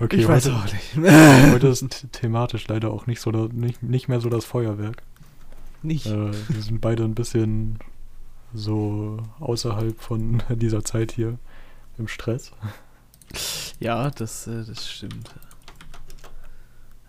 Okay, 0.00 0.16
ich 0.16 0.26
weiß 0.28 0.46
heute, 0.46 0.56
auch 0.56 0.64
nicht. 0.64 0.96
heute 1.52 1.68
ist 1.68 1.84
th- 1.84 2.10
thematisch 2.10 2.66
leider 2.66 2.90
auch 2.90 3.06
nicht 3.06 3.20
so 3.20 3.30
da, 3.30 3.46
nicht, 3.52 3.80
nicht 3.80 4.08
mehr 4.08 4.20
so 4.20 4.28
das 4.28 4.44
Feuerwerk. 4.44 5.02
nicht. 5.82 6.06
Äh, 6.06 6.32
wir 6.48 6.62
sind 6.62 6.80
beide 6.80 7.04
ein 7.04 7.14
bisschen 7.14 7.78
so 8.52 9.18
außerhalb 9.38 9.98
von 10.00 10.42
dieser 10.50 10.82
Zeit 10.84 11.12
hier 11.12 11.38
im 11.96 12.08
Stress. 12.08 12.50
Ja, 13.78 14.10
das, 14.10 14.48
äh, 14.48 14.64
das 14.64 14.90
stimmt. 14.90 15.32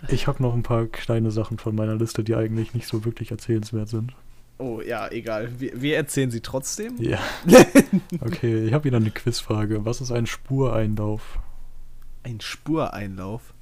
Ich 0.08 0.28
habe 0.28 0.42
noch 0.42 0.54
ein 0.54 0.64
paar 0.64 0.86
kleine 0.86 1.32
Sachen 1.32 1.58
von 1.58 1.76
meiner 1.76 1.96
Liste, 1.96 2.24
die 2.24 2.36
eigentlich 2.36 2.74
nicht 2.74 2.88
so 2.88 3.04
wirklich 3.04 3.32
erzählenswert 3.32 3.90
sind. 3.90 4.14
Oh, 4.58 4.82
ja, 4.82 5.10
egal. 5.12 5.60
Wir, 5.60 5.82
wir 5.82 5.96
erzählen 5.96 6.32
sie 6.32 6.42
trotzdem. 6.42 6.98
Ja. 7.02 7.20
Okay, 8.22 8.66
ich 8.66 8.74
habe 8.74 8.86
wieder 8.86 8.98
eine 8.98 9.12
Quizfrage. 9.12 9.86
Was 9.86 10.02
ist 10.02 10.12
ein 10.12 10.26
Spureinlauf? 10.26 11.40
Ein 12.24 12.42
Spureinlauf. 12.42 13.54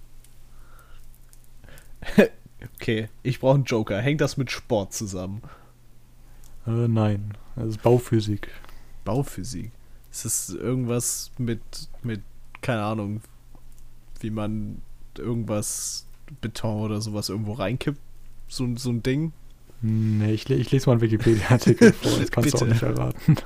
okay, 2.76 3.10
ich 3.24 3.40
brauche 3.40 3.56
einen 3.56 3.64
Joker. 3.66 4.00
Hängt 4.00 4.22
das 4.22 4.38
mit 4.38 4.52
Sport 4.52 4.94
zusammen? 4.94 5.42
Äh, 6.66 6.88
nein, 6.88 7.34
das 7.56 7.68
ist 7.68 7.84
Bauphysik. 7.84 8.50
Bauphysik. 9.06 9.72
Ist 10.12 10.26
es 10.26 10.50
irgendwas 10.50 11.32
mit, 11.38 11.62
mit, 12.02 12.22
keine 12.62 12.82
Ahnung, 12.84 13.22
wie 14.20 14.32
man 14.32 14.82
irgendwas, 15.18 16.07
Beton 16.41 16.82
oder 16.82 17.01
sowas 17.01 17.30
irgendwo 17.30 17.53
reinkippt? 17.53 17.99
So, 18.47 18.67
so 18.75 18.89
ein 18.89 19.03
Ding? 19.03 19.34
Nee, 19.82 20.32
ich, 20.34 20.49
ich 20.49 20.71
lese 20.71 20.88
mal 20.88 20.93
einen 20.93 21.01
Wikipedia-Artikel 21.01 21.93
vor, 21.93 22.11
das 22.19 22.32
kannst 22.32 22.53
du 22.53 22.57
auch 22.57 22.61
Bitte. 22.67 22.73
nicht 22.73 22.84
erraten. 22.84 23.38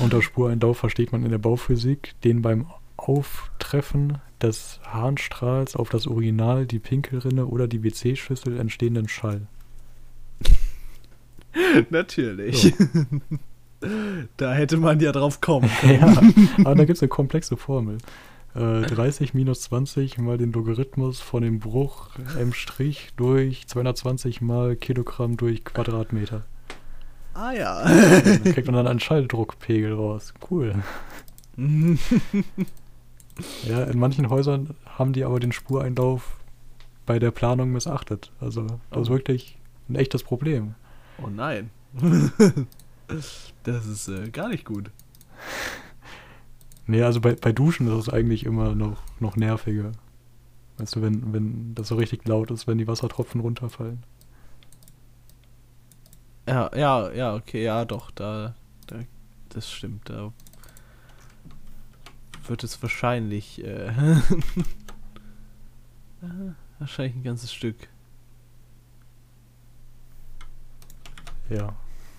Unter 0.00 0.22
Spureinlauf 0.22 0.78
versteht 0.78 1.12
man 1.12 1.24
in 1.24 1.30
der 1.30 1.38
Bauphysik 1.38 2.14
den 2.24 2.42
beim 2.42 2.66
Auftreffen 2.96 4.18
des 4.40 4.80
Harnstrahls 4.84 5.76
auf 5.76 5.90
das 5.90 6.06
Urinal, 6.06 6.66
die 6.66 6.78
Pinkelrinne 6.78 7.46
oder 7.46 7.68
die 7.68 7.82
WC-Schüssel 7.82 8.58
entstehenden 8.58 9.08
Schall. 9.08 9.46
Natürlich. 11.90 12.74
da 14.36 14.52
hätte 14.54 14.76
man 14.76 15.00
ja 15.00 15.12
drauf 15.12 15.40
kommen 15.40 15.70
können. 15.80 16.00
ja, 16.00 16.64
aber 16.64 16.74
da 16.74 16.84
gibt 16.84 16.96
es 16.96 17.02
eine 17.02 17.08
komplexe 17.08 17.56
Formel. 17.56 17.98
Äh, 18.54 18.82
30 18.82 19.32
minus 19.34 19.62
20 19.62 20.18
mal 20.18 20.36
den 20.38 20.52
Logarithmus 20.52 21.20
von 21.20 21.42
dem 21.42 21.60
Bruch 21.60 22.10
m' 22.38 22.52
durch 23.16 23.66
220 23.68 24.40
mal 24.40 24.74
Kilogramm 24.76 25.36
durch 25.36 25.64
Quadratmeter. 25.64 26.44
Ah 27.34 27.52
ja. 27.52 27.84
Dann 27.84 28.42
kriegt 28.44 28.66
man 28.66 28.74
dann 28.74 28.88
einen 28.88 29.00
Schalldruckpegel 29.00 29.94
raus. 29.94 30.34
Cool. 30.50 30.74
Ja, 33.64 33.84
in 33.84 33.98
manchen 33.98 34.28
Häusern 34.28 34.74
haben 34.84 35.12
die 35.12 35.24
aber 35.24 35.40
den 35.40 35.52
Spureinlauf 35.52 36.36
bei 37.06 37.18
der 37.18 37.30
Planung 37.30 37.70
missachtet. 37.70 38.32
Also 38.40 38.66
das 38.90 39.02
ist 39.02 39.08
Oh. 39.08 39.12
wirklich 39.12 39.56
ein 39.88 39.94
echtes 39.96 40.22
Problem. 40.22 40.74
oh 41.22 41.28
nein. 41.28 41.70
das 43.64 43.86
ist 43.86 44.08
äh, 44.08 44.28
gar 44.30 44.48
nicht 44.48 44.64
gut. 44.64 44.90
Nee, 46.90 47.04
also 47.04 47.20
bei, 47.20 47.36
bei 47.36 47.52
Duschen 47.52 47.86
ist 47.86 48.08
es 48.08 48.12
eigentlich 48.12 48.44
immer 48.44 48.74
noch, 48.74 49.00
noch 49.20 49.36
nerviger. 49.36 49.92
Weißt 50.76 50.96
du, 50.96 51.02
wenn, 51.02 51.32
wenn 51.32 51.72
das 51.76 51.86
so 51.86 51.94
richtig 51.94 52.26
laut 52.26 52.50
ist, 52.50 52.66
wenn 52.66 52.78
die 52.78 52.88
Wassertropfen 52.88 53.40
runterfallen. 53.40 54.02
Ja, 56.48 56.68
ja, 56.76 57.12
ja, 57.12 57.34
okay, 57.36 57.62
ja, 57.62 57.84
doch, 57.84 58.10
da, 58.10 58.56
da 58.88 58.96
das 59.50 59.70
stimmt, 59.70 60.10
da 60.10 60.32
wird 62.48 62.64
es 62.64 62.82
wahrscheinlich, 62.82 63.62
äh, 63.62 63.86
äh, 63.86 64.16
wahrscheinlich 66.80 67.14
ein 67.14 67.22
ganzes 67.22 67.52
Stück. 67.52 67.88
Ja. 71.50 71.76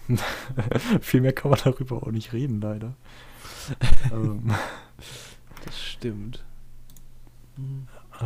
Viel 1.01 1.19
mehr 1.19 1.33
kann 1.33 1.51
man 1.51 1.59
darüber 1.61 2.03
auch 2.03 2.11
nicht 2.11 2.31
reden, 2.31 2.61
leider. 2.61 2.95
Ähm, 4.11 4.51
Das 5.65 5.79
stimmt. 5.79 6.43
Äh, 8.19 8.25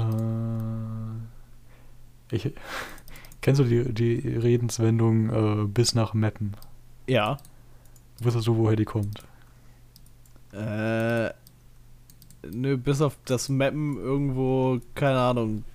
ich, 2.36 2.54
kennst 3.42 3.60
du 3.60 3.66
die, 3.66 3.94
die 3.94 4.30
Redenswendung 4.30 5.64
äh, 5.64 5.66
bis 5.68 5.96
nach 5.96 6.14
Meppen? 6.14 6.56
Ja, 7.08 7.38
Wusstest 8.22 8.48
du, 8.48 8.56
woher 8.56 8.76
die 8.78 8.86
kommt? 8.86 9.22
äh, 10.54 11.30
nö, 12.50 12.78
bis 12.78 13.02
auf 13.02 13.18
das 13.26 13.50
Mappen 13.50 13.98
irgendwo, 13.98 14.80
keine 14.96 15.20
Ahnung, 15.20 15.66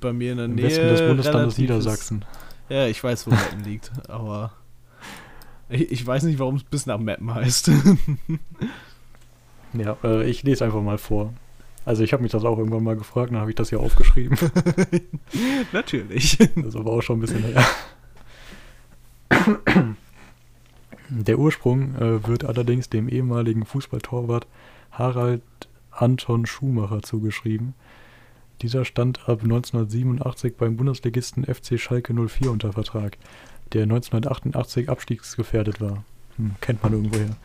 bei 0.00 0.12
mir 0.12 0.30
in 0.32 0.36
der 0.38 0.46
Im 0.46 0.54
Nähe. 0.54 0.66
Westen 0.66 0.86
des 0.88 1.00
Bundeslandes 1.00 1.34
relativ 1.34 1.52
ist- 1.54 1.58
Niedersachsen. 1.58 2.24
Ja, 2.68 2.86
ich 2.86 3.02
weiß, 3.02 3.26
wo 3.26 3.30
Mappen 3.30 3.64
liegt, 3.64 3.90
aber 4.08 4.52
ich, 5.68 5.92
ich 5.92 6.06
weiß 6.06 6.24
nicht, 6.24 6.38
warum 6.38 6.56
es 6.56 6.64
bis 6.64 6.86
nach 6.86 6.98
Mappen 6.98 7.34
heißt. 7.34 7.70
Ja, 9.74 9.96
äh, 10.02 10.28
ich 10.28 10.42
lese 10.42 10.64
einfach 10.64 10.82
mal 10.82 10.98
vor. 10.98 11.34
Also 11.84 12.02
ich 12.02 12.12
habe 12.12 12.22
mich 12.22 12.32
das 12.32 12.44
auch 12.44 12.58
irgendwann 12.58 12.84
mal 12.84 12.96
gefragt, 12.96 13.32
dann 13.32 13.40
habe 13.40 13.50
ich 13.50 13.56
das 13.56 13.70
hier 13.70 13.80
aufgeschrieben. 13.80 14.36
Natürlich. 15.72 16.38
Das 16.38 16.66
ist 16.66 16.76
aber 16.76 16.92
auch 16.92 17.02
schon 17.02 17.18
ein 17.18 17.20
bisschen 17.20 17.44
her. 17.44 17.64
Der 21.10 21.38
Ursprung 21.38 21.94
äh, 21.94 22.26
wird 22.26 22.44
allerdings 22.44 22.90
dem 22.90 23.08
ehemaligen 23.08 23.64
Fußballtorwart 23.64 24.46
Harald 24.90 25.42
Anton 25.90 26.44
Schumacher 26.44 27.02
zugeschrieben. 27.02 27.74
Dieser 28.60 28.84
stand 28.84 29.28
ab 29.28 29.42
1987 29.42 30.56
beim 30.56 30.76
Bundesligisten 30.76 31.44
FC 31.44 31.78
Schalke 31.80 32.12
04 32.12 32.50
unter 32.50 32.72
Vertrag, 32.72 33.16
der 33.72 33.82
1988 33.84 34.88
abstiegsgefährdet 34.88 35.80
war. 35.80 36.04
Hm, 36.36 36.54
kennt 36.60 36.82
man 36.82 36.92
irgendwoher. 36.92 37.36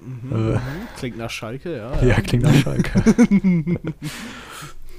Mhm, 0.00 0.54
Äh. 0.54 0.58
Klingt 0.98 1.18
nach 1.18 1.30
Schalke, 1.30 1.76
ja. 1.76 2.02
Ja, 2.02 2.20
klingt 2.20 2.44
nach 2.44 2.54
Schalke. 2.54 3.02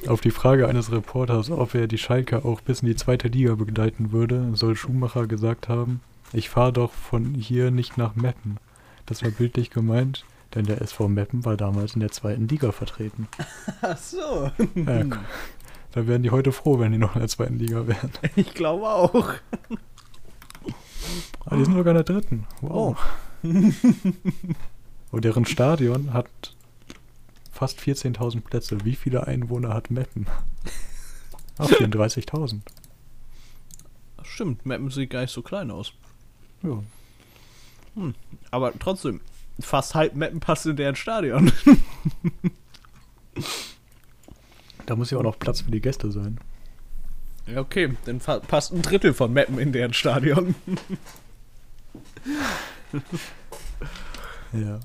Auf 0.07 0.21
die 0.21 0.31
Frage 0.31 0.67
eines 0.67 0.91
Reporters, 0.91 1.51
ob 1.51 1.75
er 1.75 1.87
die 1.87 1.97
Schalke 1.99 2.43
auch 2.43 2.61
bis 2.61 2.81
in 2.81 2.87
die 2.87 2.95
zweite 2.95 3.27
Liga 3.27 3.53
begleiten 3.55 4.11
würde, 4.11 4.49
soll 4.55 4.75
Schumacher 4.75 5.27
gesagt 5.27 5.69
haben, 5.69 6.01
ich 6.33 6.49
fahre 6.49 6.73
doch 6.73 6.91
von 6.91 7.35
hier 7.35 7.69
nicht 7.71 7.97
nach 7.97 8.15
Meppen. 8.15 8.57
Das 9.05 9.21
war 9.23 9.29
bildlich 9.29 9.69
gemeint, 9.69 10.25
denn 10.55 10.65
der 10.65 10.81
SV 10.81 11.07
Meppen 11.07 11.45
war 11.45 11.55
damals 11.57 11.93
in 11.93 11.99
der 11.99 12.11
zweiten 12.11 12.47
Liga 12.47 12.71
vertreten. 12.71 13.27
Ach 13.81 13.97
so. 13.97 14.49
Ja, 14.75 15.03
da 15.91 16.07
wären 16.07 16.23
die 16.23 16.31
heute 16.31 16.51
froh, 16.51 16.79
wenn 16.79 16.93
die 16.93 16.97
noch 16.97 17.15
in 17.15 17.19
der 17.19 17.27
zweiten 17.29 17.59
Liga 17.59 17.85
wären. 17.85 18.11
Ich 18.35 18.53
glaube 18.53 18.87
auch. 18.89 19.33
Ah, 21.45 21.55
die 21.55 21.65
sind 21.65 21.73
sogar 21.73 21.91
in 21.91 21.95
der 21.95 22.03
dritten. 22.03 22.47
Wow. 22.61 22.97
Und 25.11 25.25
deren 25.25 25.45
Stadion 25.45 26.13
hat 26.13 26.55
fast 27.51 27.79
14.000 27.79 28.41
Plätze. 28.41 28.85
Wie 28.85 28.95
viele 28.95 29.27
Einwohner 29.27 29.73
hat 29.73 29.91
Meppen? 29.91 30.27
Ach, 31.57 31.67
34.000. 31.69 32.61
Stimmt, 34.23 34.65
Mappen 34.65 34.89
sieht 34.89 35.09
gar 35.09 35.21
nicht 35.21 35.33
so 35.33 35.41
klein 35.41 35.71
aus. 35.71 35.93
Ja. 36.63 36.81
Aber 38.51 38.71
trotzdem, 38.79 39.19
fast 39.59 39.95
halb 39.95 40.15
Mappen 40.15 40.39
passt 40.39 40.65
in 40.65 40.75
deren 40.75 40.95
Stadion. 40.95 41.51
Da 44.85 44.95
muss 44.97 45.11
ja 45.11 45.17
auch 45.19 45.23
noch 45.23 45.39
Platz 45.39 45.61
für 45.61 45.71
die 45.71 45.79
Gäste 45.79 46.11
sein. 46.11 46.37
Ja, 47.53 47.59
okay, 47.59 47.93
dann 48.05 48.19
passt 48.19 48.71
ein 48.71 48.81
Drittel 48.81 49.13
von 49.13 49.33
Mappen 49.33 49.59
in 49.59 49.71
deren 49.71 49.93
Stadion. 49.93 50.55
Ja. 54.53 54.79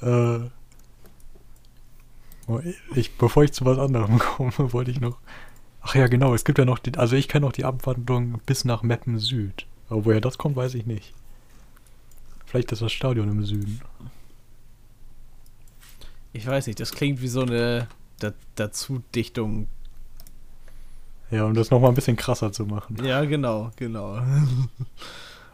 äh, 0.40 0.48
oh, 2.46 2.60
ich, 2.94 3.16
bevor 3.16 3.44
ich 3.44 3.52
zu 3.52 3.64
was 3.64 3.78
anderem 3.78 4.18
komme, 4.18 4.72
wollte 4.72 4.90
ich 4.90 5.00
noch. 5.00 5.18
Ach 5.82 5.94
ja, 5.94 6.06
genau, 6.06 6.34
es 6.34 6.44
gibt 6.44 6.58
ja 6.58 6.64
noch 6.64 6.78
die. 6.78 6.96
Also 6.96 7.16
ich 7.16 7.28
kenne 7.28 7.46
noch 7.46 7.52
die 7.52 7.64
Abwandlung 7.64 8.40
bis 8.46 8.64
nach 8.64 8.82
Meppen 8.82 9.18
Süd. 9.18 9.66
Aber 9.88 10.04
woher 10.04 10.20
das 10.20 10.38
kommt, 10.38 10.56
weiß 10.56 10.74
ich 10.74 10.86
nicht. 10.86 11.14
Vielleicht 12.46 12.72
ist 12.72 12.82
das 12.82 12.92
Stadion 12.92 13.28
im 13.28 13.44
Süden. 13.44 13.80
Ich 16.32 16.46
weiß 16.46 16.66
nicht, 16.66 16.80
das 16.80 16.92
klingt 16.92 17.20
wie 17.20 17.28
so 17.28 17.42
eine 17.42 17.88
da 18.18 18.32
Dazudichtung. 18.54 19.68
Ja, 21.30 21.44
um 21.44 21.54
das 21.54 21.70
nochmal 21.70 21.90
ein 21.90 21.94
bisschen 21.94 22.16
krasser 22.16 22.52
zu 22.52 22.64
machen. 22.66 22.96
Ja, 23.04 23.24
genau, 23.24 23.70
genau. 23.76 24.18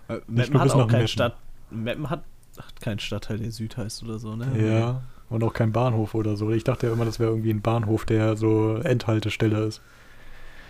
Äh, 0.06 0.20
Meppen 0.26 0.60
hat 0.60 0.70
auch 0.72 0.86
Meppen. 0.86 1.08
Stadt. 1.08 1.34
Meppen 1.70 2.10
hat, 2.10 2.24
hat 2.58 2.78
keinen 2.82 2.98
Stadtteil, 2.98 3.38
der 3.38 3.50
Süd 3.50 3.78
heißt 3.78 4.02
oder 4.02 4.18
so, 4.18 4.36
ne? 4.36 4.46
Ja, 4.78 5.02
und 5.30 5.42
auch 5.42 5.54
kein 5.54 5.72
Bahnhof 5.72 6.14
oder 6.14 6.36
so. 6.36 6.50
Ich 6.50 6.62
dachte 6.62 6.86
ja 6.88 6.92
immer, 6.92 7.06
das 7.06 7.18
wäre 7.18 7.30
irgendwie 7.30 7.48
ein 7.50 7.62
Bahnhof, 7.62 8.04
der 8.04 8.36
so 8.36 8.74
Endhaltestelle 8.76 9.64
ist. 9.64 9.80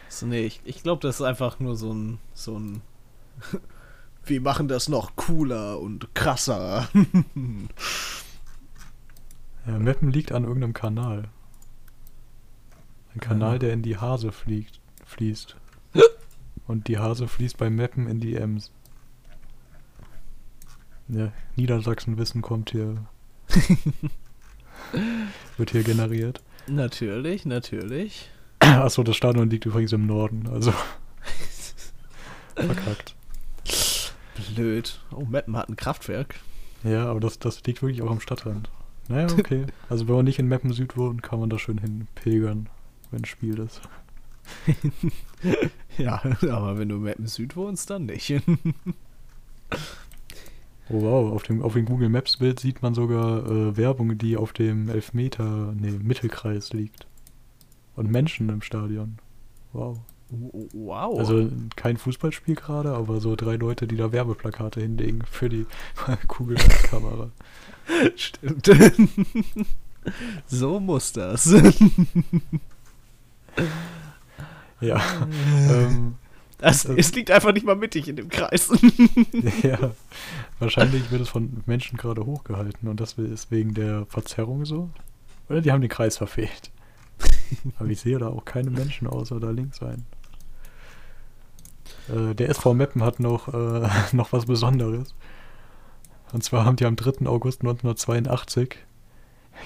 So, 0.08 0.26
nee, 0.26 0.46
ich, 0.46 0.60
ich 0.64 0.84
glaube, 0.84 1.02
das 1.02 1.16
ist 1.16 1.22
einfach 1.22 1.58
nur 1.58 1.74
so 1.74 1.92
ein, 1.92 2.18
so 2.32 2.56
ein. 2.56 2.80
Wir 4.24 4.40
machen 4.40 4.68
das 4.68 4.88
noch 4.88 5.16
cooler 5.16 5.80
und 5.80 6.14
krasser. 6.14 6.88
Ja, 9.66 9.78
Meppen 9.78 10.10
liegt 10.12 10.30
an 10.32 10.44
irgendeinem 10.44 10.74
Kanal. 10.74 11.28
Ein 13.14 13.20
Kanal, 13.20 13.54
Ja. 13.54 13.58
der 13.58 13.72
in 13.72 13.82
die 13.82 13.96
Hase 13.96 14.30
fliegt, 14.32 14.80
fließt. 15.14 15.56
Und 16.66 16.88
die 16.88 16.98
Hase 16.98 17.28
fließt 17.28 17.58
bei 17.58 17.70
Meppen 17.70 18.08
in 18.08 18.20
die 18.20 18.36
Ems. 18.36 18.70
Ja, 21.08 21.32
Niedersachsenwissen 21.56 22.40
kommt 22.42 22.70
hier. 22.70 23.04
wird 25.56 25.70
hier 25.70 25.82
generiert. 25.82 26.42
natürlich, 26.66 27.44
natürlich. 27.44 28.30
Achso, 28.60 29.02
das 29.02 29.16
Stadion 29.16 29.50
liegt 29.50 29.66
übrigens 29.66 29.92
im 29.92 30.06
Norden, 30.06 30.48
also. 30.48 30.72
Verkackt. 32.56 33.14
Blöd. 34.54 35.00
Oh, 35.12 35.24
Meppen 35.24 35.56
hat 35.56 35.68
ein 35.68 35.76
Kraftwerk. 35.76 36.36
Ja, 36.82 37.06
aber 37.06 37.20
das, 37.20 37.38
das 37.38 37.62
liegt 37.64 37.82
wirklich 37.82 38.02
auch 38.02 38.10
am 38.10 38.20
Stadtrand. 38.20 38.70
Naja, 39.08 39.26
okay. 39.30 39.66
Also 39.90 40.08
wenn 40.08 40.16
man 40.16 40.24
nicht 40.24 40.38
in 40.38 40.48
Meppen 40.48 40.72
Süd 40.72 40.96
wohnt, 40.96 41.22
kann 41.22 41.40
man 41.40 41.50
da 41.50 41.58
schön 41.58 41.78
hin 41.78 42.06
pilgern, 42.14 42.68
wenn 43.10 43.22
ein 43.22 43.26
Spiel 43.26 43.58
ist. 43.58 43.82
Ja, 45.98 46.20
aber 46.42 46.78
wenn 46.78 46.88
du 46.88 47.06
im 47.06 47.26
Süd 47.26 47.56
wohnst, 47.56 47.90
dann 47.90 48.06
nicht. 48.06 48.32
Oh 50.90 51.00
wow, 51.00 51.32
auf 51.32 51.44
dem, 51.44 51.62
auf 51.62 51.72
dem 51.72 51.86
Google 51.86 52.10
Maps 52.10 52.36
Bild 52.36 52.60
sieht 52.60 52.82
man 52.82 52.94
sogar 52.94 53.46
äh, 53.46 53.74
Werbung, 53.74 54.18
die 54.18 54.36
auf 54.36 54.52
dem 54.52 54.90
Elfmeter, 54.90 55.72
nee, 55.74 55.92
Mittelkreis 55.92 56.74
liegt. 56.74 57.06
Und 57.96 58.10
Menschen 58.10 58.50
im 58.50 58.60
Stadion. 58.60 59.16
Wow. 59.72 59.98
wow. 60.28 61.18
Also 61.18 61.48
kein 61.74 61.96
Fußballspiel 61.96 62.56
gerade, 62.56 62.92
aber 62.92 63.20
so 63.22 63.34
drei 63.34 63.56
Leute, 63.56 63.86
die 63.86 63.96
da 63.96 64.12
Werbeplakate 64.12 64.82
hinlegen 64.82 65.22
für 65.24 65.48
die 65.48 65.64
Google 66.28 66.58
Maps 66.58 66.82
Kamera. 66.82 67.30
Stimmt. 68.16 68.70
so 70.46 70.80
muss 70.80 71.12
das. 71.12 71.54
Ja. 74.80 75.00
ähm, 75.70 76.16
das. 76.58 76.84
Es 76.84 77.14
liegt 77.14 77.30
einfach 77.30 77.52
nicht 77.52 77.66
mal 77.66 77.76
mittig 77.76 78.08
in 78.08 78.16
dem 78.16 78.28
Kreis. 78.28 78.70
ja. 79.62 79.92
Wahrscheinlich 80.58 81.10
wird 81.10 81.22
es 81.22 81.28
von 81.28 81.62
Menschen 81.66 81.98
gerade 81.98 82.24
hochgehalten 82.24 82.88
und 82.88 83.00
das 83.00 83.14
ist 83.14 83.50
wegen 83.50 83.74
der 83.74 84.06
Verzerrung 84.06 84.64
so. 84.64 84.90
Oder 85.48 85.60
die 85.60 85.72
haben 85.72 85.80
den 85.80 85.90
Kreis 85.90 86.16
verfehlt. 86.16 86.70
Aber 87.78 87.88
ich 87.88 88.00
sehe 88.00 88.18
da 88.18 88.28
auch 88.28 88.44
keine 88.44 88.70
Menschen 88.70 89.06
außer 89.06 89.40
da 89.40 89.50
links 89.50 89.82
ein. 89.82 90.06
Äh, 92.08 92.34
der 92.34 92.48
SV 92.48 92.74
Meppen 92.74 93.02
hat 93.02 93.20
noch, 93.20 93.48
äh, 93.52 93.88
noch 94.12 94.32
was 94.32 94.46
Besonderes. 94.46 95.14
Und 96.32 96.42
zwar 96.42 96.64
haben 96.64 96.76
die 96.76 96.86
am 96.86 96.96
3. 96.96 97.26
August 97.26 97.60
1982 97.60 98.76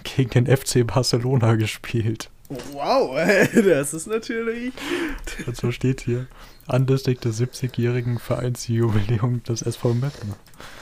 gegen 0.05 0.31
den 0.31 0.47
FC 0.47 0.87
Barcelona 0.87 1.55
gespielt. 1.55 2.31
Wow, 2.49 3.15
das 3.55 3.93
ist 3.93 4.07
natürlich. 4.07 4.73
Und 5.47 5.57
so 5.57 5.71
steht 5.71 6.01
hier, 6.01 6.27
anlässlich 6.67 7.21
des 7.21 7.41
70-jährigen 7.41 8.19
Vereinsjubiläum 8.19 9.43
des 9.43 9.63
SV 9.63 9.95
Meppen. 9.95 10.35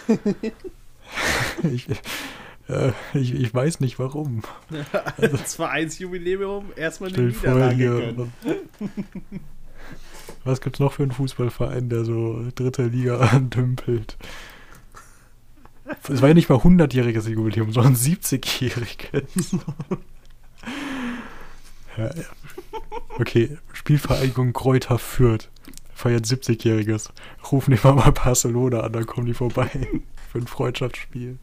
ich, 1.73 1.89
äh, 2.69 2.93
ich, 3.15 3.35
ich 3.35 3.53
weiß 3.53 3.81
nicht 3.81 3.99
warum. 3.99 4.43
Das 5.19 5.57
Vereinsjubiläum 5.57 6.73
erstmal 6.77 7.11
Stell 7.11 7.31
dir 7.31 7.35
vor, 7.35 7.71
hier, 7.71 8.29
was 10.45 10.61
gibt's 10.61 10.79
noch 10.79 10.93
für 10.93 11.03
einen 11.03 11.13
Fußballverein, 11.13 11.89
der 11.89 12.05
so 12.05 12.47
dritte 12.55 12.87
Liga 12.87 13.19
andümpelt? 13.19 14.17
Es 16.09 16.21
war 16.21 16.29
ja 16.29 16.35
nicht 16.35 16.49
mal 16.49 16.59
100-jähriges 16.59 17.29
Jubiläum, 17.29 17.73
sondern 17.73 17.95
70-jähriges. 17.95 19.61
Ja, 21.97 22.07
ja. 22.15 22.25
Okay, 23.19 23.57
Spielvereinigung 23.73 24.53
Kräuter 24.53 24.99
Fürth 24.99 25.49
feiert 25.95 26.27
70-jähriges. 26.27 27.11
Rufen 27.51 27.75
die 27.75 27.81
mal 27.83 27.95
mal 27.95 28.13
Barcelona 28.13 28.81
an, 28.81 28.93
dann 28.93 29.07
kommen 29.07 29.27
die 29.27 29.35
vorbei 29.35 29.71
für 30.31 30.39
ein 30.39 30.47
Freundschaftsspiel. 30.47 31.39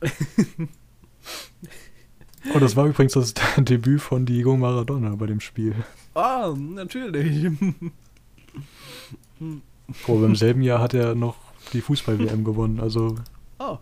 Und 2.54 2.62
das 2.62 2.76
war 2.76 2.86
übrigens 2.86 3.12
das 3.14 3.34
Debüt 3.58 4.00
von 4.00 4.24
Diego 4.26 4.56
Maradona 4.56 5.14
bei 5.16 5.26
dem 5.26 5.40
Spiel. 5.40 5.74
Ah, 6.14 6.54
natürlich. 6.56 7.50
Oh, 10.06 10.24
im 10.24 10.36
selben 10.36 10.62
Jahr 10.62 10.80
hat 10.80 10.94
er 10.94 11.14
noch 11.14 11.36
die 11.72 11.80
Fußball-WM 11.80 12.44
gewonnen. 12.44 12.80
Also 12.80 13.16
Oh, 13.58 13.78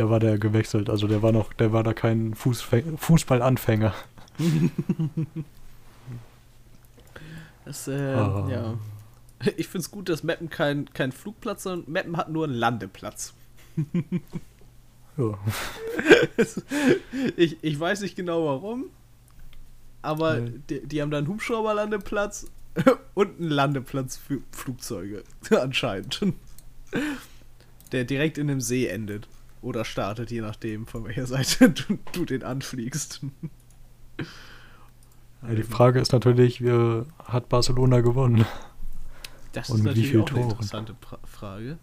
da 0.00 0.08
war 0.08 0.18
der 0.18 0.38
gewechselt. 0.38 0.88
Also 0.88 1.06
der 1.06 1.20
war 1.20 1.30
noch, 1.30 1.52
der 1.52 1.74
war 1.74 1.82
da 1.82 1.92
kein 1.92 2.34
Fußballanfänger. 2.34 3.92
das, 7.66 7.86
äh, 7.86 8.14
Ah. 8.14 8.48
ja. 8.50 8.78
Ich 9.58 9.68
finde 9.68 9.84
es 9.84 9.90
gut, 9.90 10.08
dass 10.08 10.22
Meppen 10.22 10.48
kein, 10.48 10.90
kein 10.94 11.12
Flugplatz, 11.12 11.64
sondern 11.64 11.90
Meppen 11.92 12.16
hat 12.16 12.30
nur 12.30 12.44
einen 12.44 12.54
Landeplatz. 12.54 13.34
Ja. 15.18 15.38
Ich, 17.36 17.58
ich 17.62 17.78
weiß 17.78 18.00
nicht 18.00 18.16
genau 18.16 18.46
warum, 18.46 18.86
aber 20.00 20.40
Nee. 20.40 20.52
die, 20.70 20.86
die 20.86 21.02
haben 21.02 21.10
da 21.10 21.18
einen 21.18 21.28
Hubschrauberlandeplatz 21.28 22.46
und 23.14 23.38
einen 23.38 23.50
Landeplatz 23.50 24.16
für 24.16 24.38
Flugzeuge, 24.50 25.24
anscheinend. 25.50 26.22
Der 27.92 28.04
direkt 28.04 28.38
in 28.38 28.46
dem 28.48 28.62
See 28.62 28.86
endet. 28.86 29.28
Oder 29.62 29.84
startet, 29.84 30.30
je 30.30 30.40
nachdem, 30.40 30.86
von 30.86 31.04
welcher 31.04 31.26
Seite 31.26 31.70
du, 31.88 31.98
du 32.12 32.24
den 32.24 32.42
anfliegst. 32.44 33.20
Ja, 35.42 35.54
die 35.54 35.62
Frage 35.62 36.00
ist 36.00 36.12
natürlich, 36.12 36.62
wie 36.62 37.02
hat 37.24 37.48
Barcelona 37.48 38.00
gewonnen? 38.00 38.44
Das 39.52 39.68
Und 39.70 39.78
ist 39.78 39.84
mit 39.84 39.96
wie 39.96 40.00
natürlich 40.00 40.10
viel 40.10 40.20
auch 40.20 40.26
eine 40.28 40.34
Toren? 40.36 40.50
interessante 40.50 40.94
pra 40.94 41.18
Frage. 41.24 41.78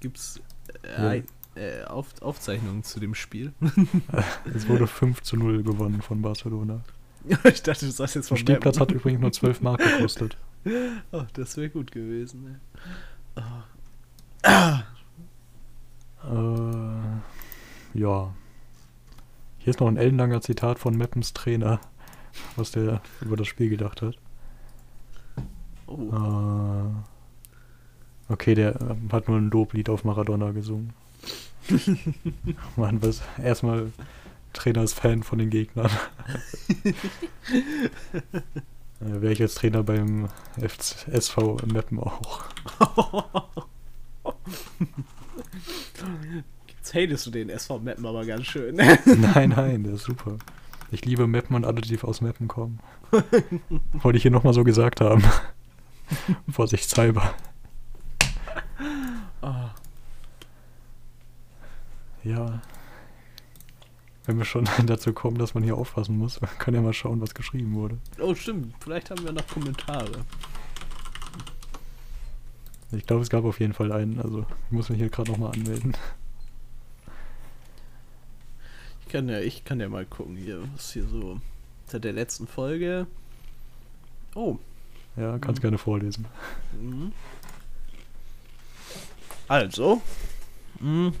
Gibt's 0.00 0.40
äh, 0.82 0.88
Ja. 1.02 1.08
ein- 1.10 1.26
äh, 1.56 1.84
Auf 1.84 2.20
Aufzeichnungen 2.20 2.82
zu 2.82 2.98
dem 3.00 3.14
Spiel? 3.14 3.52
Es 4.54 4.68
wurde 4.68 4.86
5 4.88 5.22
zu 5.22 5.36
0 5.36 5.62
gewonnen 5.62 6.02
von 6.02 6.20
Barcelona. 6.20 6.82
ich 7.44 7.62
dachte, 7.62 7.86
du 7.86 7.92
sagst 7.92 8.16
jetzt 8.16 8.24
Der 8.30 8.36
vom 8.36 8.36
Spielplatz 8.38 8.78
Meppen. 8.78 8.94
hat 8.94 9.00
übrigens 9.00 9.20
nur 9.20 9.32
12 9.32 9.60
Mark 9.62 9.78
gekostet. 9.80 10.36
Oh, 11.12 11.22
das 11.34 11.56
wäre 11.56 11.70
gut 11.70 11.92
gewesen. 11.92 12.60
ey. 13.36 13.42
Äh, 16.30 17.98
ja. 17.98 18.34
Hier 19.58 19.70
ist 19.70 19.80
noch 19.80 19.88
ein 19.88 19.96
ellenlanger 19.96 20.40
Zitat 20.40 20.78
von 20.78 20.96
Meppens 20.96 21.32
Trainer. 21.32 21.80
was 22.56 22.70
der 22.72 23.00
über 23.20 23.36
das 23.36 23.46
Spiel 23.46 23.68
gedacht 23.68 24.02
hat. 24.02 24.16
Oh. 25.86 26.92
Äh, 28.28 28.32
okay, 28.32 28.54
der 28.54 28.80
ähm, 28.80 29.08
hat 29.12 29.28
nur 29.28 29.38
ein 29.38 29.50
Loblied 29.50 29.88
auf 29.88 30.04
Maradona 30.04 30.50
gesungen. 30.52 30.92
Mann, 32.76 33.02
was? 33.02 33.22
Erstmal 33.42 33.90
Trainer 34.52 34.82
ist 34.82 34.94
Fan 34.94 35.22
von 35.22 35.38
den 35.38 35.50
Gegnern. 35.50 35.90
äh, 36.84 36.92
Wäre 39.00 39.32
ich 39.32 39.42
als 39.42 39.54
Trainer 39.54 39.82
beim 39.82 40.28
FC 40.56 41.08
SV 41.08 41.58
Meppen 41.66 42.00
auch. 42.00 42.44
Jetzt 46.68 46.94
hatest 46.94 47.26
du 47.26 47.30
den 47.30 47.48
SV 47.48 47.78
Mappen 47.78 48.04
aber 48.04 48.24
ganz 48.26 48.46
schön. 48.46 48.76
Nein, 49.04 49.54
nein, 49.56 49.84
der 49.84 49.94
ist 49.94 50.04
super. 50.04 50.36
Ich 50.90 51.04
liebe 51.04 51.26
Meppen 51.26 51.56
und 51.56 51.64
alle, 51.64 51.80
die 51.80 51.98
aus 52.00 52.20
Meppen 52.20 52.46
kommen. 52.46 52.78
Wollte 53.92 54.16
ich 54.16 54.22
hier 54.22 54.30
nochmal 54.30 54.52
so 54.52 54.64
gesagt 54.64 55.00
haben. 55.00 55.24
Vorsichtshalber. 56.48 57.34
Ah. 59.40 59.70
Ja. 62.22 62.60
Wenn 64.26 64.38
wir 64.38 64.44
schon 64.44 64.68
dazu 64.86 65.12
kommen, 65.12 65.38
dass 65.38 65.54
man 65.54 65.62
hier 65.62 65.76
aufpassen 65.76 66.16
muss, 66.16 66.40
man 66.40 66.50
kann 66.58 66.74
ja 66.74 66.80
mal 66.80 66.92
schauen, 66.92 67.20
was 67.20 67.34
geschrieben 67.34 67.74
wurde. 67.74 67.98
Oh, 68.20 68.34
stimmt. 68.34 68.74
Vielleicht 68.80 69.10
haben 69.10 69.24
wir 69.24 69.32
noch 69.32 69.46
Kommentare. 69.46 70.24
Ich 72.96 73.06
glaube, 73.06 73.22
es 73.22 73.30
gab 73.30 73.44
auf 73.44 73.60
jeden 73.60 73.72
Fall 73.74 73.92
einen. 73.92 74.20
Also, 74.20 74.40
ich 74.66 74.72
muss 74.72 74.88
mich 74.88 74.98
hier 74.98 75.08
gerade 75.08 75.30
nochmal 75.30 75.52
anmelden. 75.52 75.96
Ich 79.06 79.12
kann 79.12 79.28
ja, 79.28 79.40
ich 79.40 79.64
kann 79.64 79.80
ja 79.80 79.88
mal 79.88 80.04
gucken 80.06 80.36
hier, 80.36 80.60
was 80.74 80.92
hier 80.92 81.06
so 81.06 81.40
seit 81.86 82.04
der 82.04 82.12
letzten 82.12 82.46
Folge. 82.46 83.06
Oh. 84.34 84.58
Ja, 85.16 85.38
kannst 85.38 85.60
Mhm. 85.60 85.62
gerne 85.62 85.78
vorlesen. 85.78 86.26
Mhm. 86.80 87.12
Also. 89.48 90.00
mhm. 90.80 91.12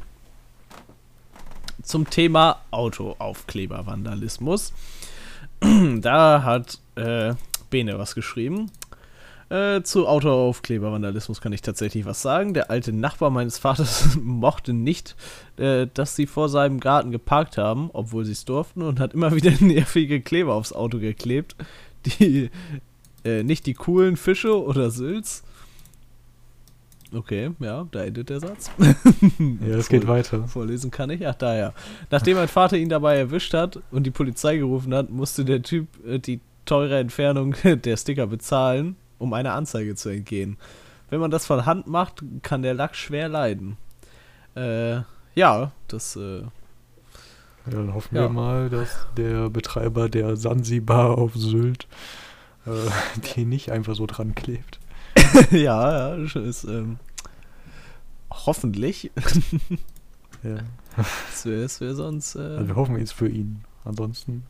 Zum 1.82 2.08
Thema 2.08 2.62
Autoaufkleber-Vandalismus. 2.70 4.72
Da 6.00 6.42
hat 6.42 6.78
äh, 6.96 7.34
Bene 7.70 7.98
was 7.98 8.14
geschrieben. 8.14 8.70
Äh, 9.54 9.84
zu 9.84 10.08
Autoaufkleber-Vandalismus 10.08 11.40
kann 11.40 11.52
ich 11.52 11.62
tatsächlich 11.62 12.04
was 12.04 12.20
sagen. 12.20 12.54
Der 12.54 12.70
alte 12.70 12.92
Nachbar 12.92 13.30
meines 13.30 13.56
Vaters 13.56 14.16
mochte 14.20 14.72
nicht, 14.72 15.14
äh, 15.58 15.86
dass 15.94 16.16
sie 16.16 16.26
vor 16.26 16.48
seinem 16.48 16.80
Garten 16.80 17.12
geparkt 17.12 17.56
haben, 17.56 17.88
obwohl 17.92 18.24
sie 18.24 18.32
es 18.32 18.44
durften, 18.44 18.82
und 18.82 18.98
hat 18.98 19.14
immer 19.14 19.32
wieder 19.32 19.52
nervige 19.60 20.20
Kleber 20.20 20.54
aufs 20.54 20.72
Auto 20.72 20.98
geklebt, 20.98 21.54
die 22.04 22.50
äh, 23.24 23.44
nicht 23.44 23.66
die 23.66 23.74
coolen 23.74 24.16
Fische 24.16 24.60
oder 24.60 24.90
Sülz. 24.90 25.44
Okay, 27.12 27.52
ja, 27.60 27.86
da 27.92 28.02
endet 28.02 28.30
der 28.30 28.40
Satz. 28.40 28.72
Ja, 29.38 29.76
es 29.76 29.88
geht 29.88 30.08
weiter. 30.08 30.48
Vorlesen 30.48 30.90
kann 30.90 31.10
ich? 31.10 31.24
Ach, 31.28 31.34
da 31.36 31.56
ja. 31.56 31.72
Nachdem 32.10 32.38
mein 32.38 32.48
Vater 32.48 32.76
ihn 32.76 32.88
dabei 32.88 33.18
erwischt 33.18 33.54
hat 33.54 33.78
und 33.92 34.02
die 34.04 34.10
Polizei 34.10 34.56
gerufen 34.56 34.92
hat, 34.92 35.10
musste 35.10 35.44
der 35.44 35.62
Typ 35.62 35.86
äh, 36.04 36.18
die 36.18 36.40
teure 36.64 36.98
Entfernung 36.98 37.54
der 37.62 37.96
Sticker 37.96 38.26
bezahlen, 38.26 38.96
um 39.18 39.32
einer 39.32 39.54
Anzeige 39.54 39.94
zu 39.94 40.08
entgehen. 40.08 40.56
Wenn 41.10 41.20
man 41.20 41.30
das 41.30 41.46
von 41.46 41.66
Hand 41.66 41.86
macht, 41.86 42.22
kann 42.42 42.62
der 42.62 42.74
Lack 42.74 42.96
schwer 42.96 43.28
leiden. 43.28 43.76
Äh, 44.56 45.00
ja, 45.34 45.72
das, 45.88 46.16
äh, 46.16 46.40
Ja, 46.40 47.70
dann 47.70 47.94
hoffen 47.94 48.14
Ja. 48.16 48.22
wir 48.22 48.28
mal, 48.28 48.70
dass 48.70 49.06
der 49.16 49.48
Betreiber 49.50 50.08
der 50.08 50.36
Sansibar 50.36 51.16
auf 51.18 51.34
Sylt 51.34 51.86
äh, 52.66 52.70
die 53.36 53.44
nicht 53.44 53.70
einfach 53.70 53.94
so 53.94 54.06
dran 54.06 54.34
klebt. 54.34 54.78
ja, 55.50 56.16
ja, 56.16 56.24
ist, 56.24 56.64
ähm, 56.64 56.98
hoffentlich. 58.30 59.10
Ja. 60.42 60.56
Das 60.96 61.44
wäre 61.44 61.68
wär 61.80 61.94
sonst, 61.96 62.36
Also 62.36 62.64
äh, 62.64 62.68
wir 62.68 62.76
hoffen 62.76 62.96
jetzt 62.98 63.14
für 63.14 63.28
ihn. 63.28 63.64
Ansonsten 63.84 64.44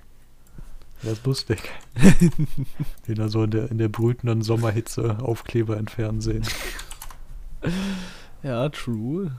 wäre 1.04 1.14
es 1.14 1.24
lustig. 1.24 1.60
Den 3.08 3.14
da 3.16 3.28
so 3.28 3.44
in 3.44 3.50
der, 3.50 3.70
in 3.70 3.78
der 3.78 3.88
brütenden 3.88 4.42
Sommerhitze 4.42 5.18
Aufkleber 5.20 5.76
entfernen 5.76 6.20
sehen. 6.20 6.44
ja, 8.42 8.68
true. 8.70 9.32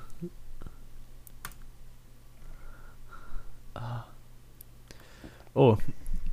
Ah. 3.74 4.05
Oh. 5.53 5.78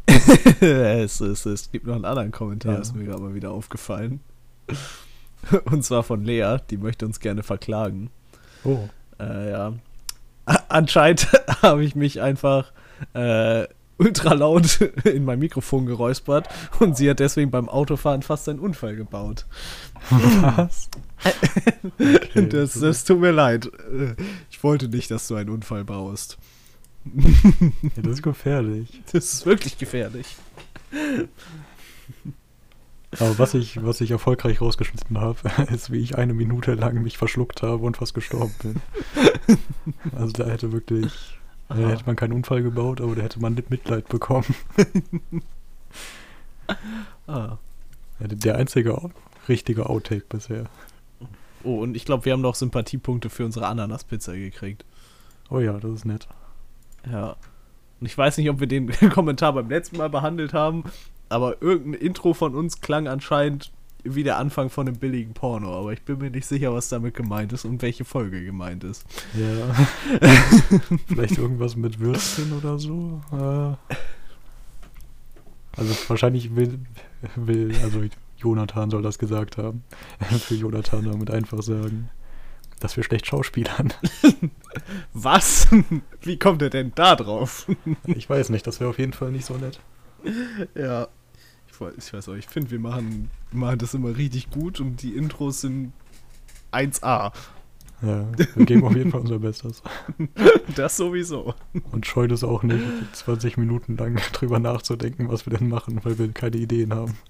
es, 0.60 1.20
es, 1.20 1.46
es 1.46 1.70
gibt 1.70 1.86
noch 1.86 1.94
einen 1.94 2.04
anderen 2.04 2.32
Kommentar, 2.32 2.74
Ja. 2.74 2.80
ist 2.80 2.94
mir 2.94 3.04
gerade 3.04 3.22
mal 3.22 3.34
wieder 3.34 3.50
aufgefallen. 3.50 4.20
Und 5.64 5.84
zwar 5.84 6.02
von 6.02 6.24
Lea, 6.24 6.58
die 6.70 6.76
möchte 6.76 7.04
uns 7.06 7.18
gerne 7.20 7.42
verklagen. 7.42 8.10
Oh. 8.64 8.88
Äh, 9.18 9.50
ja. 9.50 9.72
Anscheinend 10.68 11.28
habe 11.62 11.84
ich 11.84 11.94
mich 11.94 12.20
einfach 12.20 12.72
äh, 13.14 13.66
ultra 14.02 14.34
laut 14.34 14.80
in 15.04 15.24
mein 15.24 15.38
Mikrofon 15.38 15.86
geräuspert 15.86 16.48
und 16.80 16.96
sie 16.96 17.08
hat 17.08 17.20
deswegen 17.20 17.50
beim 17.50 17.68
Autofahren 17.68 18.22
fast 18.22 18.48
einen 18.48 18.58
Unfall 18.58 18.96
gebaut. 18.96 19.46
Was? 20.10 20.88
Okay, 22.00 22.48
das, 22.48 22.72
das 22.80 23.04
tut 23.04 23.20
mir 23.20 23.30
leid. 23.30 23.70
Ich 24.50 24.64
wollte 24.64 24.88
nicht, 24.88 25.08
dass 25.12 25.28
du 25.28 25.36
einen 25.36 25.50
Unfall 25.50 25.84
baust. 25.84 26.36
ja, 27.04 28.02
das 28.02 28.14
ist 28.14 28.22
gefährlich. 28.22 29.00
Das 29.12 29.32
ist 29.32 29.46
wirklich 29.46 29.78
gefährlich. 29.78 30.26
Aber 33.20 33.38
was 33.38 33.54
ich, 33.54 33.84
was 33.84 34.00
ich 34.00 34.10
erfolgreich 34.10 34.60
rausgeschnitten 34.60 35.20
habe, 35.20 35.38
ist, 35.72 35.92
wie 35.92 36.00
ich 36.00 36.18
eine 36.18 36.34
Minute 36.34 36.74
lang 36.74 37.00
mich 37.02 37.18
verschluckt 37.18 37.62
habe 37.62 37.84
und 37.84 37.98
fast 37.98 38.14
gestorben 38.14 38.54
bin. 38.62 38.76
Also 40.16 40.32
da 40.32 40.46
hätte 40.46 40.72
wirklich, 40.72 41.38
da 41.74 41.82
Aha. 41.82 41.90
hätte 41.90 42.06
man 42.06 42.16
keinen 42.16 42.32
Unfall 42.32 42.62
gebaut, 42.62 43.00
aber 43.00 43.14
da 43.14 43.22
hätte 43.22 43.40
man 43.40 43.54
Mitleid 43.68 44.08
bekommen. 44.08 44.54
Ah. 47.26 47.58
Der 48.18 48.56
einzige 48.56 49.10
richtige 49.48 49.90
Outtake 49.90 50.24
bisher. 50.28 50.66
Oh, 51.64 51.80
und 51.80 51.96
ich 51.96 52.04
glaube, 52.04 52.24
wir 52.24 52.32
haben 52.32 52.40
noch 52.40 52.54
Sympathiepunkte 52.54 53.30
für 53.30 53.44
unsere 53.44 53.66
Ananaspizza 53.66 54.32
gekriegt. 54.32 54.84
Oh 55.50 55.60
ja, 55.60 55.74
das 55.74 55.90
ist 55.90 56.04
nett. 56.04 56.28
Ja. 57.10 57.36
Und 58.00 58.06
ich 58.06 58.16
weiß 58.16 58.38
nicht, 58.38 58.48
ob 58.48 58.60
wir 58.60 58.66
den 58.66 58.90
Kommentar 59.10 59.52
beim 59.52 59.68
letzten 59.68 59.98
Mal 59.98 60.08
behandelt 60.08 60.54
haben, 60.54 60.84
aber 61.28 61.60
irgendein 61.62 62.00
Intro 62.00 62.34
von 62.34 62.54
uns 62.54 62.80
klang 62.80 63.06
anscheinend 63.06 63.72
wie 64.04 64.24
der 64.24 64.38
Anfang 64.38 64.70
von 64.70 64.88
einem 64.88 64.98
billigen 64.98 65.34
Porno, 65.34 65.78
aber 65.78 65.92
ich 65.92 66.02
bin 66.02 66.18
mir 66.18 66.30
nicht 66.30 66.46
sicher, 66.46 66.72
was 66.72 66.88
damit 66.88 67.14
gemeint 67.14 67.52
ist 67.52 67.64
und 67.64 67.82
welche 67.82 68.04
Folge 68.04 68.44
gemeint 68.44 68.84
ist. 68.84 69.04
Ja. 69.34 69.74
Vielleicht 71.06 71.38
irgendwas 71.38 71.76
mit 71.76 72.00
Würstchen 72.00 72.52
oder 72.52 72.78
so. 72.78 73.20
Also 75.76 75.94
wahrscheinlich 76.08 76.54
will, 76.54 76.78
will, 77.36 77.74
also 77.82 78.02
Jonathan 78.36 78.90
soll 78.90 79.02
das 79.02 79.18
gesagt 79.18 79.56
haben. 79.56 79.84
Für 80.20 80.54
Jonathan 80.54 81.04
damit 81.04 81.30
einfach 81.30 81.62
sagen, 81.62 82.10
dass 82.80 82.96
wir 82.96 83.04
schlecht 83.04 83.26
schauspielern. 83.26 83.92
Was? 85.12 85.68
Wie 86.20 86.38
kommt 86.38 86.62
er 86.62 86.70
denn 86.70 86.92
da 86.94 87.16
drauf? 87.16 87.66
Ich 88.06 88.28
weiß 88.28 88.50
nicht, 88.50 88.66
das 88.66 88.80
wäre 88.80 88.90
auf 88.90 88.98
jeden 88.98 89.12
Fall 89.12 89.30
nicht 89.30 89.46
so 89.46 89.54
nett. 89.54 89.80
ja. 90.74 91.08
Ich 91.98 92.12
weiß, 92.12 92.28
auch, 92.28 92.34
ich 92.34 92.46
finde, 92.46 92.70
wir 92.70 92.78
machen, 92.78 93.30
machen 93.50 93.78
das 93.78 93.94
immer 93.94 94.16
richtig 94.16 94.50
gut 94.50 94.80
und 94.80 95.02
die 95.02 95.14
Intros 95.14 95.62
sind 95.62 95.92
1A. 96.72 97.32
Ja, 98.02 98.26
wir 98.56 98.66
geben 98.66 98.84
auf 98.84 98.96
jeden 98.96 99.10
Fall 99.12 99.20
unser 99.20 99.38
Bestes. 99.38 99.82
Das 100.76 100.96
sowieso. 100.96 101.54
Und 101.92 102.06
scheut 102.06 102.32
es 102.32 102.42
auch 102.44 102.62
nicht, 102.62 102.82
20 103.12 103.58
Minuten 103.58 103.96
lang 103.96 104.16
drüber 104.32 104.58
nachzudenken, 104.58 105.28
was 105.28 105.46
wir 105.46 105.56
denn 105.56 105.68
machen, 105.68 106.00
weil 106.04 106.18
wir 106.18 106.32
keine 106.32 106.56
Ideen 106.56 106.94
haben. 106.94 107.16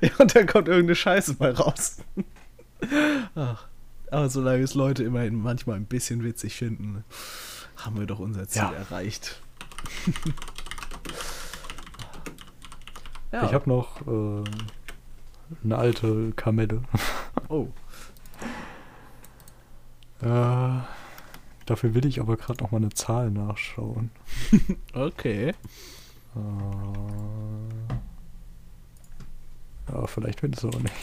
Ja, 0.00 0.10
und 0.18 0.34
dann 0.34 0.46
kommt 0.46 0.68
irgendeine 0.68 0.94
Scheiße 0.94 1.36
mal 1.38 1.50
raus. 1.50 1.98
Ach, 3.34 3.66
aber 4.10 4.30
solange 4.30 4.62
es 4.62 4.72
Leute 4.74 5.04
immerhin 5.04 5.34
manchmal 5.34 5.76
ein 5.76 5.84
bisschen 5.84 6.24
witzig 6.24 6.56
finden, 6.56 7.04
haben 7.76 7.98
wir 7.98 8.06
doch 8.06 8.18
unser 8.18 8.48
Ziel 8.48 8.62
Ja. 8.62 8.72
erreicht. 8.72 9.42
Ich 13.30 13.52
habe 13.54 13.68
noch 13.68 14.00
äh, 14.06 14.44
eine 15.64 15.76
alte 15.76 16.32
Kamelle. 16.32 16.82
Oh, 17.50 17.68
Äh, 20.20 20.80
dafür 21.66 21.94
will 21.94 22.04
ich 22.04 22.20
aber 22.20 22.36
gerade 22.36 22.62
noch 22.62 22.72
mal 22.72 22.78
eine 22.78 22.90
Zahl 22.90 23.30
nachschauen. 23.30 24.10
okay. 24.92 25.54
Äh, 26.34 26.42
ja, 29.92 30.06
vielleicht 30.06 30.40
findest 30.40 30.64
du 30.64 30.68
auch 30.68 30.80
nicht. 30.80 30.94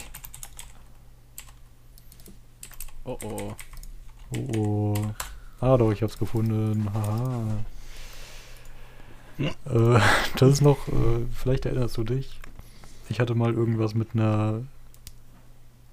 Oh 3.04 3.18
oh. 3.24 3.54
Oh, 4.36 4.58
oh. 4.58 4.94
Ah, 5.60 5.76
doch, 5.76 5.90
ich 5.92 6.02
hab's 6.02 6.18
gefunden. 6.18 6.88
Haha. 6.92 7.64
Äh, 9.38 9.50
das 10.38 10.52
ist 10.52 10.60
noch, 10.62 10.88
äh, 10.88 11.24
vielleicht 11.34 11.66
erinnerst 11.66 11.96
du 11.96 12.04
dich. 12.04 12.40
Ich 13.08 13.20
hatte 13.20 13.34
mal 13.34 13.52
irgendwas 13.54 13.94
mit 13.94 14.08
einer 14.14 14.62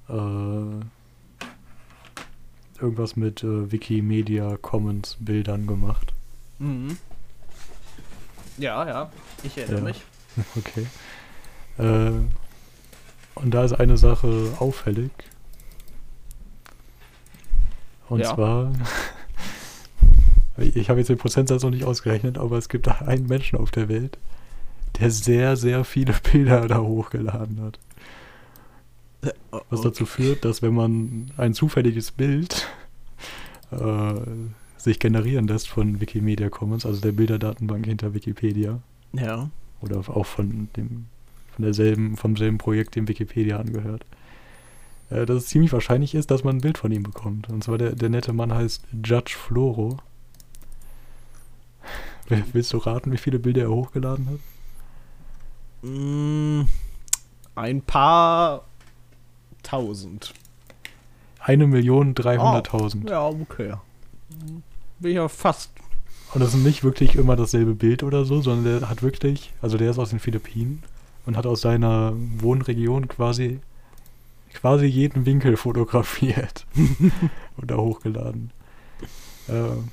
äh, 0.09 0.13
irgendwas 2.81 3.15
mit 3.15 3.43
äh, 3.43 3.71
Wikimedia 3.71 4.57
Commons 4.57 5.17
Bildern 5.19 5.67
gemacht. 5.67 6.13
Mhm. 6.59 6.97
Ja, 8.57 8.87
ja, 8.87 9.11
ich 9.43 9.57
erinnere 9.57 9.77
Ja. 9.79 9.83
mich. 9.85 10.03
Okay. 10.57 10.87
Äh, 11.77 12.11
und 13.35 13.51
da 13.51 13.63
ist 13.65 13.73
eine 13.73 13.97
Sache 13.97 14.53
auffällig. 14.59 15.11
Und 18.09 18.19
Ja. 18.21 18.33
zwar, 18.33 18.73
ich 20.57 20.89
habe 20.89 20.99
jetzt 20.99 21.09
den 21.09 21.17
Prozentsatz 21.17 21.63
noch 21.63 21.71
nicht 21.71 21.83
ausgerechnet, 21.83 22.37
aber 22.37 22.57
es 22.57 22.69
gibt 22.69 22.87
einen 22.87 23.27
Menschen 23.27 23.57
auf 23.57 23.71
der 23.71 23.89
Welt, 23.89 24.17
der 24.99 25.09
sehr, 25.11 25.55
sehr 25.57 25.83
viele 25.83 26.13
Bilder 26.31 26.67
da 26.67 26.79
hochgeladen 26.79 27.61
hat. 27.61 27.79
Was 29.69 29.81
dazu 29.81 30.05
führt, 30.05 30.43
dass 30.43 30.61
wenn 30.61 30.73
man 30.73 31.31
ein 31.37 31.53
zufälliges 31.53 32.11
Bild 32.11 32.67
äh, 33.71 34.13
sich 34.77 34.99
generieren 34.99 35.47
lässt 35.47 35.69
von 35.69 36.01
Wikimedia 36.01 36.49
Commons, 36.49 36.85
also 36.85 36.99
der 36.99 37.13
Bilderdatenbank 37.13 37.85
hinter 37.85 38.13
Wikipedia, 38.13 38.79
Ja. 39.13 39.49
oder 39.81 39.97
auch 39.99 40.25
von 40.25 40.67
dem 40.75 41.05
von 41.55 41.65
derselben, 41.65 42.17
vom 42.17 42.35
selben 42.35 42.57
Projekt, 42.57 42.95
dem 42.95 43.07
Wikipedia 43.07 43.59
angehört, 43.59 44.03
äh, 45.09 45.25
dass 45.25 45.37
es 45.43 45.47
ziemlich 45.47 45.71
wahrscheinlich 45.71 46.15
ist, 46.15 46.31
dass 46.31 46.43
man 46.43 46.57
ein 46.57 46.61
Bild 46.61 46.77
von 46.77 46.91
ihm 46.91 47.03
bekommt. 47.03 47.47
Und 47.49 47.63
zwar 47.63 47.77
der, 47.77 47.95
der 47.95 48.09
nette 48.09 48.33
Mann 48.33 48.53
heißt 48.53 48.83
Judge 49.05 49.35
Floro. 49.37 49.99
Will- 52.37 52.43
Willst 52.53 52.73
du 52.73 52.77
raten, 52.77 53.11
wie 53.11 53.17
viele 53.17 53.39
Bilder 53.39 53.63
er 53.63 53.69
hochgeladen 53.71 54.27
hat? 54.29 54.39
Mm, 55.89 56.61
ein 57.55 57.81
paar 57.81 58.63
tausend. 59.63 60.33
Eine 61.39 61.67
Million 61.67 62.13
dreihunderttausend. 62.15 63.09
Ja, 63.09 63.27
okay. 63.27 63.73
Bin 64.99 65.13
ja 65.15 65.27
fast. 65.27 65.71
Und 66.33 66.39
das 66.41 66.53
ist 66.53 66.63
nicht 66.63 66.83
wirklich 66.83 67.15
immer 67.15 67.35
dasselbe 67.35 67.73
Bild 67.75 68.01
oder 68.01 68.25
so, 68.25 68.41
sondern 68.41 68.79
der 68.79 68.89
hat 68.89 69.03
wirklich, 69.03 69.53
also 69.61 69.77
der 69.77 69.91
ist 69.91 69.99
aus 69.99 70.09
den 70.11 70.19
Philippinen 70.19 70.81
und 71.25 71.37
hat 71.37 71.45
aus 71.45 71.61
seiner 71.61 72.13
Wohnregion 72.37 73.07
quasi 73.07 73.59
quasi 74.53 74.85
jeden 74.85 75.25
Winkel 75.25 75.57
fotografiert 75.57 76.65
und 77.57 77.69
da 77.71 77.75
hochgeladen. 77.77 78.51
Ähm, 79.49 79.89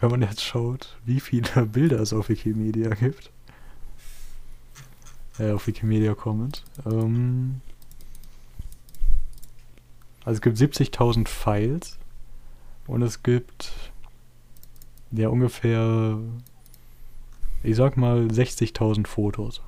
wenn 0.00 0.10
man 0.10 0.22
jetzt 0.22 0.42
schaut, 0.42 0.96
wie 1.04 1.20
viele 1.20 1.66
Bilder 1.66 2.00
es 2.00 2.12
auf 2.12 2.28
Wikimedia 2.28 2.90
gibt, 2.90 3.30
äh, 5.38 5.52
auf 5.52 5.66
Wikimedia 5.66 6.14
Commons, 6.14 6.64
ähm, 6.84 7.60
also 10.24 10.38
es 10.38 10.40
gibt 10.42 10.56
70.000 10.56 11.28
Files 11.28 11.98
und 12.86 13.02
es 13.02 13.22
gibt 13.22 13.72
ja 15.12 15.28
ungefähr, 15.28 16.18
ich 17.62 17.76
sag 17.76 17.96
mal 17.96 18.26
60.000 18.26 19.06
Fotos. 19.06 19.62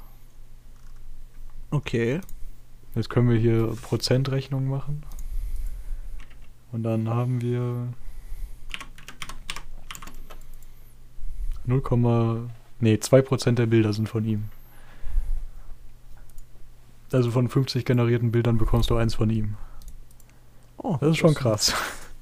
Okay. 1.70 2.20
Jetzt 2.94 3.10
können 3.10 3.30
wir 3.30 3.38
hier 3.38 3.76
Prozentrechnung 3.82 4.66
machen. 4.66 5.04
Und 6.72 6.82
dann 6.82 7.08
haben 7.08 7.40
wir 7.40 7.88
0, 11.68 12.48
nee, 12.80 12.94
2% 12.94 13.52
der 13.52 13.66
Bilder 13.66 13.92
sind 13.92 14.08
von 14.08 14.24
ihm. 14.24 14.44
Also 17.12 17.30
von 17.30 17.48
50 17.48 17.84
generierten 17.84 18.32
Bildern 18.32 18.58
bekommst 18.58 18.90
du 18.90 18.96
eins 18.96 19.14
von 19.14 19.30
ihm. 19.30 19.54
Oh, 20.76 20.96
Das 21.00 21.10
ist 21.10 21.18
schon 21.18 21.34
krass. 21.34 21.74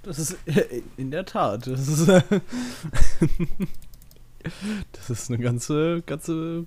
Das 0.03 0.18
ist 0.18 0.36
in 0.97 1.11
der 1.11 1.24
Tat. 1.24 1.66
Das 1.66 1.88
ist, 1.88 2.07
das 4.92 5.11
ist 5.11 5.30
eine 5.30 5.42
ganze, 5.42 6.03
ganze 6.03 6.66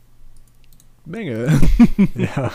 Menge. 1.05 1.59
ja, 2.15 2.51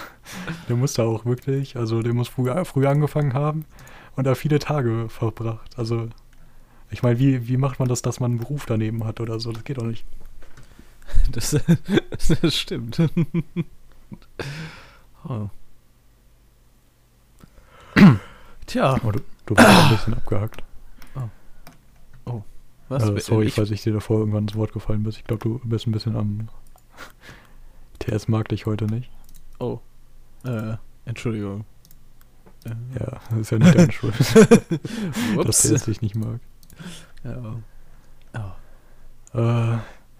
der 0.68 0.76
muss 0.76 0.94
da 0.94 1.04
auch 1.04 1.24
wirklich, 1.24 1.76
also 1.76 2.02
der 2.02 2.12
muss 2.14 2.28
früh, 2.28 2.50
früh 2.64 2.86
angefangen 2.86 3.32
haben 3.32 3.64
und 4.16 4.24
da 4.24 4.34
viele 4.34 4.58
Tage 4.58 5.08
verbracht. 5.08 5.78
Also, 5.78 6.08
ich 6.90 7.02
meine, 7.02 7.18
wie, 7.18 7.48
wie 7.48 7.56
macht 7.56 7.78
man 7.78 7.88
das, 7.88 8.02
dass 8.02 8.20
man 8.20 8.32
einen 8.32 8.40
Beruf 8.40 8.66
daneben 8.66 9.04
hat 9.04 9.20
oder 9.20 9.40
so? 9.40 9.52
Das 9.52 9.64
geht 9.64 9.78
doch 9.78 9.84
nicht. 9.84 10.04
Das, 11.32 11.54
das 12.40 12.56
stimmt. 12.56 12.98
oh. 15.28 15.48
Tja, 18.66 18.98
Oh, 19.04 19.10
du, 19.10 19.20
du 19.46 19.56
warst 19.56 19.68
ein 19.68 19.90
bisschen 19.96 20.14
abgehakt. 20.14 20.62
was? 22.88 23.08
äh, 23.08 23.20
sorry, 23.20 23.46
ich, 23.46 23.54
falls 23.54 23.70
ich 23.70 23.82
dir 23.82 23.92
davor 23.92 24.20
irgendwann 24.20 24.44
ins 24.44 24.54
Wort 24.54 24.72
gefallen 24.72 25.02
bist. 25.02 25.18
Ich 25.18 25.24
glaube, 25.24 25.42
du 25.42 25.60
bist 25.64 25.86
ein 25.86 25.92
bisschen 25.92 26.16
am. 26.16 26.48
TS 27.98 28.28
mag 28.28 28.48
dich 28.48 28.66
heute 28.66 28.86
nicht. 28.86 29.10
oh. 29.58 29.80
Äh, 30.44 30.76
Entschuldigung. 31.06 31.64
Ja, 32.98 33.20
das 33.30 33.38
ist 33.40 33.50
ja 33.50 33.58
nicht 33.58 33.74
deine 33.74 33.92
Schuld, 33.92 34.14
dass. 35.44 35.62
TS 35.62 35.84
dich 35.84 36.00
nicht 36.00 36.14
mag. 36.14 36.40
Ja. 37.22 37.56
Oh. 39.34 39.38
Äh, 39.38 39.78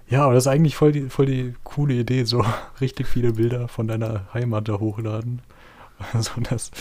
ja, 0.09 0.24
aber 0.24 0.34
das 0.34 0.44
ist 0.44 0.48
eigentlich 0.48 0.76
voll 0.76 0.92
die, 0.92 1.09
voll 1.09 1.26
die 1.26 1.55
coole 1.64 1.94
Idee, 1.94 2.24
so 2.24 2.44
richtig 2.80 3.07
viele 3.07 3.32
Bilder 3.32 3.68
von 3.68 3.88
deiner 3.88 4.32
Heimat 4.32 4.68
da 4.68 4.74
hochladen. 4.74 5.42
So 6.20 6.40
dass 6.40 6.72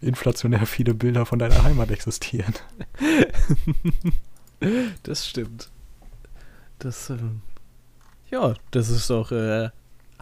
inflationär 0.00 0.64
viele 0.64 0.94
Bilder 0.94 1.26
von 1.26 1.38
deiner 1.38 1.62
Heimat 1.62 1.90
existieren. 1.90 2.54
Das 5.04 5.26
stimmt. 5.26 5.70
Das, 6.80 7.08
ähm, 7.08 7.40
ja, 8.30 8.52
das 8.72 8.90
ist 8.90 9.08
doch 9.08 9.32
äh, 9.32 9.70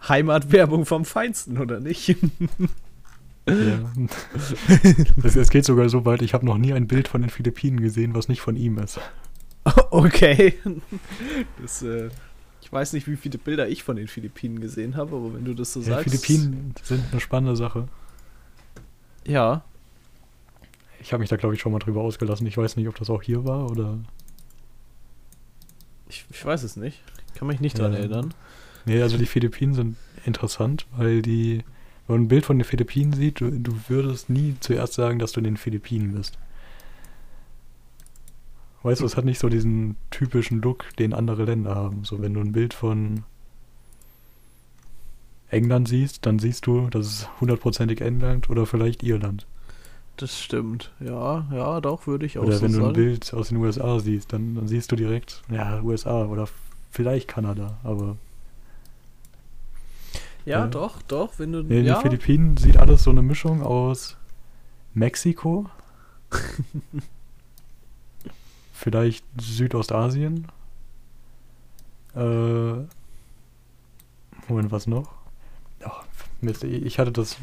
Heimatwerbung 0.07 0.85
vom 0.85 1.03
Feinsten, 1.03 1.57
oder 1.57 1.81
nicht? 1.81 2.15
Es, 5.23 5.35
es 5.35 5.49
geht 5.49 5.65
sogar 5.65 5.89
so 5.89 6.05
weit, 6.05 6.21
ich 6.21 6.33
habe 6.33 6.45
noch 6.45 6.57
nie 6.57 6.73
ein 6.73 6.87
Bild 6.87 7.07
von 7.07 7.21
den 7.21 7.29
Philippinen 7.29 7.79
gesehen, 7.79 8.13
was 8.15 8.27
nicht 8.29 8.41
von 8.41 8.55
ihm 8.55 8.77
ist. 8.79 8.99
okay. 9.91 10.55
Das, 11.61 11.81
äh, 11.83 12.09
ich 12.61 12.71
weiß 12.71 12.93
nicht, 12.93 13.07
wie 13.07 13.15
viele 13.15 13.37
Bilder 13.37 13.67
ich 13.67 13.83
von 13.83 13.95
den 13.95 14.07
Philippinen 14.07 14.59
gesehen 14.61 14.95
habe, 14.95 15.15
aber 15.15 15.33
wenn 15.33 15.45
du 15.45 15.53
das 15.53 15.73
so 15.73 15.79
Ja, 15.81 15.87
sagst. 15.97 16.09
Philippinen 16.09 16.73
sind 16.83 17.03
eine 17.11 17.19
spannende 17.21 17.55
Sache. 17.55 17.87
Ja. 19.25 19.63
Ich 21.01 21.13
habe 21.13 21.21
mich 21.21 21.29
da, 21.29 21.35
glaube 21.37 21.55
ich, 21.55 21.61
schon 21.61 21.71
mal 21.71 21.79
drüber 21.79 22.01
ausgelassen. 22.01 22.45
Ich 22.47 22.57
weiß 22.57 22.75
nicht, 22.75 22.87
ob 22.87 22.95
das 22.95 23.09
auch 23.09 23.21
hier 23.23 23.45
war 23.45 23.69
oder. 23.71 23.97
Ich, 26.09 26.25
ich 26.31 26.43
weiß 26.45 26.63
es 26.63 26.75
nicht. 26.75 27.01
Ich 27.27 27.33
kann 27.39 27.47
mich 27.47 27.59
nicht 27.59 27.77
Ja. 27.79 27.87
erinnern. 27.89 28.33
Nee, 28.85 29.01
also 29.01 29.17
die 29.17 29.25
Philippinen 29.25 29.73
sind 29.73 29.95
interessant, 30.25 30.87
weil 30.95 31.21
die. 31.21 31.63
Wenn 32.09 32.15
man 32.15 32.23
ein 32.23 32.27
Bild 32.27 32.43
von 32.43 32.57
den 32.57 32.65
Philippinen 32.65 33.13
sieht, 33.13 33.39
du, 33.39 33.51
du 33.51 33.71
würdest 33.87 34.31
nie 34.31 34.55
zuerst 34.61 34.93
sagen, 34.93 35.19
dass 35.19 35.31
du 35.31 35.41
in 35.41 35.43
den 35.43 35.57
Philippinen 35.57 36.15
bist. 36.15 36.39
Weißt 38.81 39.01
du, 39.01 39.05
es 39.05 39.15
hat 39.15 39.25
nicht 39.25 39.37
so 39.37 39.47
diesen 39.47 39.95
typischen 40.09 40.59
Look, 40.59 40.85
den 40.97 41.13
andere 41.13 41.43
Länder 41.43 41.75
haben. 41.75 42.05
So, 42.05 42.19
wenn 42.19 42.33
du 42.33 42.39
ein 42.39 42.51
Bild 42.51 42.73
von 42.73 43.25
England 45.49 45.87
siehst, 45.87 46.25
dann 46.25 46.39
siehst 46.39 46.65
du, 46.65 46.89
das 46.89 47.05
ist 47.05 47.41
hundertprozentig 47.41 48.01
England 48.01 48.49
oder 48.49 48.65
vielleicht 48.65 49.03
Irland. 49.03 49.45
Das 50.17 50.39
stimmt. 50.39 50.91
Ja, 50.99 51.47
ja, 51.53 51.79
doch, 51.79 52.07
würde 52.07 52.25
ich 52.25 52.39
auch 52.39 52.43
Oder 52.43 52.57
so 52.57 52.63
wenn 52.63 52.71
du 52.71 52.77
ein 52.79 52.83
sagen. 52.85 52.93
Bild 52.93 53.33
aus 53.35 53.49
den 53.49 53.57
USA 53.57 53.99
siehst, 53.99 54.33
dann, 54.33 54.55
dann 54.55 54.67
siehst 54.67 54.91
du 54.91 54.95
direkt, 54.95 55.43
ja, 55.51 55.79
USA 55.83 56.25
oder 56.25 56.47
vielleicht 56.89 57.27
Kanada, 57.27 57.77
aber 57.83 58.17
ja, 60.49 60.59
Ja. 60.61 60.67
doch, 60.67 61.01
doch, 61.03 61.37
wenn 61.37 61.51
du. 61.51 61.59
in 61.59 61.69
den 61.69 61.85
ja, 61.85 61.99
Philippinen 62.01 62.57
sieht 62.57 62.77
alles 62.77 63.03
so 63.03 63.11
eine 63.11 63.21
Mischung 63.21 63.61
aus 63.61 64.17
Mexiko, 64.93 65.69
vielleicht 68.73 69.23
Südostasien, 69.39 70.47
äh, 72.15 72.73
Moment, 74.47 74.71
was 74.71 74.87
noch? 74.87 75.11
Ach, 75.83 76.03
Mist, 76.41 76.63
ich 76.63 76.97
hatte 76.97 77.11
das, 77.11 77.37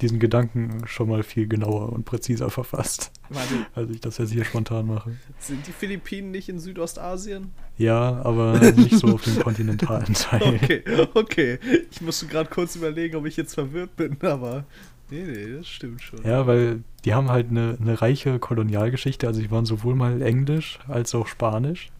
diesen 0.00 0.18
Gedanken 0.18 0.82
schon 0.86 1.08
mal 1.08 1.22
viel 1.22 1.48
genauer 1.48 1.92
und 1.92 2.04
präziser 2.04 2.50
verfasst, 2.50 3.12
warte, 3.30 3.54
als 3.74 3.90
ich 3.90 4.00
das 4.00 4.18
jetzt 4.18 4.32
hier 4.32 4.44
spontan 4.44 4.86
mache. 4.86 5.16
sind 5.38 5.66
die 5.66 5.72
Philippinen 5.72 6.30
nicht 6.30 6.48
in 6.48 6.58
Südostasien? 6.58 7.52
Ja, 7.78 8.20
aber 8.22 8.58
nicht 8.76 8.98
so 8.98 9.08
auf 9.08 9.22
dem 9.22 9.38
kontinentalen 9.38 10.12
Teil. 10.14 10.54
Okay, 10.54 10.82
okay. 11.14 11.58
Ich 11.90 12.00
musste 12.00 12.26
gerade 12.26 12.50
kurz 12.50 12.76
überlegen, 12.76 13.16
ob 13.16 13.26
ich 13.26 13.36
jetzt 13.36 13.54
verwirrt 13.54 13.96
bin, 13.96 14.16
aber. 14.22 14.64
Nee, 15.10 15.22
nee, 15.22 15.56
das 15.56 15.68
stimmt 15.68 16.02
schon. 16.02 16.22
Ja, 16.24 16.46
weil 16.46 16.82
die 17.04 17.14
haben 17.14 17.30
halt 17.30 17.50
eine, 17.50 17.78
eine 17.80 18.02
reiche 18.02 18.38
Kolonialgeschichte. 18.38 19.26
Also 19.26 19.40
die 19.40 19.50
waren 19.50 19.64
sowohl 19.64 19.94
mal 19.94 20.20
Englisch 20.20 20.80
als 20.88 21.14
auch 21.14 21.28
Spanisch. 21.28 21.90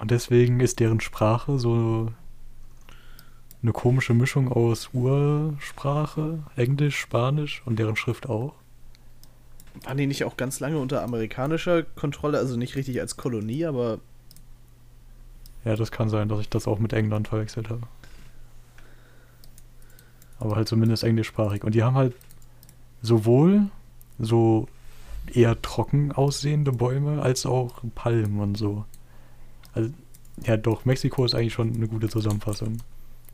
Und 0.00 0.10
deswegen 0.10 0.60
ist 0.60 0.80
deren 0.80 1.00
Sprache 1.00 1.58
so 1.58 2.12
eine 3.64 3.72
komische 3.72 4.12
Mischung 4.12 4.52
aus 4.52 4.90
Ursprache, 4.92 6.40
Englisch, 6.54 6.98
Spanisch 6.98 7.62
und 7.64 7.78
deren 7.78 7.96
Schrift 7.96 8.28
auch. 8.28 8.52
Waren 9.84 9.96
die 9.96 10.06
nicht 10.06 10.24
auch 10.24 10.36
ganz 10.36 10.60
lange 10.60 10.78
unter 10.78 11.02
amerikanischer 11.02 11.82
Kontrolle, 11.82 12.38
also 12.38 12.56
nicht 12.56 12.76
richtig 12.76 13.00
als 13.00 13.16
Kolonie, 13.16 13.64
aber. 13.64 14.00
Ja, 15.64 15.76
das 15.76 15.90
kann 15.90 16.10
sein, 16.10 16.28
dass 16.28 16.40
ich 16.40 16.50
das 16.50 16.68
auch 16.68 16.78
mit 16.78 16.92
England 16.92 17.28
verwechselt 17.28 17.70
habe. 17.70 17.80
Aber 20.38 20.56
halt 20.56 20.68
zumindest 20.68 21.02
englischsprachig. 21.02 21.64
Und 21.64 21.74
die 21.74 21.82
haben 21.82 21.96
halt 21.96 22.14
sowohl 23.00 23.68
so 24.18 24.68
eher 25.32 25.60
trocken 25.62 26.12
aussehende 26.12 26.70
Bäume 26.70 27.22
als 27.22 27.46
auch 27.46 27.80
Palmen 27.94 28.40
und 28.40 28.58
so. 28.58 28.84
Also, 29.72 29.90
ja, 30.44 30.58
doch, 30.58 30.84
Mexiko 30.84 31.24
ist 31.24 31.34
eigentlich 31.34 31.54
schon 31.54 31.74
eine 31.74 31.88
gute 31.88 32.10
Zusammenfassung. 32.10 32.76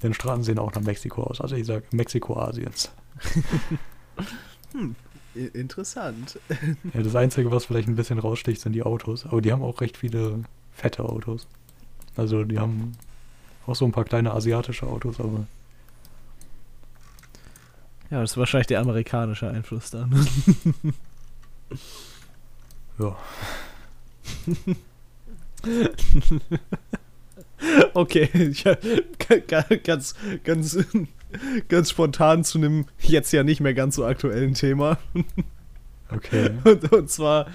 Denn 0.02 0.14
Straßen 0.14 0.44
sehen 0.44 0.58
auch 0.58 0.72
nach 0.72 0.82
Mexiko 0.82 1.22
aus. 1.24 1.40
Also 1.40 1.56
ich 1.56 1.66
sage 1.66 1.84
Mexiko 1.92 2.38
Asiens. 2.38 2.90
hm, 4.72 4.94
interessant. 5.34 6.38
Ja, 6.94 7.02
das 7.02 7.14
Einzige, 7.14 7.50
was 7.50 7.66
vielleicht 7.66 7.88
ein 7.88 7.96
bisschen 7.96 8.18
raussticht, 8.18 8.60
sind 8.60 8.72
die 8.72 8.82
Autos. 8.82 9.26
Aber 9.26 9.42
die 9.42 9.52
haben 9.52 9.62
auch 9.62 9.80
recht 9.80 9.96
viele 9.96 10.44
fette 10.72 11.04
Autos. 11.04 11.46
Also 12.16 12.44
die 12.44 12.58
haben 12.58 12.92
auch 13.66 13.76
so 13.76 13.84
ein 13.84 13.92
paar 13.92 14.04
kleine 14.04 14.32
asiatische 14.32 14.86
Autos, 14.86 15.20
aber. 15.20 15.46
Ja, 18.10 18.20
das 18.22 18.32
ist 18.32 18.36
wahrscheinlich 18.36 18.66
der 18.66 18.80
amerikanische 18.80 19.48
Einfluss 19.48 19.90
dann. 19.90 20.26
ja. 22.98 23.16
Okay, 27.94 28.28
ja, 28.64 28.76
ganz, 29.84 30.14
ganz, 30.44 30.78
ganz 31.68 31.90
spontan 31.90 32.44
zu 32.44 32.58
einem 32.58 32.86
jetzt 33.00 33.32
ja 33.32 33.42
nicht 33.42 33.60
mehr 33.60 33.74
ganz 33.74 33.96
so 33.96 34.04
aktuellen 34.04 34.54
Thema. 34.54 34.98
Okay. 36.12 36.50
Und, 36.64 36.92
und 36.92 37.10
zwar 37.10 37.46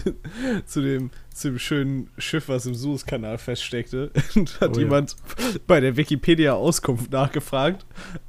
zu 0.66 0.80
dem, 0.80 1.10
zu 1.34 1.48
dem 1.48 1.58
schönen 1.58 2.10
Schiff, 2.18 2.48
was 2.48 2.66
im 2.66 2.74
Suezkanal 2.74 3.38
feststeckte. 3.38 4.10
Und 4.36 4.60
hat 4.60 4.76
oh, 4.76 4.80
jemand 4.80 5.16
ja. 5.38 5.58
bei 5.66 5.80
der 5.80 5.96
Wikipedia 5.96 6.52
Auskunft 6.54 7.10
nachgefragt, 7.10 7.84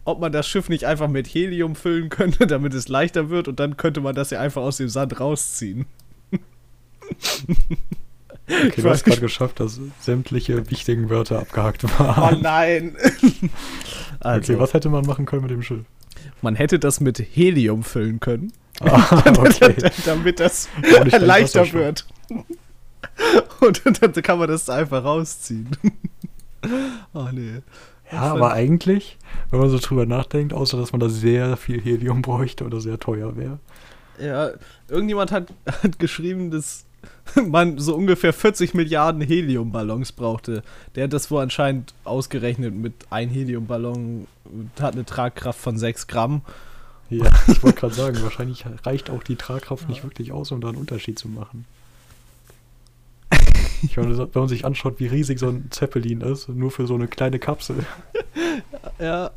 ob 0.06 0.20
man 0.20 0.32
das 0.32 0.48
Schiff 0.48 0.70
nicht 0.70 0.86
einfach 0.86 1.08
mit 1.08 1.28
Helium 1.28 1.76
füllen 1.76 2.10
könnte, 2.10 2.48
damit 2.48 2.74
es 2.74 2.88
leichter 2.88 3.30
wird 3.30 3.48
und 3.48 3.60
dann 3.60 3.78
könnte 3.78 4.02
man 4.02 4.16
das 4.16 4.32
ja 4.32 4.40
einfach 4.40 4.62
aus 4.62 4.78
dem 4.78 4.90
Sand 4.90 5.20
rausziehen. 5.20 5.86
Okay, 8.50 8.82
du 8.82 8.90
hast 8.90 9.04
gerade 9.04 9.22
geschafft, 9.22 9.60
dass 9.60 9.80
sämtliche 10.00 10.70
wichtigen 10.72 11.10
Wörter 11.10 11.40
abgehakt 11.40 11.84
waren. 12.00 12.36
Oh 12.36 12.40
nein! 12.42 12.96
also, 14.20 14.54
okay, 14.54 14.62
was 14.62 14.74
hätte 14.74 14.90
man 14.90 15.06
machen 15.06 15.26
können 15.26 15.44
mit 15.44 15.52
dem 15.52 15.62
Schiff? 15.62 15.86
Man 16.42 16.56
hätte 16.56 16.80
das 16.80 17.00
mit 17.00 17.20
Helium 17.20 17.84
füllen 17.84 18.20
können. 18.20 18.52
Ah, 18.82 19.24
okay. 19.38 19.76
damit 20.06 20.40
das 20.40 20.68
leichter 21.20 21.72
wird. 21.74 22.08
Und 23.60 23.82
dann 24.02 24.14
kann 24.14 24.40
man 24.40 24.48
das 24.48 24.70
einfach 24.70 25.04
rausziehen. 25.04 25.70
oh 27.14 27.28
nee. 27.32 27.62
Ja, 28.12 28.22
aber 28.22 28.54
eigentlich, 28.54 29.18
wenn 29.52 29.60
man 29.60 29.70
so 29.70 29.78
drüber 29.78 30.06
nachdenkt, 30.06 30.54
außer 30.54 30.78
dass 30.78 30.92
man 30.92 31.00
da 31.00 31.10
sehr 31.10 31.58
viel 31.58 31.80
Helium 31.80 32.22
bräuchte 32.22 32.64
oder 32.64 32.82
sehr 32.82 33.00
teuer 33.00 33.38
wäre. 33.38 33.60
Ja, 34.20 34.52
irgendjemand 34.88 35.32
hat, 35.32 35.54
hat 35.66 36.00
geschrieben, 36.00 36.50
dass 36.50 36.86
man 37.48 37.78
so 37.78 37.96
ungefähr 37.96 38.34
40 38.34 38.74
Milliarden 38.74 39.22
Heliumballons 39.22 40.12
brauchte. 40.12 40.64
Der 40.96 41.06
hat 41.06 41.14
das 41.14 41.30
wohl 41.32 41.42
anscheinend 41.42 41.94
ausgerechnet 42.04 42.76
mit 42.76 42.94
ein 43.10 43.30
Heliumballon, 43.30 44.28
hat 44.80 44.94
eine 44.94 45.06
Tragkraft 45.06 45.60
von 45.60 45.78
6 45.78 46.08
Gramm. 46.08 46.42
Ja, 47.10 47.26
ich 47.48 47.64
wollte 47.64 47.80
gerade 47.80 47.94
sagen, 47.94 48.22
wahrscheinlich 48.22 48.66
reicht 48.84 49.10
auch 49.10 49.24
die 49.24 49.36
Tragkraft 49.36 49.84
ja. 49.84 49.90
nicht 49.90 50.04
wirklich 50.04 50.32
aus, 50.32 50.52
um 50.52 50.62
da 50.62 50.70
einen 50.70 50.78
Unterschied 50.78 51.18
zu 51.18 51.28
machen. 51.28 51.66
Ich 53.82 53.98
meine, 53.98 54.18
wenn 54.18 54.30
man 54.34 54.50
sich 54.50 54.66
anschaut, 54.66 55.00
wie 55.00 55.08
riesig 55.08 55.40
so 55.40 55.48
ein 55.48 55.68
Zeppelin 55.72 56.22
ist, 56.22 56.50
nur 56.50 56.70
für 56.70 56.86
so 56.86 56.96
eine 56.96 57.08
kleine 57.08 57.40
Kapsel. 57.40 57.78
Ja. 59.00 59.32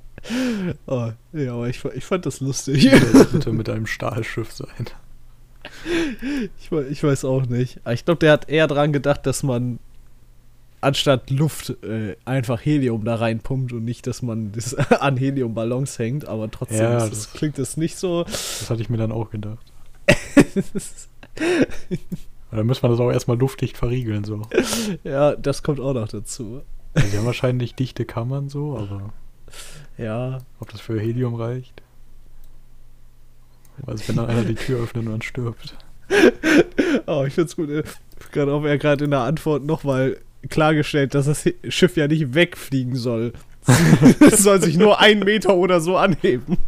Oh, 0.87 1.11
ja, 1.33 1.55
aber 1.55 1.69
ich, 1.69 1.85
ich 1.85 2.05
fand 2.05 2.27
das 2.27 2.41
lustig. 2.41 2.91
Das 2.91 3.31
sollte 3.31 3.53
mit 3.53 3.69
einem 3.69 3.87
Stahlschiff 3.87 4.53
sein. 4.53 4.87
Ich, 6.59 6.71
ich 6.91 7.03
weiß 7.03 7.25
auch 7.25 7.47
nicht. 7.47 7.81
Aber 7.85 7.95
ich 7.95 8.05
glaube, 8.05 8.19
der 8.19 8.33
hat 8.33 8.49
eher 8.49 8.67
dran 8.67 8.93
gedacht, 8.93 9.27
dass 9.27 9.43
man 9.43 9.79
anstatt 10.83 11.31
Luft 11.31 11.77
äh, 11.85 12.17
einfach 12.25 12.65
Helium 12.65 13.05
da 13.05 13.15
reinpumpt 13.15 13.73
und 13.73 13.85
nicht, 13.85 14.07
dass 14.07 14.21
man 14.21 14.53
das 14.53 14.75
an 15.01 15.17
Heliumballons 15.17 15.99
hängt, 15.99 16.29
aber 16.29 16.51
trotzdem 16.51 16.79
ja, 16.79 16.95
das, 16.95 17.11
das 17.11 17.33
klingt 17.33 17.59
das 17.59 17.77
nicht 17.77 17.97
so. 17.97 18.25
Das 18.25 18.69
hatte 18.69 18.83
ich 18.83 18.91
mir 18.91 18.99
dann 18.99 19.13
auch 19.13 19.31
gedacht. 19.31 19.73
dann 22.51 22.67
müssen 22.67 22.83
wir 22.83 22.89
das 22.91 23.01
auch 23.01 23.11
erstmal 23.11 23.39
luftdicht 23.39 23.77
verriegeln, 23.77 24.25
so. 24.25 24.43
Ja, 25.05 25.37
das 25.37 25.63
kommt 25.63 25.81
auch 25.81 25.95
noch 25.95 26.09
dazu. 26.09 26.63
Ja, 26.97 27.03
die 27.03 27.17
haben 27.17 27.27
wahrscheinlich 27.27 27.75
dichte 27.75 28.05
Kammern 28.05 28.49
so, 28.49 28.77
aber. 28.77 29.13
Ja. 29.97 30.39
Ob 30.61 30.71
das 30.71 30.81
für 30.81 31.01
Helium 31.01 31.35
reicht? 31.35 31.83
Also 33.87 34.09
wenn 34.09 34.17
dann 34.17 34.27
einer 34.27 34.45
die 34.45 34.55
Tür 34.55 34.85
öffnet 34.85 35.07
und 35.07 35.13
dann 35.13 35.23
stirbt. 35.23 35.77
oh, 37.07 37.25
ich 37.27 37.35
find's 37.35 37.57
gut. 37.57 37.69
Gerade 38.31 38.53
auch 38.53 38.65
er 38.65 38.79
gerade 38.79 39.05
in 39.05 39.11
der 39.11 39.21
Antwort 39.21 39.65
nochmal 39.65 40.19
klargestellt, 40.49 41.15
dass 41.15 41.27
das 41.27 41.45
Schiff 41.69 41.97
ja 41.97 42.07
nicht 42.07 42.35
wegfliegen 42.35 42.97
soll. 42.97 43.33
es 44.21 44.39
soll 44.43 44.61
sich 44.61 44.77
nur 44.77 45.01
einen 45.01 45.25
Meter 45.25 45.55
oder 45.55 45.81
so 45.81 45.97
anheben. 45.97 46.59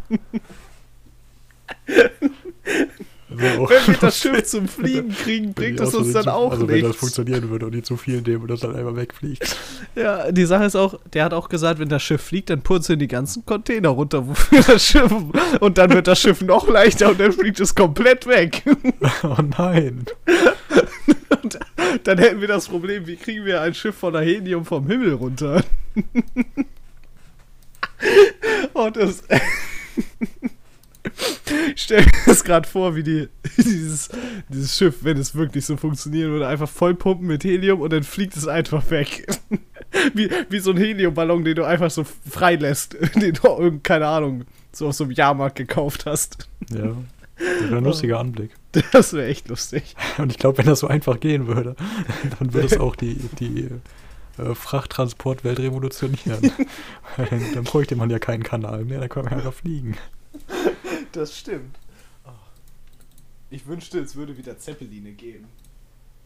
Also 3.27 3.41
wenn 3.41 3.87
wir 3.87 3.97
das 3.99 4.19
Schiff 4.19 4.43
zum 4.43 4.67
Fliegen 4.67 5.09
kriegen, 5.23 5.53
bringt 5.53 5.79
das 5.79 5.95
uns 5.95 6.13
dann 6.13 6.27
auch 6.27 6.51
also 6.51 6.65
nichts. 6.65 6.83
Wenn 6.83 6.91
das 6.91 6.95
funktionieren 6.95 7.49
würde 7.49 7.65
und 7.65 7.71
die 7.71 7.81
zu 7.81 7.97
viel 7.97 8.21
nehmen 8.21 8.43
und 8.43 8.51
das 8.51 8.59
dann 8.59 8.75
einmal 8.75 8.95
wegfliegt. 8.95 9.55
Ja, 9.95 10.29
die 10.29 10.43
Sache 10.43 10.65
ist 10.65 10.75
auch, 10.75 10.99
der 11.13 11.23
hat 11.23 11.33
auch 11.33 11.47
gesagt, 11.47 11.79
wenn 11.79 11.87
das 11.87 12.03
Schiff 12.03 12.21
fliegt, 12.21 12.49
dann 12.49 12.61
purzeln 12.61 12.99
die 12.99 13.07
ganzen 13.07 13.45
Container 13.45 13.89
runter 13.89 14.27
wofür 14.27 14.61
das 14.61 14.83
Schiff 14.83 15.09
und 15.61 15.77
dann 15.77 15.93
wird 15.93 16.07
das 16.07 16.19
Schiff 16.19 16.41
noch 16.41 16.67
leichter 16.67 17.11
und 17.11 17.19
dann 17.19 17.31
fliegt 17.31 17.61
es 17.61 17.73
komplett 17.73 18.27
weg. 18.27 18.63
Oh 19.23 19.37
nein. 19.57 20.05
Und 21.41 21.59
dann 22.03 22.17
hätten 22.17 22.41
wir 22.41 22.49
das 22.49 22.67
Problem, 22.67 23.07
wie 23.07 23.15
kriegen 23.15 23.45
wir 23.45 23.61
ein 23.61 23.73
Schiff 23.73 23.95
voller 23.95 24.21
Helium 24.21 24.65
vom 24.65 24.87
Himmel 24.87 25.13
runter? 25.13 25.63
oh, 28.73 28.89
das... 28.89 29.23
Ich 31.75 31.83
stelle 31.83 32.03
mir 32.05 32.11
das 32.25 32.43
gerade 32.43 32.67
vor, 32.67 32.95
wie 32.95 33.03
die, 33.03 33.29
dieses, 33.57 34.09
dieses 34.49 34.77
Schiff, 34.77 35.03
wenn 35.03 35.17
es 35.17 35.35
wirklich 35.35 35.65
so 35.65 35.77
funktionieren 35.77 36.31
würde, 36.31 36.47
einfach 36.47 36.69
vollpumpen 36.69 37.27
mit 37.27 37.43
Helium 37.43 37.81
und 37.81 37.93
dann 37.93 38.03
fliegt 38.03 38.35
es 38.35 38.47
einfach 38.47 38.89
weg. 38.89 39.27
Wie, 40.13 40.29
wie 40.49 40.59
so 40.59 40.71
ein 40.71 40.77
Heliumballon, 40.77 41.45
den 41.45 41.55
du 41.55 41.63
einfach 41.63 41.89
so 41.89 42.03
freilässt, 42.03 42.97
den 43.15 43.33
du, 43.33 43.79
keine 43.81 44.07
Ahnung, 44.07 44.43
so 44.73 44.89
auf 44.89 44.95
so 44.95 45.05
einem 45.05 45.11
Jahrmarkt 45.13 45.55
gekauft 45.55 46.05
hast. 46.05 46.49
Ja. 46.69 46.97
Das 47.37 47.69
wäre 47.69 47.77
ein 47.77 47.83
lustiger 47.83 48.19
Anblick. 48.19 48.51
Das 48.91 49.13
wäre 49.13 49.27
echt 49.27 49.47
lustig. 49.47 49.95
Und 50.17 50.31
ich 50.33 50.37
glaube, 50.37 50.57
wenn 50.57 50.65
das 50.65 50.81
so 50.81 50.87
einfach 50.87 51.21
gehen 51.21 51.47
würde, 51.47 51.77
dann 52.39 52.53
würde 52.53 52.67
es 52.67 52.77
auch 52.77 52.97
die, 52.97 53.15
die 53.39 53.69
äh, 54.37 54.53
Frachttransportwelt 54.53 55.59
revolutionieren. 55.59 56.51
dann 57.53 57.63
bräuchte 57.63 57.95
man 57.95 58.09
ja 58.09 58.19
keinen 58.19 58.43
Kanal 58.43 58.83
mehr, 58.83 58.99
dann 58.99 59.09
können 59.09 59.29
wir 59.29 59.37
einfach 59.37 59.53
fliegen. 59.53 59.95
Das 61.15 61.37
stimmt. 61.37 61.79
Oh. 62.25 62.29
Ich 63.49 63.65
wünschte, 63.67 63.99
es 63.99 64.15
würde 64.15 64.37
wieder 64.37 64.57
Zeppeline 64.57 65.13
geben. 65.13 65.45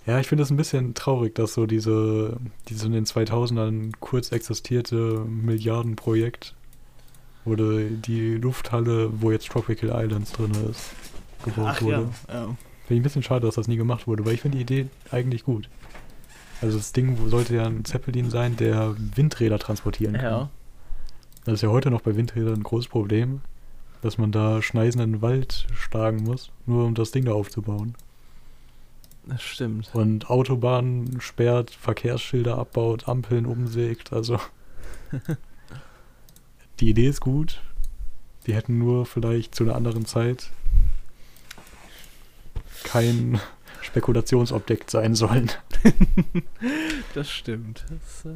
Ja, 0.08 0.20
ich 0.20 0.28
finde 0.28 0.44
es 0.44 0.50
ein 0.50 0.58
bisschen 0.58 0.96
traurig, 0.96 1.36
dass 1.36 1.54
so 1.54 1.68
diese, 1.68 2.38
dieses 2.68 2.84
in 2.84 2.94
den 2.94 3.06
2000ern 3.06 3.92
kurz 4.00 4.32
existierte 4.32 5.26
Milliardenprojekt, 5.26 6.56
wurde 7.46 7.92
die 7.92 8.36
Lufthalle, 8.36 9.22
wo 9.22 9.32
jetzt 9.32 9.48
Tropical 9.48 9.90
Islands 10.04 10.32
drin 10.32 10.52
ist, 10.70 10.92
gebaut 11.44 11.68
Ach, 11.68 11.82
wurde. 11.82 12.10
Ja, 12.28 12.34
ja. 12.34 12.46
Finde 12.46 12.58
ich 12.90 13.00
ein 13.00 13.04
bisschen 13.04 13.24
schade, 13.24 13.46
dass 13.46 13.56
das 13.56 13.68
nie 13.68 13.78
gemacht 13.78 14.08
wurde, 14.08 14.26
weil 14.26 14.34
ich 14.34 14.42
finde 14.42 14.58
die 14.58 14.64
Idee 14.64 14.88
eigentlich 15.12 15.44
gut. 15.44 15.70
Also 16.62 16.78
das 16.78 16.92
Ding 16.92 17.30
sollte 17.30 17.56
ja 17.56 17.66
ein 17.66 17.86
Zeppelin 17.86 18.32
sein, 18.32 18.58
der 18.58 18.96
Windräder 18.98 19.60
transportieren 19.60 20.16
kann. 20.16 20.24
Ja. 20.24 20.50
Das 21.46 21.56
ist 21.56 21.62
ja 21.62 21.70
heute 21.70 21.92
noch 21.92 22.02
bei 22.02 22.16
Windrädern 22.16 22.56
ein 22.56 22.64
großes 22.64 22.90
Problem 22.90 23.42
dass 24.02 24.18
man 24.18 24.32
da 24.32 24.62
schneisenden 24.62 25.22
Wald 25.22 25.68
schlagen 25.74 26.24
muss, 26.24 26.52
nur 26.66 26.86
um 26.86 26.96
das 26.96 27.12
Ding 27.12 27.26
da 27.26 27.34
aufzubauen. 27.34 27.96
Das 29.26 29.44
stimmt. 29.44 29.90
Und 29.94 30.30
Autobahnen 30.30 31.22
sperrt, 31.22 31.72
Verkehrsschilder 31.72 32.58
abbaut, 32.58 33.08
Ampeln 33.08 33.46
umsägt, 33.46 34.12
also. 34.12 34.40
die 36.80 36.90
Idee 36.90 37.08
ist 37.08 37.22
gut. 37.22 37.62
Die 38.48 38.56
hätten 38.56 38.78
nur 38.80 39.06
vielleicht 39.06 39.54
zu 39.54 39.64
einer 39.64 39.76
anderen 39.76 40.06
Zeit 40.06 40.50
kein 42.84 43.40
Spekulationsobjekt 43.82 44.90
sein 44.90 45.14
sollen. 45.14 45.52
das 47.14 47.30
stimmt. 47.30 47.86
Das, 47.90 48.26
äh, 48.26 48.30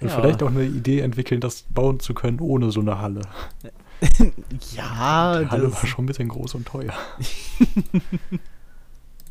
Und 0.00 0.08
ja. 0.08 0.08
vielleicht 0.08 0.42
auch 0.42 0.50
eine 0.50 0.64
Idee 0.64 1.00
entwickeln, 1.00 1.40
das 1.40 1.62
bauen 1.62 2.00
zu 2.00 2.14
können 2.14 2.40
ohne 2.40 2.70
so 2.70 2.80
eine 2.80 2.98
Halle. 2.98 3.22
ja, 4.74 5.40
Die 5.40 5.48
Halle 5.48 5.68
das, 5.68 5.74
war 5.74 5.86
schon 5.86 6.04
ein 6.04 6.08
bisschen 6.08 6.28
groß 6.28 6.54
und 6.54 6.66
teuer. 6.66 6.92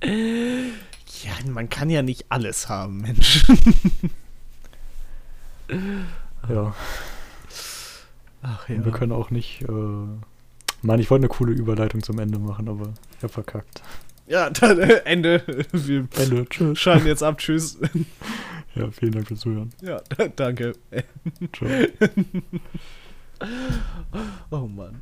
ja, 0.03 1.31
man 1.47 1.69
kann 1.69 1.89
ja 1.89 2.01
nicht 2.01 2.25
alles 2.29 2.69
haben, 2.69 3.01
Mensch. 3.01 3.45
Ja. 6.47 6.75
Ach 8.43 8.69
Und 8.69 8.85
wir 8.85 8.91
können 8.91 9.11
auch 9.11 9.31
nicht. 9.31 9.63
Äh, 9.63 9.71
Mann, 10.83 10.99
ich 10.99 11.09
wollte 11.09 11.23
eine 11.23 11.29
coole 11.29 11.53
Überleitung 11.53 12.03
zum 12.03 12.19
Ende 12.19 12.37
machen, 12.37 12.69
aber 12.69 12.93
ich 13.17 13.23
hab 13.23 13.31
verkackt. 13.31 13.81
Ja, 14.27 14.49
dann 14.49 14.79
äh, 14.79 15.01
Ende. 15.05 15.43
Wir 15.71 16.07
Ende, 16.17 16.45
tschüss. 16.47 16.79
schalten 16.79 17.07
jetzt 17.07 17.23
ab. 17.23 17.39
Tschüss. 17.39 17.79
Ja, 18.75 18.91
vielen 18.91 19.13
Dank 19.13 19.27
fürs 19.27 19.39
Zuhören. 19.39 19.71
Ja, 19.81 20.01
danke. 20.35 20.73
Ciao. 21.53 21.69
Oh 24.51 24.67
Mann. 24.67 25.01